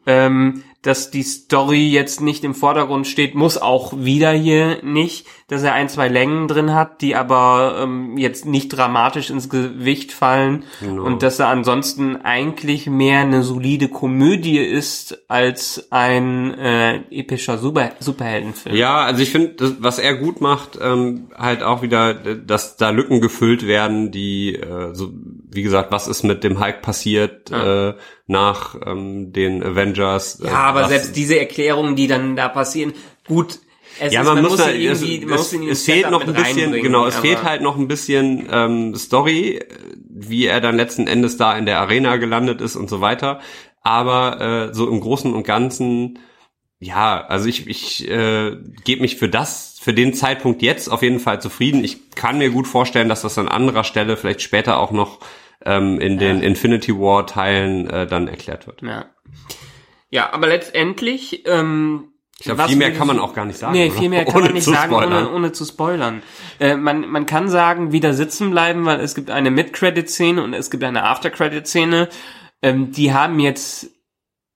Ähm, 0.05 0.63
dass 0.81 1.11
die 1.11 1.23
Story 1.23 1.89
jetzt 1.89 2.21
nicht 2.21 2.45
im 2.45 2.55
Vordergrund 2.55 3.05
steht, 3.05 3.35
muss 3.35 3.57
auch 3.57 3.93
wieder 3.97 4.31
hier 4.31 4.77
nicht, 4.81 5.27
dass 5.49 5.61
er 5.61 5.73
ein, 5.73 5.89
zwei 5.89 6.07
Längen 6.07 6.47
drin 6.47 6.73
hat, 6.73 7.01
die 7.01 7.15
aber 7.15 7.79
ähm, 7.81 8.17
jetzt 8.17 8.45
nicht 8.45 8.69
dramatisch 8.69 9.29
ins 9.29 9.49
Gewicht 9.49 10.13
fallen 10.13 10.63
genau. 10.79 11.03
und 11.03 11.21
dass 11.21 11.39
er 11.39 11.47
ansonsten 11.47 12.17
eigentlich 12.17 12.87
mehr 12.87 13.19
eine 13.19 13.43
solide 13.43 13.89
Komödie 13.89 14.59
ist 14.59 15.29
als 15.29 15.87
ein 15.91 16.53
äh, 16.53 17.01
epischer 17.11 17.57
Super 17.57 17.91
Superheldenfilm. 17.99 18.75
Ja, 18.75 19.03
also 19.03 19.21
ich 19.21 19.31
finde, 19.31 19.75
was 19.79 19.99
er 19.99 20.15
gut 20.15 20.39
macht, 20.39 20.77
ähm, 20.81 21.27
halt 21.35 21.61
auch 21.61 21.81
wieder, 21.81 22.13
dass 22.13 22.77
da 22.77 22.91
Lücken 22.91 23.19
gefüllt 23.19 23.67
werden, 23.67 24.11
die 24.11 24.55
äh, 24.55 24.93
so 24.93 25.11
wie 25.51 25.63
gesagt, 25.63 25.91
was 25.91 26.07
ist 26.07 26.23
mit 26.23 26.43
dem 26.43 26.59
Hulk 26.59 26.81
passiert 26.81 27.49
ja. 27.49 27.89
äh, 27.89 27.95
nach 28.29 28.75
ähm, 28.85 29.33
den 29.33 29.63
Avengers? 29.63 30.39
Äh, 30.39 30.47
ja, 30.47 30.53
aber 30.53 30.87
selbst 30.87 31.15
diese 31.15 31.37
Erklärungen, 31.37 31.95
die 31.95 32.07
dann 32.07 32.35
da 32.35 32.47
passieren, 32.47 32.93
gut. 33.27 33.59
Es 33.99 34.13
ja, 34.13 34.21
ist, 34.21 34.27
man, 34.27 34.41
man, 34.41 34.51
muss, 34.51 34.57
da, 34.57 34.69
irgendwie, 34.69 35.23
es, 35.23 35.29
muss 35.29 35.51
es, 35.51 35.61
es 35.61 35.83
fehlt 35.83 36.09
noch 36.09 36.25
ein 36.25 36.33
bisschen, 36.33 36.71
genau, 36.71 37.05
es 37.05 37.17
fehlt 37.17 37.43
halt 37.43 37.61
noch 37.61 37.77
ein 37.77 37.89
bisschen 37.89 38.47
ähm, 38.49 38.95
Story, 38.95 39.59
wie 40.07 40.45
er 40.45 40.61
dann 40.61 40.77
letzten 40.77 41.07
Endes 41.07 41.35
da 41.35 41.57
in 41.57 41.65
der 41.65 41.79
Arena 41.79 42.15
gelandet 42.17 42.61
ist 42.61 42.77
und 42.77 42.89
so 42.89 43.01
weiter. 43.01 43.41
Aber 43.81 44.69
äh, 44.69 44.73
so 44.73 44.87
im 44.87 45.01
Großen 45.01 45.33
und 45.33 45.43
Ganzen, 45.43 46.19
ja, 46.79 47.25
also 47.25 47.49
ich, 47.49 47.67
ich 47.67 48.07
äh, 48.09 48.55
gebe 48.85 49.01
mich 49.01 49.17
für 49.17 49.27
das, 49.27 49.77
für 49.81 49.93
den 49.93 50.13
Zeitpunkt 50.13 50.61
jetzt 50.61 50.89
auf 50.89 51.01
jeden 51.01 51.19
Fall 51.19 51.41
zufrieden. 51.41 51.83
Ich 51.83 52.11
kann 52.11 52.37
mir 52.37 52.51
gut 52.51 52.67
vorstellen, 52.67 53.09
dass 53.09 53.23
das 53.23 53.37
an 53.37 53.49
anderer 53.49 53.83
Stelle 53.83 54.15
vielleicht 54.15 54.41
später 54.41 54.79
auch 54.79 54.91
noch 54.91 55.19
ähm, 55.69 55.99
in 55.99 56.17
den 56.17 56.41
Infinity 56.41 56.93
War 56.93 57.27
Teilen 57.27 57.89
äh, 57.89 58.08
dann 58.08 58.27
erklärt 58.27 58.65
wird. 58.67 58.82
Ja. 58.82 59.05
Ja, 60.10 60.34
aber 60.34 60.47
letztendlich, 60.47 61.43
ähm, 61.45 62.13
ich 62.39 62.45
glaube, 62.45 62.63
viel 62.63 62.77
mehr 62.77 62.91
kann 62.91 63.05
man 63.05 63.19
auch 63.19 63.36
gar 63.36 63.45
nicht 63.45 63.60
sagen. 63.60 63.73
Nee, 63.73 63.91
viel 63.91 64.10
mehr 64.10 64.25
kann 64.25 64.41
man 64.41 64.53
nicht 64.53 64.63
sagen, 64.63 64.95
ohne, 64.95 65.29
ohne 65.32 65.51
zu 65.51 65.65
spoilern. 65.65 66.23
Äh, 66.60 66.77
man, 66.77 67.08
man 67.08 67.27
kann 67.27 67.47
sagen, 67.47 67.91
wieder 67.91 68.15
sitzen 68.15 68.49
bleiben, 68.49 68.86
weil 68.86 68.99
es 69.01 69.13
gibt 69.13 69.29
eine 69.29 69.51
Mid-Credit-Szene 69.51 70.41
und 70.41 70.53
es 70.53 70.71
gibt 70.71 70.84
eine 70.84 71.03
After-Credit-Szene. 71.03 72.10
Ähm, 72.63 72.91
die 72.91 73.13
haben 73.13 73.39
jetzt 73.39 73.91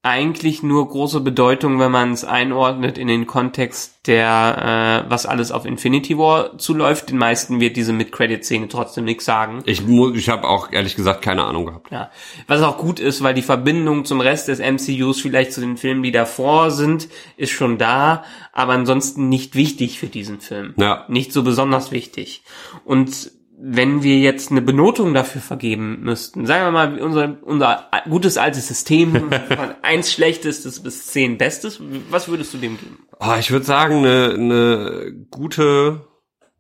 eigentlich 0.06 0.63
nur 0.63 0.86
große 0.86 1.22
Bedeutung, 1.22 1.80
wenn 1.80 1.92
man 1.92 2.12
es 2.12 2.26
einordnet 2.26 2.98
in 2.98 3.08
den 3.08 3.26
Kontext 3.26 4.06
der, 4.06 5.06
äh, 5.08 5.10
was 5.10 5.26
alles 5.26 5.54
auf 5.54 5.66
Infinity 5.66 6.18
War 6.18 6.58
zuläuft. 6.58 7.10
Den 7.10 7.18
meisten 7.18 7.62
wird 7.62 7.78
diese 7.78 7.94
Mid-Credit-Szene 7.94 8.68
trotzdem 8.68 9.06
nichts 9.06 9.24
sagen. 9.24 9.63
Ich, 9.66 9.82
ich 9.88 10.30
habe 10.30 10.50
auch 10.50 10.74
ehrlich 10.74 10.98
gesagt 10.98 11.22
keine 11.22 11.46
Ahnung 11.46 11.68
gehabt. 11.68 11.89
Ja. 11.89 12.12
Was 12.48 12.62
auch 12.63 12.78
gut 12.78 13.00
ist, 13.00 13.24
weil 13.24 13.34
die 13.34 13.42
Verbindung 13.42 14.04
zum 14.04 14.20
Rest 14.20 14.50
des 14.50 14.60
MCUs, 14.60 15.22
vielleicht 15.22 15.54
zu 15.54 15.62
den 15.62 15.78
Filmen, 15.78 16.04
die 16.04 16.12
davor 16.12 16.70
sind, 16.70 17.08
ist 17.38 17.52
schon 17.52 17.78
da, 17.78 18.26
aber 18.52 18.74
ansonsten 18.74 19.30
nicht 19.30 19.56
wichtig 19.56 20.00
für 20.00 20.08
diesen 20.08 20.42
Film. 20.42 20.74
Ja. 20.76 21.06
Nicht 21.08 21.32
so 21.32 21.44
besonders 21.44 21.94
wichtig. 21.94 22.44
Und 22.84 23.32
wenn 23.58 24.04
wir 24.04 24.20
jetzt 24.20 24.52
eine 24.52 24.62
Benotung 24.62 25.13
dafür 25.13 25.42
vergeben 25.42 26.02
müssten, 26.02 26.46
sagen 26.46 26.66
wir 26.66 26.72
mal, 26.72 27.00
unser, 27.00 27.38
unser 27.44 27.89
gutes 28.10 28.38
altes 28.38 28.68
System 28.68 29.13
von 29.13 29.32
eins 29.82 30.12
schlechtestes 30.12 30.82
bis 30.82 31.08
zehn 31.08 31.38
bestes, 31.38 31.80
was 32.10 32.28
würdest 32.28 32.54
du 32.54 32.58
dem 32.58 32.78
geben? 32.78 33.00
Oh, 33.20 33.36
ich 33.39 33.52
würde 33.52 33.66
sagen, 33.66 33.98
eine, 33.98 34.34
eine 34.34 35.13
gute, 35.30 36.02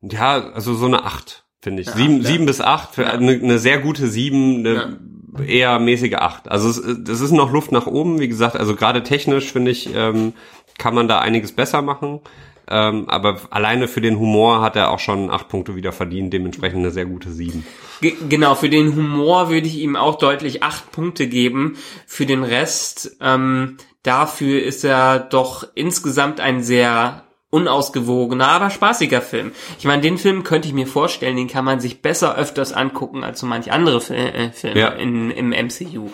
ja, 0.01 0.51
also 0.51 0.75
so 0.75 0.85
eine 0.85 1.03
acht, 1.03 1.45
finde 1.61 1.81
ich. 1.81 1.87
Ja, 1.87 1.95
sieben, 1.95 2.21
ja. 2.21 2.27
sieben 2.27 2.45
bis 2.45 2.61
acht, 2.61 2.95
für 2.95 3.03
ja. 3.03 3.09
eine, 3.09 3.33
eine 3.33 3.59
sehr 3.59 3.79
gute 3.79 4.07
sieben, 4.07 4.59
eine 4.59 4.99
eher 5.45 5.79
mäßige 5.79 6.15
acht. 6.15 6.49
Also 6.49 6.69
es, 6.69 6.77
es 6.77 7.21
ist 7.21 7.31
noch 7.31 7.51
Luft 7.51 7.71
nach 7.71 7.87
oben, 7.87 8.19
wie 8.19 8.27
gesagt, 8.27 8.55
also 8.55 8.75
gerade 8.75 9.03
technisch, 9.03 9.51
finde 9.51 9.71
ich, 9.71 9.93
ähm, 9.93 10.33
kann 10.77 10.95
man 10.95 11.07
da 11.07 11.19
einiges 11.19 11.51
besser 11.51 11.81
machen. 11.81 12.21
Ähm, 12.69 13.09
aber 13.09 13.41
alleine 13.49 13.87
für 13.87 14.01
den 14.01 14.17
Humor 14.17 14.61
hat 14.61 14.75
er 14.75 14.91
auch 14.91 14.99
schon 14.99 15.29
acht 15.29 15.49
Punkte 15.49 15.75
wieder 15.75 15.91
verdient, 15.91 16.33
dementsprechend 16.33 16.79
eine 16.79 16.91
sehr 16.91 17.05
gute 17.05 17.31
sieben. 17.31 17.65
G 18.01 18.15
genau, 18.29 18.55
für 18.55 18.69
den 18.69 18.95
Humor 18.95 19.49
würde 19.49 19.67
ich 19.67 19.77
ihm 19.77 19.95
auch 19.95 20.17
deutlich 20.17 20.63
acht 20.63 20.91
Punkte 20.91 21.27
geben. 21.27 21.77
Für 22.05 22.25
den 22.25 22.43
Rest, 22.43 23.17
ähm, 23.21 23.77
dafür 24.03 24.63
ist 24.63 24.83
er 24.83 25.19
doch 25.19 25.67
insgesamt 25.75 26.39
ein 26.39 26.63
sehr 26.63 27.23
unausgewogener, 27.53 28.47
aber 28.47 28.71
spaßiger 28.71 29.21
Film. 29.21 29.51
Ich 29.77 29.85
meine, 29.85 30.01
den 30.01 30.17
Film 30.17 30.43
könnte 30.43 30.67
ich 30.67 30.73
mir 30.73 30.87
vorstellen, 30.87 31.37
den 31.37 31.47
kann 31.47 31.63
man 31.63 31.79
sich 31.79 32.01
besser 32.01 32.35
öfters 32.35 32.73
angucken 32.73 33.23
als 33.23 33.41
so 33.41 33.45
manch 33.45 33.71
andere 33.71 34.01
Fil 34.01 34.15
äh, 34.15 34.51
Filme 34.51 34.79
ja. 34.79 34.87
in, 34.89 35.29
im 35.29 35.49
MCU. 35.49 36.09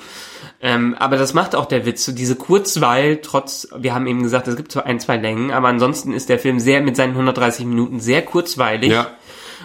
Ähm, 0.62 0.95
aber 0.95 1.18
das 1.18 1.34
macht 1.34 1.55
auch 1.55 1.66
der 1.66 1.86
Witz. 1.86 2.05
So 2.05 2.12
diese 2.12 2.36
Kurzweil, 2.36 3.20
trotz, 3.22 3.68
wir 3.78 3.93
haben 3.93 4.07
eben 4.07 4.24
gesagt, 4.24 4.47
es 4.47 4.57
gibt 4.57 4.72
zwar 4.72 4.86
ein, 4.86 4.99
zwei 4.99 5.18
Längen, 5.18 5.51
aber 5.51 5.70
ansonsten 5.70 6.14
ist 6.14 6.30
der 6.30 6.39
Film 6.39 6.60
sehr 6.60 6.82
mit 6.82 6.95
seinen 6.95 7.12
130 7.12 7.66
Minuten 7.66 7.99
sehr 7.99 8.22
kurzweilig. 8.24 8.91
Ja. 8.91 9.07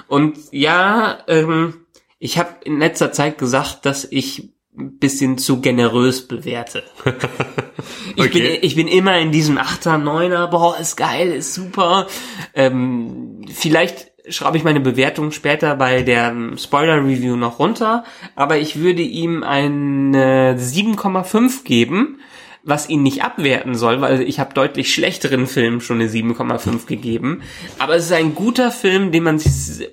Und 0.06 0.38
ja, 0.52 1.18
ähm, 1.26 1.86
ich 2.18 2.38
habe 2.38 2.50
in 2.64 2.78
letzter 2.78 3.12
Zeit 3.12 3.38
gesagt, 3.38 3.86
dass 3.86 4.04
ich 4.04 4.54
ein 4.76 4.98
bisschen 4.98 5.38
zu 5.38 5.60
generös 5.60 6.26
bewerte. 6.26 6.82
ich, 8.16 8.30
bin, 8.32 8.58
ich 8.62 8.74
bin 8.74 8.88
immer 8.88 9.18
in 9.18 9.30
diesem 9.30 9.58
Achter, 9.58 9.98
Neuner, 9.98 10.48
boah, 10.48 10.76
ist 10.78 10.96
geil, 10.96 11.32
ist 11.32 11.54
super. 11.54 12.06
Ähm, 12.54 13.42
vielleicht 13.52 14.13
schreibe 14.28 14.56
ich 14.56 14.64
meine 14.64 14.80
Bewertung 14.80 15.30
später 15.32 15.76
bei 15.76 16.02
der 16.02 16.28
ähm, 16.28 16.56
Spoiler-Review 16.58 17.36
noch 17.36 17.58
runter, 17.58 18.04
aber 18.34 18.58
ich 18.58 18.76
würde 18.76 19.02
ihm 19.02 19.42
eine 19.42 20.56
7,5 20.58 21.64
geben, 21.64 22.20
was 22.62 22.88
ihn 22.88 23.02
nicht 23.02 23.22
abwerten 23.22 23.74
soll, 23.74 24.00
weil 24.00 24.22
ich 24.22 24.40
habe 24.40 24.54
deutlich 24.54 24.92
schlechteren 24.92 25.46
Filmen 25.46 25.80
schon 25.80 26.00
eine 26.00 26.08
7,5 26.08 26.86
gegeben. 26.86 27.42
Aber 27.78 27.94
es 27.96 28.06
ist 28.06 28.12
ein 28.12 28.34
guter 28.34 28.70
Film, 28.70 29.12
den 29.12 29.22
man 29.22 29.38
sich 29.38 29.86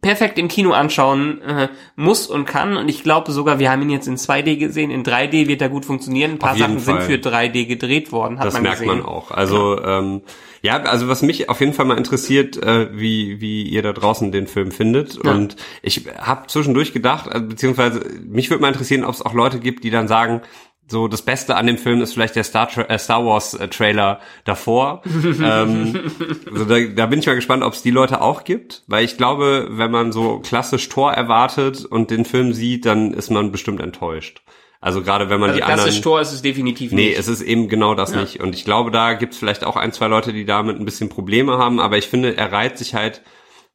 perfekt 0.00 0.38
im 0.38 0.48
Kino 0.48 0.72
anschauen 0.72 1.40
äh, 1.42 1.68
muss 1.96 2.26
und 2.26 2.44
kann. 2.46 2.76
Und 2.76 2.88
ich 2.88 3.02
glaube 3.02 3.32
sogar, 3.32 3.58
wir 3.58 3.70
haben 3.70 3.82
ihn 3.82 3.90
jetzt 3.90 4.08
in 4.08 4.16
2D 4.16 4.56
gesehen. 4.56 4.90
In 4.90 5.04
3D 5.04 5.46
wird 5.46 5.62
er 5.62 5.68
gut 5.68 5.84
funktionieren. 5.84 6.32
Ein 6.32 6.38
paar 6.38 6.56
Sachen 6.56 6.80
Fall. 6.80 7.00
sind 7.00 7.22
für 7.22 7.28
3D 7.28 7.66
gedreht 7.66 8.12
worden, 8.12 8.38
hat 8.38 8.46
Das 8.46 8.54
man 8.54 8.62
merkt 8.64 8.80
gesehen. 8.80 8.98
man 8.98 9.06
auch. 9.06 9.30
Also 9.30 9.82
ähm, 9.82 10.22
ja, 10.62 10.80
also 10.82 11.08
was 11.08 11.22
mich 11.22 11.48
auf 11.48 11.60
jeden 11.60 11.74
Fall 11.74 11.84
mal 11.84 11.98
interessiert, 11.98 12.56
äh, 12.62 12.88
wie 12.98 13.40
wie 13.40 13.64
ihr 13.64 13.82
da 13.82 13.92
draußen 13.92 14.32
den 14.32 14.46
Film 14.46 14.70
findet. 14.72 15.22
Ja. 15.22 15.30
Und 15.32 15.56
ich 15.82 16.06
habe 16.18 16.46
zwischendurch 16.46 16.92
gedacht, 16.92 17.28
äh, 17.32 17.40
beziehungsweise 17.40 18.00
mich 18.26 18.50
würde 18.50 18.62
mal 18.62 18.68
interessieren, 18.68 19.04
ob 19.04 19.14
es 19.14 19.22
auch 19.22 19.34
Leute 19.34 19.60
gibt, 19.60 19.84
die 19.84 19.90
dann 19.90 20.08
sagen, 20.08 20.40
so 20.86 21.08
das 21.08 21.22
Beste 21.22 21.56
an 21.56 21.66
dem 21.66 21.78
Film 21.78 22.02
ist 22.02 22.12
vielleicht 22.12 22.36
der 22.36 22.44
Star, 22.44 22.68
äh, 22.90 22.98
Star 22.98 23.24
Wars 23.24 23.54
äh, 23.54 23.68
Trailer 23.68 24.20
davor. 24.44 25.02
ähm, 25.42 26.10
also 26.52 26.64
da, 26.66 26.78
da 26.80 27.06
bin 27.06 27.18
ich 27.20 27.26
mal 27.26 27.34
gespannt, 27.34 27.62
ob 27.62 27.72
es 27.72 27.82
die 27.82 27.90
Leute 27.90 28.20
auch 28.20 28.44
gibt, 28.44 28.82
weil 28.86 29.04
ich 29.04 29.16
glaube, 29.16 29.68
wenn 29.70 29.90
man 29.90 30.12
so 30.12 30.40
klassisch 30.40 30.88
Tor 30.88 31.12
erwartet 31.12 31.84
und 31.84 32.10
den 32.10 32.24
Film 32.24 32.52
sieht, 32.52 32.84
dann 32.86 33.14
ist 33.14 33.30
man 33.30 33.50
bestimmt 33.52 33.80
enttäuscht. 33.80 34.42
Also 34.80 35.00
gerade 35.02 35.30
wenn 35.30 35.40
man 35.40 35.48
Also 35.50 35.60
die 35.60 35.64
anderen 35.64 35.84
klassisch 35.84 36.02
Tor 36.02 36.20
ist 36.20 36.32
es 36.32 36.42
definitiv 36.42 36.92
Nee, 36.92 37.08
nicht. 37.08 37.18
es 37.18 37.28
ist 37.28 37.40
eben 37.40 37.68
genau 37.68 37.94
das 37.94 38.12
Ja. 38.12 38.20
nicht. 38.20 38.40
Und 38.42 38.54
ich 38.54 38.66
glaube, 38.66 38.90
da 38.90 39.14
gibt's 39.14 39.38
vielleicht 39.38 39.64
auch 39.64 39.76
ein, 39.76 39.92
zwei 39.92 40.08
Leute, 40.08 40.34
die 40.34 40.44
damit 40.44 40.78
ein 40.78 40.84
bisschen 40.84 41.08
Probleme 41.08 41.56
haben. 41.56 41.80
Aber 41.80 41.96
ich 41.96 42.06
finde, 42.08 42.36
er 42.36 42.52
reiht 42.52 42.76
sich 42.76 42.94
halt 42.94 43.22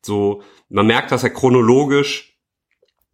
so, 0.03 0.43
man 0.70 0.86
merkt, 0.86 1.12
dass 1.12 1.24
er 1.24 1.32
chronologisch 1.32 2.38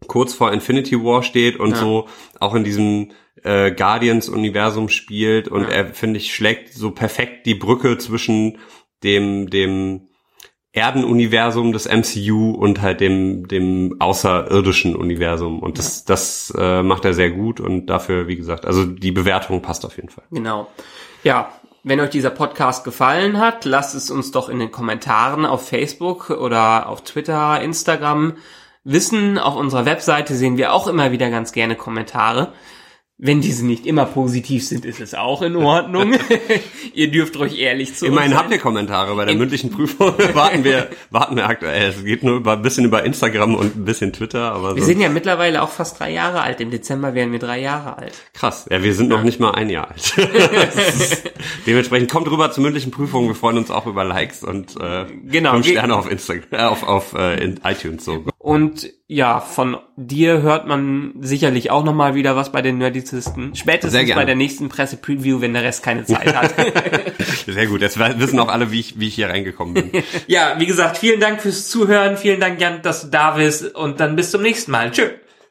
kurz 0.08 0.34
vor 0.34 0.52
Infinity 0.52 1.02
War 1.02 1.24
steht 1.24 1.58
und 1.58 1.72
Ja. 1.72 1.78
so 1.78 2.08
auch 2.41 2.54
in 2.54 2.66
diesem 2.66 3.12
äh, 3.46 3.72
Guardians-Universum 3.72 4.89
spielt. 4.89 5.48
Und 5.48 5.64
Ja. 5.64 5.70
er, 5.70 5.86
finde 5.93 6.18
ich, 6.18 6.34
schlägt 6.34 6.74
so 6.74 6.91
perfekt 6.91 7.46
die 7.46 7.56
Brücke 7.56 7.98
zwischen 7.98 8.58
dem, 9.04 9.50
dem 9.50 10.08
Erdenuniversum 10.74 11.72
des 11.72 11.88
MCU 11.88 12.52
und 12.52 12.82
halt 12.82 13.00
dem, 13.00 13.48
dem 13.48 13.96
außerirdischen 14.00 14.96
Universum. 14.96 15.60
Und 15.60 15.78
das, 15.78 16.04
das 16.04 16.54
äh, 16.58 16.84
macht 16.84 17.06
er 17.06 17.14
sehr 17.14 17.32
gut 17.32 17.62
und 17.62 17.86
dafür, 17.86 18.28
wie 18.28 18.36
gesagt, 18.36 18.66
also 18.66 18.86
die 18.86 19.14
Bewertung 19.14 19.62
passt 19.62 19.86
auf 19.86 19.96
jeden 19.96 20.10
Fall. 20.10 20.26
Genau. 20.32 20.68
Ja, 21.24 21.54
wenn 21.84 22.00
euch 22.02 22.10
dieser 22.10 22.30
Podcast 22.32 22.84
gefallen 22.84 23.39
hat, 23.39 23.64
lasst 23.64 23.96
es 23.96 24.12
uns 24.12 24.32
doch 24.32 24.50
in 24.50 24.60
den 24.60 24.72
Kommentaren 24.72 25.46
auf 25.46 25.70
Facebook 25.70 26.30
oder 26.30 26.89
auf 26.89 27.04
Twitter, 27.04 27.62
Instagram 27.62 28.34
wissen. 28.84 29.38
Auf 29.38 29.56
unserer 29.56 29.86
Webseite 29.86 30.36
sehen 30.36 30.58
wir 30.58 30.74
auch 30.74 30.88
immer 30.88 31.12
wieder 31.12 31.30
ganz 31.30 31.54
gerne 31.54 31.76
Kommentare. 31.76 32.52
Wenn 33.18 33.39
diese 33.39 33.66
nicht 33.66 33.86
immer 33.86 34.03
positiv 34.05 34.68
sind, 34.68 34.84
ist 34.84 34.99
es 34.99 35.13
auch 35.13 35.41
in 35.41 35.55
Ordnung. 35.55 36.16
Ihr 36.93 37.09
dürft 37.11 37.39
ruhig 37.39 37.57
ehrlich 37.57 37.95
zu 37.95 38.05
Immerhin 38.07 38.36
habt 38.36 38.51
ihr 38.51 38.57
Kommentare 38.57 39.16
bei 39.16 39.24
der 39.24 39.36
mündlichen 39.36 39.72
Prüfung. 39.72 40.13
warten 40.34 40.66
wir, 40.66 40.89
warten 41.11 41.38
wir 41.38 41.47
aktuell. 41.47 41.91
Es 41.91 42.03
geht 42.03 42.24
nur 42.24 42.36
über, 42.36 42.53
ein 42.53 42.61
bisschen 42.61 42.84
über 42.84 43.03
Instagram 43.05 43.55
und 43.55 43.78
ein 43.78 43.86
bisschen 43.86 44.11
Twitter, 44.11 44.51
aber 44.51 44.76
Wir 44.76 44.82
so 44.82 44.88
sind 44.88 44.99
ja 44.99 45.07
mittlerweile 45.07 45.61
auch 45.63 45.70
fast 45.70 45.97
drei 45.99 46.11
Jahre 46.11 46.41
alt. 46.41 46.59
Im 46.59 46.72
Dezember 46.72 47.13
werden 47.13 47.32
wir 47.32 47.39
drei 47.39 47.61
Jahre 47.61 47.97
alt. 47.97 48.13
krass. 48.34 48.66
Ja, 48.70 48.84
wir 48.84 48.93
sind 48.93 49.07
noch 49.07 49.24
nicht 49.24 49.39
mal 49.39 49.51
ein 49.51 49.70
Jahr 49.70 49.91
alt. 49.91 50.18
Ist- 50.18 51.24
Dementsprechend 51.66 52.11
kommt 52.11 52.30
rüber 52.30 52.51
zur 52.51 52.63
mündlichen 52.63 52.91
Prüfung. 52.91 53.28
Wir 53.30 53.36
freuen 53.36 53.57
uns 53.57 53.72
auch 53.72 53.86
über 53.88 54.03
Likes 54.03 54.43
und 54.43 54.76
äh, 54.80 55.05
Genau. 55.24 55.53
fünf 55.53 55.68
Sterne 55.68 55.95
auf 55.95 56.11
Instagram, 56.11 56.43
äh, 56.51 56.63
auf, 56.63 56.84
auf 56.84 57.13
äh, 57.13 57.41
in 57.41 57.61
iTunes 57.63 58.03
so. 58.03 58.26
Und 58.46 58.91
ja, 59.08 59.39
von 59.39 59.76
dir 59.96 60.43
hört 60.43 60.68
man 60.68 61.16
sicherlich 61.20 61.72
auch 61.72 61.84
nochmal 61.84 62.14
wieder 62.14 62.36
was 62.36 62.52
bei 62.52 62.62
den 62.62 62.78
Nerdizisten. 62.78 63.56
Spätestens 63.56 64.14
bei 64.14 64.24
der 64.24 64.36
nächsten 64.36 64.70
Presse-Preview, 64.70 65.41
wenn 65.41 65.56
der 65.56 65.64
Rest 65.64 65.82
keine 65.82 66.06
Zeit 66.06 66.36
hat. 66.36 66.54
Sehr 67.48 67.66
gut. 67.66 67.82
Jetzt 67.82 67.98
wissen 67.98 68.38
auch 68.38 68.50
alle, 68.50 68.70
wie 68.70 68.82
ich, 68.82 69.00
wie 69.00 69.08
ich 69.08 69.16
hier 69.16 69.30
reingekommen 69.30 69.74
bin. 69.74 70.04
ja, 70.28 70.60
wie 70.60 70.68
gesagt, 70.68 71.00
vielen 71.00 71.20
Dank 71.20 71.41
fürs 71.41 71.70
Zuhören. 71.70 72.18
Vielen 72.18 72.39
Dank, 72.39 72.62
Jan, 72.62 72.84
dass 72.84 73.02
du 73.02 73.08
da 73.08 73.32
bist. 73.32 73.74
Und 73.74 74.00
dann 74.00 74.16
bis 74.16 74.30
zum 74.30 74.43
nächsten 74.43 74.70
Mal. 74.70 74.91
Tschö. 74.91 75.10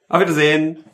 Auf 0.09 0.21
Wiedersehen. 0.21 0.85